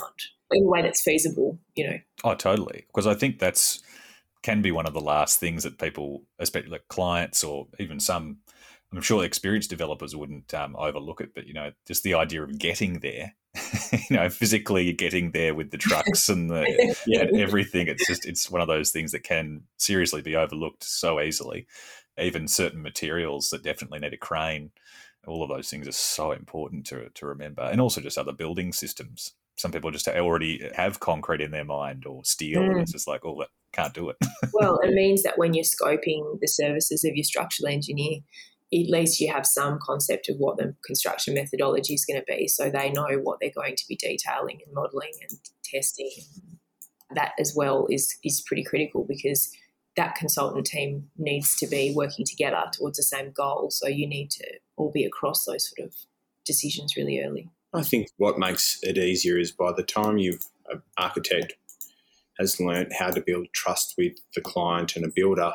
in 0.51 0.63
a 0.63 0.67
way 0.67 0.81
that's 0.81 1.01
feasible. 1.01 1.59
You 1.75 1.89
know, 1.89 1.97
Oh, 2.23 2.35
totally. 2.35 2.85
Because 2.87 3.07
I 3.07 3.13
think 3.13 3.39
that's 3.39 3.81
can 4.43 4.61
be 4.61 4.71
one 4.71 4.85
of 4.85 4.93
the 4.93 5.01
last 5.01 5.39
things 5.39 5.63
that 5.63 5.79
people, 5.79 6.23
especially 6.39 6.69
like 6.69 6.87
clients 6.87 7.43
or 7.43 7.67
even 7.79 7.99
some, 7.99 8.37
I'm 8.93 9.01
sure 9.01 9.23
experienced 9.23 9.69
developers 9.69 10.15
wouldn't 10.15 10.53
um, 10.53 10.75
overlook 10.77 11.21
it. 11.21 11.33
But 11.35 11.47
you 11.47 11.53
know, 11.53 11.71
just 11.85 12.03
the 12.03 12.13
idea 12.13 12.43
of 12.43 12.57
getting 12.57 12.99
there 12.99 13.33
you 14.09 14.15
know, 14.15 14.29
physically 14.29 14.93
getting 14.93 15.31
there 15.31 15.53
with 15.53 15.71
the 15.71 15.77
trucks 15.77 16.29
and 16.29 16.49
the 16.49 16.95
yeah. 17.07 17.21
and 17.21 17.37
everything. 17.37 17.87
It's 17.87 18.05
just 18.07 18.25
it's 18.25 18.49
one 18.49 18.61
of 18.61 18.67
those 18.67 18.91
things 18.91 19.11
that 19.11 19.23
can 19.23 19.63
seriously 19.77 20.21
be 20.21 20.35
overlooked 20.35 20.83
so 20.83 21.19
easily. 21.19 21.67
Even 22.19 22.47
certain 22.47 22.81
materials 22.81 23.49
that 23.51 23.63
definitely 23.63 23.99
need 23.99 24.13
a 24.13 24.17
crane. 24.17 24.71
All 25.27 25.43
of 25.43 25.49
those 25.49 25.69
things 25.69 25.87
are 25.87 25.93
so 25.93 26.31
important 26.31 26.85
to 26.87 27.09
to 27.13 27.25
remember, 27.25 27.63
and 27.63 27.81
also 27.81 28.01
just 28.01 28.17
other 28.17 28.33
building 28.33 28.73
systems. 28.73 29.33
Some 29.55 29.71
people 29.71 29.89
just 29.89 30.07
already 30.07 30.69
have 30.75 30.99
concrete 30.99 31.41
in 31.41 31.51
their 31.51 31.65
mind 31.65 32.05
or 32.05 32.23
steel, 32.23 32.61
mm. 32.61 32.71
and 32.71 32.81
it's 32.81 32.91
just 32.91 33.07
like, 33.07 33.25
oh, 33.25 33.39
that 33.39 33.49
can't 33.71 33.93
do 33.93 34.09
it. 34.09 34.17
well, 34.53 34.79
it 34.79 34.93
means 34.93 35.23
that 35.23 35.37
when 35.37 35.53
you're 35.53 35.63
scoping 35.63 36.39
the 36.39 36.47
services 36.47 37.03
of 37.03 37.15
your 37.15 37.23
structural 37.23 37.67
engineer, 37.67 38.19
at 38.73 38.89
least 38.89 39.19
you 39.19 39.31
have 39.31 39.45
some 39.45 39.79
concept 39.81 40.27
of 40.29 40.37
what 40.37 40.57
the 40.57 40.75
construction 40.85 41.33
methodology 41.33 41.93
is 41.93 42.05
going 42.05 42.19
to 42.19 42.25
be 42.27 42.47
so 42.47 42.69
they 42.69 42.91
know 42.91 43.19
what 43.23 43.39
they're 43.39 43.49
going 43.49 43.75
to 43.75 43.85
be 43.87 43.95
detailing 43.95 44.59
and 44.65 44.73
modelling 44.73 45.13
and 45.21 45.39
testing. 45.63 46.11
That 47.15 47.31
as 47.39 47.53
well 47.55 47.87
is 47.89 48.17
is 48.23 48.43
pretty 48.45 48.63
critical 48.63 49.05
because 49.07 49.49
that 49.95 50.15
consultant 50.15 50.65
team 50.65 51.09
needs 51.17 51.55
to 51.57 51.67
be 51.67 51.93
working 51.95 52.25
together 52.25 52.63
towards 52.73 52.97
the 52.97 53.03
same 53.03 53.31
goal. 53.31 53.69
So 53.71 53.87
you 53.87 54.07
need 54.07 54.29
to 54.31 54.45
all 54.75 54.91
be 54.91 55.05
across 55.05 55.45
those 55.45 55.69
sort 55.69 55.87
of 55.87 55.95
decisions 56.45 56.95
really 56.97 57.23
early. 57.23 57.49
I 57.73 57.83
think 57.83 58.09
what 58.17 58.37
makes 58.37 58.79
it 58.83 58.97
easier 58.97 59.37
is 59.37 59.51
by 59.51 59.71
the 59.71 59.83
time 59.83 60.17
you've 60.17 60.45
an 60.69 60.81
architect 60.97 61.53
has 62.39 62.59
learned 62.59 62.91
how 62.97 63.09
to 63.09 63.21
build 63.21 63.47
trust 63.53 63.95
with 63.97 64.13
the 64.35 64.41
client 64.41 64.95
and 64.95 65.05
a 65.05 65.09
builder, 65.13 65.53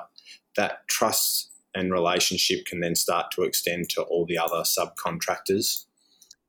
that 0.57 0.87
trust 0.89 1.52
and 1.75 1.93
relationship 1.93 2.67
can 2.67 2.81
then 2.81 2.95
start 2.95 3.31
to 3.33 3.43
extend 3.43 3.89
to 3.91 4.03
all 4.03 4.27
the 4.27 4.39
other 4.39 4.63
subcontractors. 4.63 5.85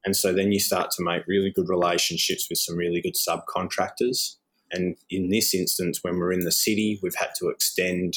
And 0.06 0.16
so 0.16 0.34
then 0.34 0.52
you 0.52 0.60
start 0.60 0.92
to 0.92 1.04
make 1.04 1.28
really 1.28 1.52
good 1.52 1.70
relationships 1.70 2.48
with 2.50 2.60
some 2.60 2.76
really 2.76 3.02
good 3.02 3.16
subcontractors. 3.16 4.36
And 4.72 4.98
in 5.10 5.30
this 5.30 5.54
instance, 5.54 6.00
when 6.04 6.18
we're 6.18 6.34
in 6.34 6.42
the 6.42 6.52
city, 6.52 7.00
we've 7.02 7.16
had 7.16 7.30
to 7.40 7.50
extend 7.50 8.16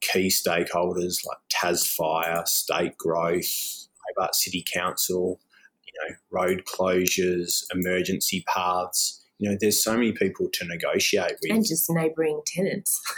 key 0.00 0.28
stakeholders 0.28 1.24
like 1.26 1.38
Tas 1.48 1.86
Fire, 1.86 2.42
State 2.44 2.96
Growth, 2.98 3.88
Hobart 4.08 4.34
City 4.34 4.64
Council, 4.72 5.40
you 5.86 5.92
know, 6.08 6.16
road 6.30 6.64
closures, 6.66 7.64
emergency 7.72 8.44
paths 8.52 9.21
you 9.42 9.50
know, 9.50 9.56
there's 9.60 9.82
so 9.82 9.94
many 9.94 10.12
people 10.12 10.48
to 10.52 10.64
negotiate 10.64 11.32
with. 11.42 11.50
And 11.50 11.66
just 11.66 11.90
neighbouring 11.90 12.42
tenants. 12.46 12.96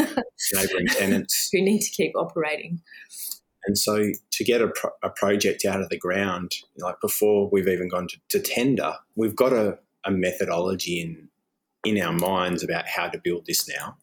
neighbouring 0.54 0.86
tenants. 0.86 1.50
Who 1.52 1.60
need 1.60 1.80
to 1.80 1.90
keep 1.90 2.12
operating. 2.16 2.80
And 3.66 3.76
so 3.76 4.06
to 4.32 4.44
get 4.44 4.62
a, 4.62 4.68
pro- 4.68 4.92
a 5.02 5.10
project 5.10 5.66
out 5.66 5.82
of 5.82 5.90
the 5.90 5.98
ground, 5.98 6.52
like 6.78 6.94
before 7.02 7.50
we've 7.52 7.68
even 7.68 7.90
gone 7.90 8.08
to, 8.08 8.16
to 8.30 8.40
tender, 8.40 8.94
we've 9.16 9.36
got 9.36 9.52
a, 9.52 9.78
a 10.06 10.10
methodology 10.10 10.98
in, 10.98 11.28
in 11.84 12.02
our 12.02 12.14
minds 12.14 12.64
about 12.64 12.88
how 12.88 13.10
to 13.10 13.20
build 13.22 13.44
this 13.44 13.68
now. 13.68 13.98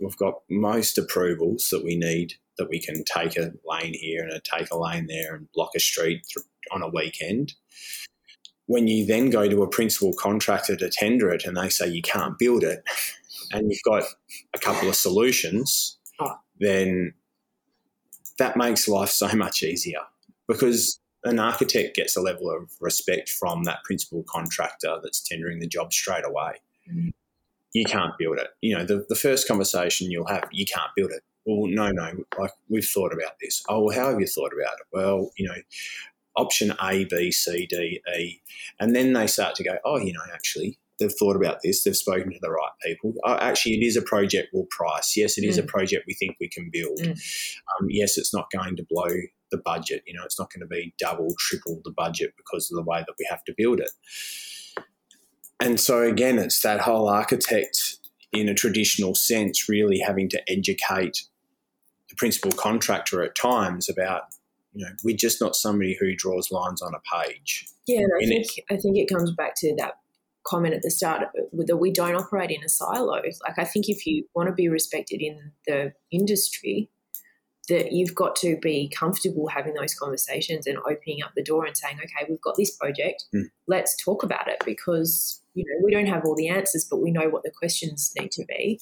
We've 0.00 0.16
got 0.16 0.40
most 0.50 0.98
approvals 0.98 1.68
that 1.70 1.84
we 1.84 1.94
need 1.94 2.34
that 2.58 2.70
we 2.70 2.80
can 2.80 3.04
take 3.04 3.36
a 3.36 3.52
lane 3.64 3.94
here 3.94 4.24
and 4.24 4.32
a 4.32 4.40
take 4.40 4.72
a 4.72 4.76
lane 4.76 5.06
there 5.06 5.36
and 5.36 5.46
block 5.54 5.70
a 5.76 5.80
street 5.80 6.22
on 6.72 6.82
a 6.82 6.88
weekend 6.88 7.54
when 8.72 8.88
you 8.88 9.04
then 9.04 9.28
go 9.28 9.46
to 9.46 9.62
a 9.62 9.68
principal 9.68 10.14
contractor 10.14 10.74
to 10.74 10.88
tender 10.88 11.30
it 11.30 11.44
and 11.44 11.58
they 11.58 11.68
say 11.68 11.86
you 11.86 12.00
can't 12.00 12.38
build 12.38 12.64
it 12.64 12.82
and 13.52 13.70
you've 13.70 13.82
got 13.84 14.02
a 14.54 14.58
couple 14.58 14.88
of 14.88 14.94
solutions, 14.94 15.98
oh. 16.20 16.38
then 16.58 17.12
that 18.38 18.56
makes 18.56 18.88
life 18.88 19.10
so 19.10 19.28
much 19.34 19.62
easier 19.62 20.00
because 20.48 20.98
an 21.24 21.38
architect 21.38 21.94
gets 21.94 22.16
a 22.16 22.22
level 22.22 22.50
of 22.50 22.70
respect 22.80 23.28
from 23.28 23.64
that 23.64 23.84
principal 23.84 24.24
contractor 24.26 24.96
that's 25.02 25.20
tendering 25.20 25.60
the 25.60 25.66
job 25.66 25.92
straight 25.92 26.24
away. 26.24 26.54
Mm-hmm. 26.90 27.10
You 27.74 27.84
can't 27.84 28.16
build 28.18 28.38
it. 28.38 28.48
You 28.62 28.78
know, 28.78 28.84
the, 28.86 29.04
the 29.10 29.16
first 29.16 29.46
conversation 29.46 30.10
you'll 30.10 30.26
have, 30.28 30.48
you 30.50 30.64
can't 30.64 30.90
build 30.96 31.10
it. 31.10 31.22
Well, 31.44 31.68
no, 31.68 31.90
no, 31.90 32.24
like 32.38 32.52
we've 32.70 32.86
thought 32.86 33.12
about 33.12 33.32
this. 33.40 33.62
Oh, 33.68 33.84
well, 33.84 33.96
how 33.96 34.10
have 34.10 34.20
you 34.20 34.26
thought 34.26 34.52
about 34.52 34.74
it? 34.78 34.86
Well, 34.92 35.30
you 35.36 35.46
know, 35.46 35.56
option 36.36 36.74
A, 36.82 37.04
B, 37.04 37.30
C, 37.30 37.66
D, 37.66 38.00
E. 38.16 38.40
And 38.80 38.94
then 38.94 39.12
they 39.12 39.26
start 39.26 39.54
to 39.56 39.64
go, 39.64 39.76
oh, 39.84 39.98
you 39.98 40.12
know, 40.12 40.20
actually, 40.32 40.78
they've 40.98 41.12
thought 41.18 41.36
about 41.36 41.58
this, 41.62 41.84
they've 41.84 41.96
spoken 41.96 42.32
to 42.32 42.38
the 42.40 42.50
right 42.50 42.70
people. 42.84 43.14
Oh, 43.24 43.34
actually, 43.34 43.74
it 43.74 43.84
is 43.84 43.96
a 43.96 44.02
project 44.02 44.48
we'll 44.52 44.66
price. 44.70 45.16
Yes, 45.16 45.38
it 45.38 45.44
is 45.44 45.58
mm. 45.58 45.64
a 45.64 45.66
project 45.66 46.04
we 46.06 46.14
think 46.14 46.36
we 46.40 46.48
can 46.48 46.70
build. 46.72 46.98
Mm. 46.98 47.10
Um, 47.12 47.88
yes, 47.88 48.16
it's 48.16 48.34
not 48.34 48.50
going 48.50 48.76
to 48.76 48.86
blow 48.88 49.08
the 49.50 49.58
budget. 49.58 50.02
You 50.06 50.14
know, 50.14 50.24
it's 50.24 50.38
not 50.38 50.52
going 50.52 50.60
to 50.60 50.66
be 50.66 50.94
double, 50.98 51.34
triple 51.38 51.80
the 51.84 51.92
budget 51.92 52.34
because 52.36 52.70
of 52.70 52.76
the 52.76 52.88
way 52.88 53.00
that 53.00 53.14
we 53.18 53.26
have 53.28 53.44
to 53.44 53.54
build 53.56 53.80
it. 53.80 53.90
And 55.60 55.78
so, 55.78 56.02
again, 56.02 56.38
it's 56.38 56.62
that 56.62 56.80
whole 56.80 57.08
architect 57.08 57.98
in 58.32 58.48
a 58.48 58.54
traditional 58.54 59.14
sense 59.14 59.68
really 59.68 59.98
having 59.98 60.28
to 60.30 60.42
educate 60.50 61.24
the 62.08 62.16
principal 62.16 62.50
contractor 62.52 63.22
at 63.22 63.36
times 63.36 63.88
about 63.88 64.22
you 64.72 64.84
know, 64.84 64.92
we're 65.04 65.16
just 65.16 65.40
not 65.40 65.54
somebody 65.54 65.96
who 65.98 66.14
draws 66.16 66.50
lines 66.50 66.82
on 66.82 66.94
a 66.94 67.00
page. 67.16 67.66
Yeah, 67.86 68.00
and 68.00 68.12
I 68.20 68.26
think 68.26 68.46
it, 68.56 68.64
I 68.70 68.76
think 68.76 68.96
it 68.96 69.08
comes 69.12 69.30
back 69.32 69.54
to 69.58 69.74
that 69.78 69.94
comment 70.44 70.74
at 70.74 70.82
the 70.82 70.90
start 70.90 71.28
that 71.52 71.76
we 71.76 71.92
don't 71.92 72.16
operate 72.16 72.50
in 72.50 72.64
a 72.64 72.68
silo. 72.68 73.12
Like 73.14 73.58
I 73.58 73.64
think 73.64 73.88
if 73.88 74.06
you 74.06 74.24
want 74.34 74.48
to 74.48 74.54
be 74.54 74.68
respected 74.68 75.20
in 75.20 75.52
the 75.66 75.92
industry, 76.10 76.90
that 77.68 77.92
you've 77.92 78.14
got 78.14 78.34
to 78.36 78.56
be 78.60 78.88
comfortable 78.88 79.46
having 79.48 79.74
those 79.74 79.94
conversations 79.94 80.66
and 80.66 80.78
opening 80.78 81.22
up 81.22 81.32
the 81.36 81.44
door 81.44 81.64
and 81.64 81.76
saying, 81.76 81.98
okay, 81.98 82.26
we've 82.28 82.40
got 82.40 82.56
this 82.56 82.74
project, 82.76 83.24
mm. 83.34 83.44
let's 83.68 83.96
talk 84.02 84.22
about 84.22 84.48
it 84.48 84.60
because 84.64 85.40
you 85.54 85.64
know 85.64 85.84
we 85.84 85.92
don't 85.92 86.06
have 86.06 86.24
all 86.24 86.34
the 86.34 86.48
answers 86.48 86.86
but 86.90 87.00
we 87.00 87.10
know 87.10 87.28
what 87.28 87.42
the 87.42 87.50
questions 87.50 88.12
need 88.18 88.30
to 88.32 88.44
be. 88.46 88.80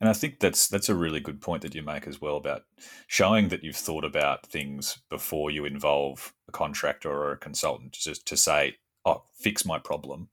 And 0.00 0.08
i 0.08 0.12
think 0.12 0.40
that's 0.40 0.68
that's 0.68 0.88
a 0.88 0.94
really 0.94 1.20
good 1.20 1.40
point 1.40 1.62
that 1.62 1.74
you 1.74 1.82
make 1.82 2.06
as 2.06 2.20
well 2.20 2.36
about 2.36 2.62
showing 3.06 3.48
that 3.48 3.64
you've 3.64 3.76
thought 3.76 4.04
about 4.04 4.46
things 4.46 4.98
before 5.08 5.50
you 5.50 5.64
involve 5.64 6.32
a 6.48 6.52
contractor 6.52 7.10
or 7.10 7.32
a 7.32 7.38
consultant 7.38 7.92
just 7.92 8.26
to 8.26 8.36
say 8.36 8.76
oh 9.04 9.22
fix 9.34 9.64
my 9.64 9.78
problem. 9.78 10.28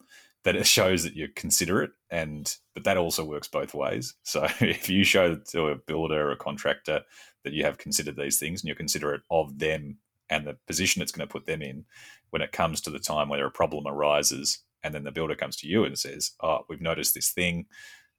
That 0.45 0.55
it 0.55 0.65
shows 0.65 1.03
that 1.03 1.15
you're 1.15 1.27
considerate 1.35 1.91
and 2.09 2.55
but 2.73 2.85
that 2.85 2.97
also 2.97 3.25
works 3.25 3.47
both 3.47 3.73
ways. 3.73 4.15
So 4.23 4.47
if 4.61 4.89
you 4.89 5.03
show 5.03 5.35
to 5.35 5.67
a 5.67 5.75
builder 5.75 6.29
or 6.29 6.31
a 6.31 6.37
contractor 6.37 7.01
that 7.43 7.53
you 7.53 7.63
have 7.65 7.77
considered 7.77 8.15
these 8.15 8.39
things 8.39 8.61
and 8.61 8.67
you're 8.67 8.75
considerate 8.75 9.21
of 9.29 9.59
them 9.59 9.97
and 10.29 10.45
the 10.45 10.57
position 10.67 11.01
it's 11.01 11.11
going 11.11 11.27
to 11.27 11.31
put 11.31 11.45
them 11.45 11.61
in 11.61 11.85
when 12.29 12.41
it 12.41 12.51
comes 12.51 12.81
to 12.81 12.89
the 12.89 12.99
time 12.99 13.29
where 13.29 13.45
a 13.45 13.51
problem 13.51 13.87
arises 13.87 14.59
and 14.84 14.93
then 14.93 15.03
the 15.03 15.11
builder 15.11 15.36
comes 15.36 15.55
to 15.57 15.67
you 15.67 15.84
and 15.84 15.97
says, 15.97 16.32
"Oh, 16.41 16.65
we've 16.69 16.82
noticed 16.82 17.13
this 17.13 17.30
thing. 17.30 17.65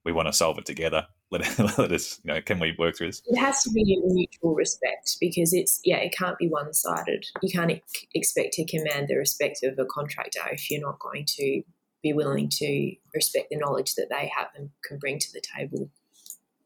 We 0.05 0.13
want 0.13 0.29
to 0.29 0.33
solve 0.33 0.59
it 0.59 0.67
together. 0.67 1.07
Let, 1.33 1.59
let 1.79 1.93
us, 1.93 2.19
you 2.25 2.33
know, 2.33 2.41
can 2.41 2.59
we 2.59 2.75
work 2.77 2.97
through 2.97 3.09
this?" 3.09 3.23
It 3.27 3.39
has 3.39 3.63
to 3.63 3.71
be 3.71 4.01
mutual 4.03 4.55
respect 4.55 5.17
because 5.21 5.53
it's 5.53 5.81
yeah, 5.85 5.99
it 5.99 6.13
can't 6.13 6.39
be 6.39 6.49
one 6.49 6.73
sided. 6.73 7.25
You 7.41 7.51
can't 7.53 7.71
ex- 7.71 8.07
expect 8.15 8.55
to 8.55 8.65
command 8.65 9.09
the 9.09 9.17
respect 9.17 9.61
of 9.63 9.79
a 9.79 9.85
contractor 9.85 10.41
if 10.51 10.71
you're 10.71 10.81
not 10.81 10.99
going 10.99 11.25
to 11.37 11.63
be 12.03 12.13
willing 12.13 12.49
to 12.49 12.95
respect 13.15 13.51
the 13.51 13.59
knowledge 13.59 13.95
that 13.95 14.09
they 14.11 14.31
have 14.37 14.49
and 14.57 14.71
can 14.85 14.99
bring 14.99 15.19
to 15.19 15.33
the 15.33 15.43
table. 15.57 15.91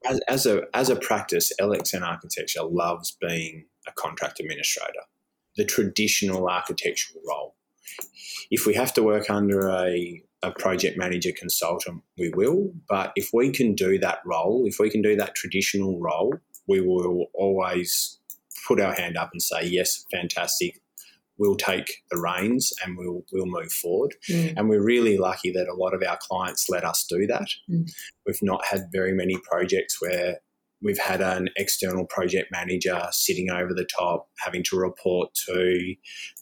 As, 0.07 0.21
as 0.29 0.47
a 0.47 0.63
as 0.73 0.89
a 0.89 0.97
practice, 0.97 1.53
LXN 1.61 2.03
Architecture 2.03 2.63
loves 2.63 3.17
being 3.21 3.67
a 3.87 3.93
contract 3.93 4.41
administrator, 4.41 5.03
the 5.57 5.65
traditional 5.65 6.49
architectural 6.49 7.21
role 7.29 7.55
if 8.51 8.67
we 8.67 8.75
have 8.75 8.93
to 8.95 9.03
work 9.03 9.31
under 9.31 9.69
a, 9.69 10.23
a 10.43 10.51
project 10.53 10.99
manager 10.99 11.33
consultant, 11.37 12.03
we 12.19 12.31
will. 12.31 12.73
But 12.89 13.13
if 13.17 13.31
we 13.33 13.51
can 13.51 13.75
do 13.75 13.99
that 13.99 14.19
role, 14.25 14.65
if 14.67 14.79
we 14.79 14.91
can 14.91 15.03
do 15.03 15.17
that 15.17 15.35
traditional 15.35 16.01
role, 16.01 16.35
we 16.67 16.81
will 16.81 17.27
always 17.35 18.19
put 18.67 18.81
our 18.81 18.95
hand 18.95 19.17
up 19.17 19.31
and 19.33 19.43
say, 19.43 19.67
yes, 19.67 20.05
fantastic. 20.11 20.81
We'll 21.37 21.57
take 21.57 22.03
the 22.11 22.19
reins 22.19 22.73
and 22.85 22.97
we'll 22.97 23.25
we'll 23.33 23.47
move 23.47 23.73
forward. 23.73 24.15
Mm. 24.31 24.55
And 24.57 24.69
we're 24.69 24.85
really 24.85 25.19
lucky 25.19 25.51
that 25.51 25.67
a 25.69 25.75
lot 25.75 25.93
of 25.93 26.03
our 26.03 26.17
clients 26.21 26.69
let 26.69 26.85
us 26.85 27.05
do 27.09 27.27
that. 27.27 27.49
Mm. 27.69 27.91
We've 28.25 28.43
not 28.43 28.65
had 28.65 28.93
very 28.93 29.13
many 29.13 29.37
projects 29.39 30.01
where 30.01 30.39
we've 30.85 30.99
had 30.99 31.21
an 31.21 31.49
external 31.57 32.07
project 32.07 32.53
manager 32.53 33.01
sitting 33.11 33.51
over 33.51 33.73
the 33.75 33.87
top, 33.87 34.29
having 34.39 34.63
to 34.65 34.77
report 34.77 35.35
to, 35.47 35.95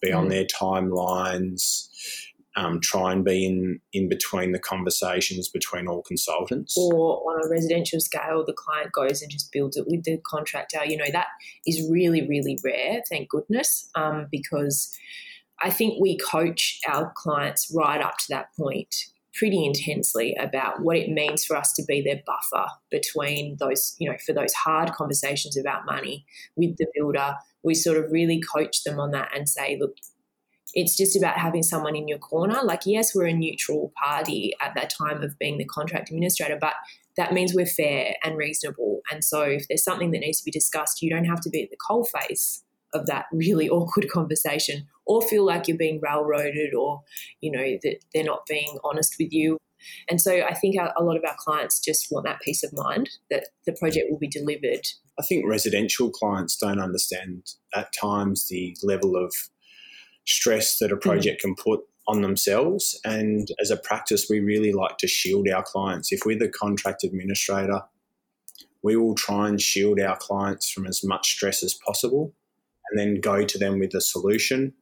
be 0.03 0.11
mm. 0.11 0.19
on 0.19 0.29
their 0.29 0.45
timelines, 0.45 1.89
um, 2.57 2.81
try 2.83 3.13
and 3.13 3.25
be 3.25 3.47
in, 3.47 3.81
in 3.93 4.09
between 4.09 4.53
the 4.53 4.59
conversations 4.59 5.49
between 5.49 5.87
all 5.87 6.03
consultants. 6.03 6.77
Or 6.77 7.23
on 7.33 7.47
a 7.47 7.49
residential 7.49 8.01
scale, 8.01 8.45
the 8.45 8.53
client 8.53 8.93
goes 8.93 9.23
and 9.23 9.31
just 9.31 9.51
builds 9.53 9.77
it 9.77 9.87
with 9.87 10.05
the 10.05 10.19
contractor. 10.27 10.85
You 10.85 10.99
know, 10.99 11.11
that 11.13 11.29
is 11.67 11.89
really, 11.91 12.29
really 12.29 12.59
rare, 12.63 13.01
thank 13.09 13.31
goodness, 13.31 13.89
um, 13.95 14.27
because 14.31 14.93
I 15.63 15.71
think 15.71 16.01
we 16.01 16.19
coach 16.19 16.81
our 16.89 17.13
clients 17.17 17.73
right 17.75 18.03
up 18.03 18.19
to 18.19 18.27
that 18.31 18.49
point 18.59 18.95
pretty 19.35 19.65
intensely 19.65 20.35
about 20.39 20.83
what 20.83 20.97
it 20.97 21.11
means 21.11 21.45
for 21.45 21.57
us 21.57 21.73
to 21.75 21.83
be 21.87 22.03
their 22.03 22.21
buffer 22.27 22.67
between 22.91 23.57
those, 23.59 23.97
you 23.99 24.11
know, 24.11 24.17
for 24.25 24.33
those 24.33 24.53
hard 24.53 24.93
conversations 24.93 25.57
about 25.57 25.87
money 25.87 26.25
with 26.57 26.77
the 26.77 26.87
builder. 26.95 27.37
We 27.63 27.75
sort 27.75 27.97
of 27.97 28.11
really 28.11 28.41
coach 28.41 28.83
them 28.85 29.01
on 29.01 29.13
that 29.13 29.31
and 29.35 29.49
say, 29.49 29.79
look, 29.81 29.97
it's 30.75 30.97
just 30.97 31.17
about 31.17 31.39
having 31.39 31.63
someone 31.63 31.97
in 31.97 32.09
your 32.09 32.19
corner. 32.19 32.61
Like, 32.63 32.83
yes, 32.87 33.15
we're 33.15 33.27
a 33.27 33.33
neutral 33.33 33.93
party 34.03 34.53
at 34.61 34.75
that 34.75 34.91
time 34.91 35.23
of 35.23 35.39
being 35.39 35.59
the 35.59 35.67
contract 35.67 36.11
administrator, 36.11 36.59
but 36.61 36.75
that 37.17 37.33
means 37.33 37.55
we're 37.55 37.67
fair 37.67 38.15
and 38.25 38.37
reasonable. 38.37 39.01
And 39.11 39.23
so, 39.23 39.43
if 39.43 39.69
there's 39.69 39.85
something 39.85 40.13
that 40.13 40.21
needs 40.21 40.39
to 40.39 40.45
be 40.45 40.51
discussed, 40.51 41.03
you 41.03 41.11
don't 41.11 41.27
have 41.27 41.41
to 41.43 41.51
be 41.51 41.63
at 41.63 41.71
the 41.71 41.77
coalface 41.77 42.63
of 42.95 43.07
that 43.07 43.27
really 43.33 43.69
awkward 43.71 44.09
conversation 44.11 44.87
or 45.07 45.23
feel 45.23 45.45
like 45.45 45.69
you're 45.69 45.77
being 45.77 46.01
railroaded 46.01 46.75
or, 46.75 47.03
you 47.41 47.51
know, 47.51 47.79
that 47.83 47.99
they're 48.15 48.25
not 48.25 48.47
being 48.47 48.79
honest 48.85 49.17
with 49.19 49.33
you. 49.33 49.59
And 50.09 50.21
so 50.21 50.43
I 50.43 50.55
think 50.55 50.77
a 50.77 51.03
lot 51.03 51.17
of 51.17 51.25
our 51.27 51.35
clients 51.39 51.81
just 51.81 52.07
want 52.11 52.25
that 52.27 52.41
peace 52.41 52.63
of 52.63 52.73
mind 52.73 53.11
that 53.31 53.49
the 53.67 53.73
project 53.73 54.07
will 54.11 54.19
be 54.19 54.29
delivered. 54.29 54.87
I 55.19 55.23
think 55.23 55.45
residential 55.47 56.11
clients 56.11 56.57
don't 56.57 56.81
understand 56.81 57.51
at 57.75 57.93
times 57.93 58.47
the 58.49 58.77
level 58.83 59.17
of 59.17 59.35
stress 60.25 60.79
that 60.79 60.93
a 60.93 60.97
mm. 60.97 61.01
project 61.01 61.41
mm. 61.41 61.47
can 61.47 61.55
put 61.57 61.81
on 62.07 62.23
themselves. 62.23 62.99
And 63.05 63.49
as 63.61 63.71
a 63.71 63.77
practice, 63.77 64.27
we 64.29 64.41
really 64.41 64.73
like 64.73 64.99
to 64.99 65.09
shield 65.09 65.49
our 65.49 65.63
clients. 65.63 66.13
If 66.13 66.21
we're 66.25 66.39
the 66.39 66.49
contract 66.49 67.05
administrator, 67.05 67.83
we 68.83 68.97
will 68.97 69.15
try 69.15 69.49
and 69.49 69.61
shield 69.61 70.01
our 70.01 70.17
clients 70.17 70.71
from 70.71 70.87
as 70.87 71.05
much 71.05 71.33
stress 71.33 71.63
as 71.63 71.75
possible 71.75 72.35
and 72.93 72.99
then 72.99 73.21
go 73.21 73.45
to 73.45 73.59
them 73.59 73.79
with 73.79 73.95
a 73.95 74.01
solution. 74.01 74.75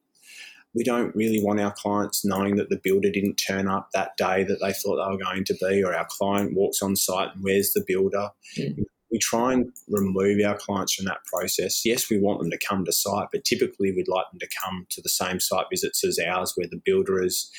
We 0.74 0.84
don't 0.84 1.14
really 1.16 1.42
want 1.42 1.60
our 1.60 1.72
clients 1.72 2.24
knowing 2.24 2.56
that 2.56 2.68
the 2.68 2.80
builder 2.82 3.10
didn't 3.10 3.36
turn 3.36 3.68
up 3.68 3.90
that 3.92 4.16
day 4.16 4.44
that 4.44 4.58
they 4.60 4.72
thought 4.72 4.96
they 4.96 5.10
were 5.10 5.22
going 5.22 5.44
to 5.44 5.54
be, 5.60 5.82
or 5.82 5.94
our 5.94 6.06
client 6.08 6.54
walks 6.54 6.82
on 6.82 6.96
site 6.96 7.34
and 7.34 7.42
where's 7.42 7.72
the 7.72 7.84
builder. 7.86 8.30
Mm 8.58 8.84
we 9.10 9.18
try 9.18 9.52
and 9.52 9.72
remove 9.88 10.40
our 10.44 10.56
clients 10.56 10.94
from 10.94 11.06
that 11.06 11.24
process. 11.24 11.84
Yes, 11.84 12.08
we 12.08 12.18
want 12.18 12.40
them 12.40 12.50
to 12.50 12.58
come 12.58 12.84
to 12.84 12.92
site, 12.92 13.28
but 13.32 13.44
typically 13.44 13.92
we'd 13.92 14.08
like 14.08 14.26
them 14.30 14.38
to 14.38 14.48
come 14.62 14.86
to 14.90 15.02
the 15.02 15.08
same 15.08 15.40
site 15.40 15.66
visits 15.70 16.04
as 16.04 16.18
ours, 16.18 16.52
where 16.54 16.68
the 16.68 16.80
builder 16.84 17.22
has 17.22 17.50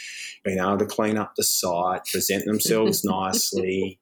been 0.43 0.59
able 0.59 0.77
to 0.77 0.85
clean 0.85 1.17
up 1.17 1.33
the 1.35 1.43
site, 1.43 2.05
present 2.05 2.45
themselves 2.45 3.03
nicely, 3.03 3.99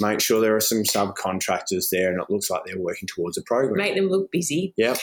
make 0.00 0.20
sure 0.20 0.40
there 0.40 0.56
are 0.56 0.60
some 0.60 0.84
subcontractors 0.84 1.86
there, 1.90 2.10
and 2.10 2.20
it 2.20 2.30
looks 2.30 2.50
like 2.50 2.62
they're 2.64 2.78
working 2.78 3.08
towards 3.08 3.36
a 3.36 3.42
program. 3.42 3.76
Make 3.76 3.96
them 3.96 4.08
look 4.08 4.30
busy. 4.30 4.72
Yep, 4.76 4.98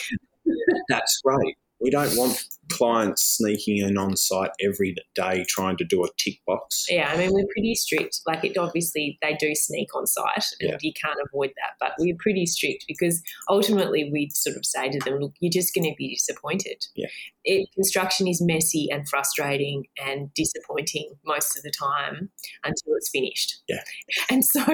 that's 0.88 1.20
great. 1.24 1.56
We 1.80 1.90
don't 1.90 2.14
want 2.16 2.44
clients 2.70 3.36
sneaking 3.36 3.78
in 3.78 3.98
on 3.98 4.16
site 4.16 4.50
every 4.62 4.94
day 5.14 5.44
trying 5.48 5.76
to 5.76 5.84
do 5.84 6.04
a 6.04 6.08
tick 6.18 6.38
box. 6.46 6.86
Yeah, 6.88 7.10
I 7.12 7.16
mean, 7.16 7.30
we're 7.32 7.46
pretty 7.52 7.74
strict. 7.74 8.20
Like, 8.26 8.44
it 8.44 8.56
obviously, 8.56 9.18
they 9.22 9.34
do 9.34 9.54
sneak 9.54 9.94
on 9.94 10.06
site 10.06 10.44
and 10.60 10.70
yeah. 10.70 10.76
you 10.80 10.92
can't 10.92 11.18
avoid 11.26 11.50
that, 11.56 11.74
but 11.80 11.92
we're 11.98 12.16
pretty 12.18 12.46
strict 12.46 12.84
because 12.86 13.22
ultimately 13.48 14.08
we 14.12 14.30
sort 14.32 14.56
of 14.56 14.64
say 14.64 14.88
to 14.88 14.98
them, 15.00 15.18
look, 15.18 15.34
you're 15.40 15.50
just 15.50 15.74
going 15.74 15.90
to 15.90 15.94
be 15.96 16.14
disappointed. 16.14 16.84
Yeah. 16.94 17.08
It, 17.44 17.68
construction 17.74 18.28
is 18.28 18.40
messy 18.40 18.88
and 18.90 19.08
frustrating 19.08 19.84
and 20.04 20.32
disappointing 20.34 21.14
most 21.24 21.56
of 21.56 21.62
the 21.62 21.70
time 21.70 22.30
until 22.64 22.94
it's 22.96 23.10
finished. 23.10 23.62
Yeah. 23.68 23.82
And 24.30 24.44
so, 24.44 24.64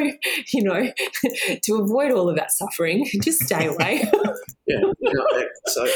you 0.52 0.62
know, 0.62 0.92
to 1.62 1.74
avoid 1.76 2.12
all 2.12 2.28
of 2.28 2.36
that 2.36 2.52
suffering, 2.52 3.07
just 3.22 3.42
stay 3.42 3.66
away. 3.66 4.04
yeah. 4.66 4.80
so 5.66 5.86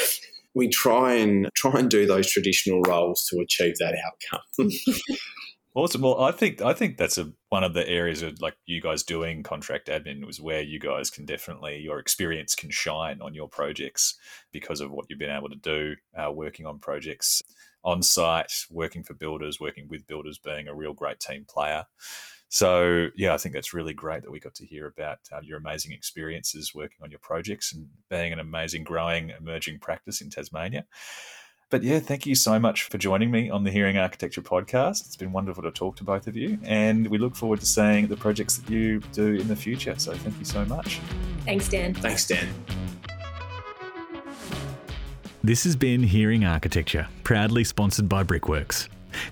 we 0.54 0.68
try 0.68 1.14
and 1.14 1.48
try 1.54 1.78
and 1.78 1.90
do 1.90 2.06
those 2.06 2.30
traditional 2.30 2.82
roles 2.82 3.26
to 3.26 3.38
achieve 3.40 3.76
that 3.78 3.96
outcome. 4.06 4.70
awesome. 5.74 6.02
Well, 6.02 6.20
I 6.20 6.32
think 6.32 6.60
I 6.60 6.72
think 6.72 6.96
that's 6.96 7.18
a, 7.18 7.32
one 7.48 7.64
of 7.64 7.74
the 7.74 7.88
areas 7.88 8.22
of 8.22 8.40
like 8.40 8.56
you 8.66 8.80
guys 8.80 9.02
doing 9.02 9.42
contract 9.42 9.88
admin 9.88 10.24
was 10.26 10.40
where 10.40 10.62
you 10.62 10.80
guys 10.80 11.10
can 11.10 11.24
definitely 11.24 11.78
your 11.78 11.98
experience 11.98 12.54
can 12.54 12.70
shine 12.70 13.20
on 13.20 13.34
your 13.34 13.48
projects 13.48 14.16
because 14.52 14.80
of 14.80 14.90
what 14.90 15.06
you've 15.08 15.18
been 15.18 15.30
able 15.30 15.48
to 15.48 15.56
do 15.56 15.96
uh, 16.16 16.30
working 16.30 16.66
on 16.66 16.78
projects 16.78 17.42
on 17.82 18.02
site, 18.02 18.52
working 18.70 19.02
for 19.02 19.14
builders, 19.14 19.58
working 19.58 19.88
with 19.88 20.06
builders, 20.06 20.38
being 20.38 20.68
a 20.68 20.74
real 20.74 20.92
great 20.92 21.18
team 21.18 21.46
player. 21.48 21.86
So, 22.52 23.06
yeah, 23.16 23.32
I 23.32 23.36
think 23.36 23.54
that's 23.54 23.72
really 23.72 23.94
great 23.94 24.22
that 24.22 24.30
we 24.30 24.40
got 24.40 24.56
to 24.56 24.66
hear 24.66 24.88
about 24.88 25.20
uh, 25.30 25.38
your 25.40 25.58
amazing 25.58 25.92
experiences 25.92 26.74
working 26.74 26.98
on 27.00 27.08
your 27.08 27.20
projects 27.20 27.72
and 27.72 27.86
being 28.08 28.32
an 28.32 28.40
amazing, 28.40 28.82
growing, 28.82 29.30
emerging 29.38 29.78
practice 29.78 30.20
in 30.20 30.30
Tasmania. 30.30 30.84
But 31.70 31.84
yeah, 31.84 32.00
thank 32.00 32.26
you 32.26 32.34
so 32.34 32.58
much 32.58 32.82
for 32.82 32.98
joining 32.98 33.30
me 33.30 33.50
on 33.50 33.62
the 33.62 33.70
Hearing 33.70 33.98
Architecture 33.98 34.42
podcast. 34.42 35.06
It's 35.06 35.16
been 35.16 35.30
wonderful 35.30 35.62
to 35.62 35.70
talk 35.70 35.94
to 35.98 36.04
both 36.04 36.26
of 36.26 36.36
you, 36.36 36.58
and 36.64 37.06
we 37.06 37.18
look 37.18 37.36
forward 37.36 37.60
to 37.60 37.66
seeing 37.66 38.08
the 38.08 38.16
projects 38.16 38.56
that 38.56 38.68
you 38.68 38.98
do 39.12 39.36
in 39.36 39.46
the 39.46 39.54
future. 39.54 39.94
So, 39.96 40.12
thank 40.12 40.36
you 40.40 40.44
so 40.44 40.64
much. 40.64 40.98
Thanks, 41.44 41.68
Dan. 41.68 41.94
Thanks, 41.94 42.26
Dan. 42.26 42.48
This 45.44 45.62
has 45.62 45.76
been 45.76 46.02
Hearing 46.02 46.44
Architecture, 46.44 47.06
proudly 47.22 47.62
sponsored 47.62 48.08
by 48.08 48.24
Brickworks. 48.24 48.88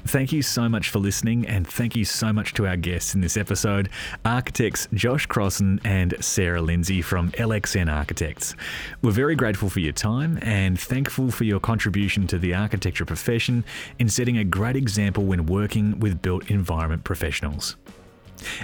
Thank 0.07 0.33
you 0.33 0.43
so 0.43 0.69
much 0.69 0.91
for 0.91 0.99
listening, 0.99 1.47
and 1.47 1.67
thank 1.67 1.97
you 1.97 2.05
so 2.05 2.33
much 2.33 2.55
to 2.55 2.67
our 2.67 2.77
guests 2.77 3.15
in 3.15 3.21
this 3.21 3.37
episode 3.37 3.89
architects 4.25 4.89
Josh 4.95 5.27
Crossan 5.27 5.81
and 5.85 6.15
Sarah 6.21 6.63
Lindsay 6.63 7.03
from 7.03 7.31
LXN 7.33 7.93
Architects. 7.93 8.55
We're 9.03 9.11
very 9.11 9.37
grateful 9.37 9.71
for 9.71 9.81
your 9.81 9.93
time 9.93 10.39
and 10.43 10.79
thankful 10.79 11.31
for 11.31 11.45
your 11.45 11.61
contribution 11.61 12.27
to 12.29 12.39
the 12.39 12.55
architecture 12.55 13.05
profession 13.05 13.65
in 13.99 14.09
setting 14.09 14.39
a 14.39 14.45
great 14.45 14.77
example 14.77 15.25
when 15.25 15.47
working 15.47 16.01
with 16.01 16.23
built 16.23 16.51
environment 16.51 17.05
professionals. 17.05 17.77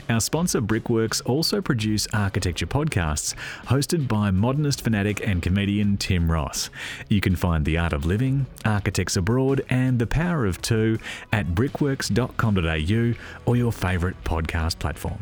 Our 0.08 0.20
sponsor 0.20 0.60
Brickworks 0.60 1.20
also 1.22 1.60
produce 1.60 2.06
architecture 2.12 2.66
podcasts 2.66 3.34
hosted 3.66 4.08
by 4.08 4.30
modernist 4.30 4.82
fanatic 4.82 5.26
and 5.26 5.42
comedian 5.42 5.96
Tim 5.96 6.30
Ross. 6.30 6.70
You 7.08 7.20
can 7.20 7.36
find 7.36 7.64
The 7.64 7.78
Art 7.78 7.92
of 7.92 8.04
Living, 8.04 8.46
Architects 8.64 9.16
Abroad, 9.16 9.64
and 9.68 9.98
The 9.98 10.06
Power 10.06 10.46
of 10.46 10.60
Two 10.62 10.98
at 11.32 11.54
brickworks.com.au 11.54 13.14
or 13.46 13.56
your 13.56 13.72
favourite 13.72 14.22
podcast 14.24 14.78
platform. 14.78 15.18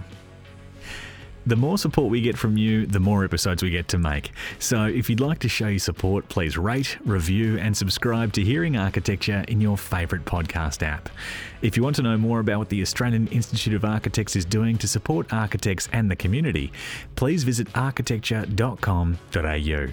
The 1.45 1.57
more 1.57 1.77
support 1.77 2.11
we 2.11 2.21
get 2.21 2.39
from 2.39 2.57
you, 2.57 2.87
the 2.87 3.01
more 3.01 3.25
episodes 3.25 3.65
we 3.65 3.71
get 3.71 3.89
to 3.89 3.99
make. 3.99 4.31
So 4.61 4.85
if 4.85 5.11
you'd 5.11 5.19
like 5.19 5.41
to 5.41 5.49
show 5.49 5.67
your 5.67 5.81
support, 5.81 6.29
please 6.29 6.57
rate, 6.57 6.99
review, 7.05 7.59
and 7.59 7.77
subscribe 7.77 8.33
to 8.35 8.45
Hearing 8.45 8.77
Architecture 8.77 9.45
in 9.49 9.61
your 9.61 9.77
favourite 9.77 10.25
podcast 10.25 10.85
app. 10.85 11.09
If 11.61 11.77
you 11.77 11.83
want 11.83 11.97
to 11.97 12.03
know 12.03 12.17
more 12.17 12.39
about 12.39 12.61
what 12.61 12.69
the 12.69 12.81
Australian 12.81 13.27
Institute 13.29 13.75
of 13.75 13.85
Architects 13.85 14.37
is 14.37 14.45
doing 14.45 14.79
to 14.79 14.87
support 14.87 15.33
architects 15.33 15.89
and 15.93 16.09
the 16.09 16.17
community, 16.17 16.71
please 17.17 17.43
visit 17.43 17.67
architecture.com.au. 17.77 19.89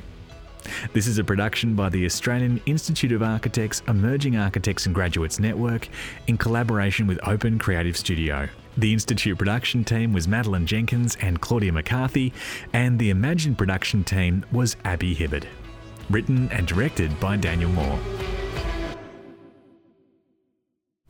This 0.93 1.07
is 1.07 1.17
a 1.17 1.23
production 1.23 1.73
by 1.73 1.89
the 1.89 2.05
Australian 2.05 2.61
Institute 2.65 3.11
of 3.11 3.23
Architects 3.23 3.81
Emerging 3.87 4.37
Architects 4.37 4.85
and 4.85 4.93
Graduates 4.93 5.39
Network 5.39 5.87
in 6.27 6.37
collaboration 6.37 7.07
with 7.07 7.19
Open 7.27 7.57
Creative 7.57 7.97
Studio. 7.97 8.49
The 8.77 8.93
Institute 8.93 9.37
production 9.37 9.83
team 9.83 10.13
was 10.13 10.27
Madeline 10.27 10.65
Jenkins 10.65 11.17
and 11.21 11.41
Claudia 11.41 11.73
McCarthy, 11.73 12.33
and 12.71 12.99
the 12.99 13.09
Imagine 13.09 13.55
production 13.55 14.03
team 14.03 14.45
was 14.51 14.77
Abby 14.85 15.13
Hibbard. 15.13 15.47
Written 16.09 16.49
and 16.51 16.65
directed 16.65 17.19
by 17.19 17.37
Daniel 17.37 17.71
Moore. 17.71 17.99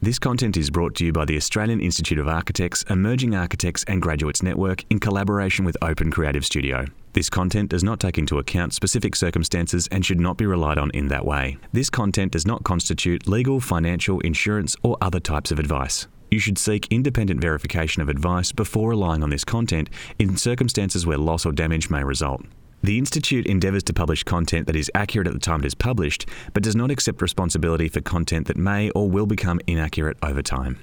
This 0.01 0.17
content 0.17 0.55
is 0.55 0.69
brought 0.69 0.95
to 0.95 1.05
you 1.05 1.11
by 1.11 1.25
the 1.25 1.35
Australian 1.35 1.81
Institute 1.81 2.19
of 2.19 2.27
Architects, 2.29 2.83
Emerging 2.83 3.35
Architects 3.35 3.83
and 3.83 4.01
Graduates 4.01 4.41
Network 4.41 4.85
in 4.89 4.99
collaboration 4.99 5.65
with 5.65 5.75
Open 5.81 6.09
Creative 6.09 6.45
Studio. 6.45 6.85
This 7.11 7.29
content 7.29 7.69
does 7.69 7.83
not 7.83 7.99
take 7.99 8.17
into 8.17 8.39
account 8.39 8.73
specific 8.73 9.13
circumstances 9.13 9.89
and 9.91 10.05
should 10.05 10.21
not 10.21 10.37
be 10.37 10.45
relied 10.45 10.77
on 10.77 10.89
in 10.91 11.09
that 11.09 11.25
way. 11.25 11.57
This 11.73 11.89
content 11.89 12.31
does 12.31 12.47
not 12.47 12.63
constitute 12.63 13.27
legal, 13.27 13.59
financial, 13.59 14.21
insurance, 14.21 14.77
or 14.83 14.97
other 15.01 15.19
types 15.19 15.51
of 15.51 15.59
advice. 15.59 16.07
You 16.31 16.39
should 16.39 16.57
seek 16.57 16.87
independent 16.91 17.41
verification 17.41 18.01
of 18.01 18.09
advice 18.09 18.51
before 18.51 18.89
relying 18.89 19.23
on 19.23 19.29
this 19.29 19.43
content 19.43 19.89
in 20.19 20.37
circumstances 20.37 21.05
where 21.05 21.17
loss 21.17 21.45
or 21.45 21.51
damage 21.51 21.89
may 21.89 22.03
result. 22.03 22.45
The 22.81 22.97
Institute 22.97 23.45
endeavours 23.45 23.83
to 23.83 23.93
publish 23.93 24.23
content 24.23 24.67
that 24.67 24.75
is 24.75 24.91
accurate 24.95 25.27
at 25.27 25.33
the 25.33 25.39
time 25.39 25.61
it 25.61 25.65
is 25.65 25.75
published, 25.75 26.27
but 26.53 26.63
does 26.63 26.75
not 26.75 26.91
accept 26.91 27.21
responsibility 27.21 27.89
for 27.89 27.99
content 27.99 28.47
that 28.47 28.57
may 28.57 28.89
or 28.91 29.09
will 29.09 29.25
become 29.25 29.59
inaccurate 29.67 30.17
over 30.23 30.41
time. 30.41 30.79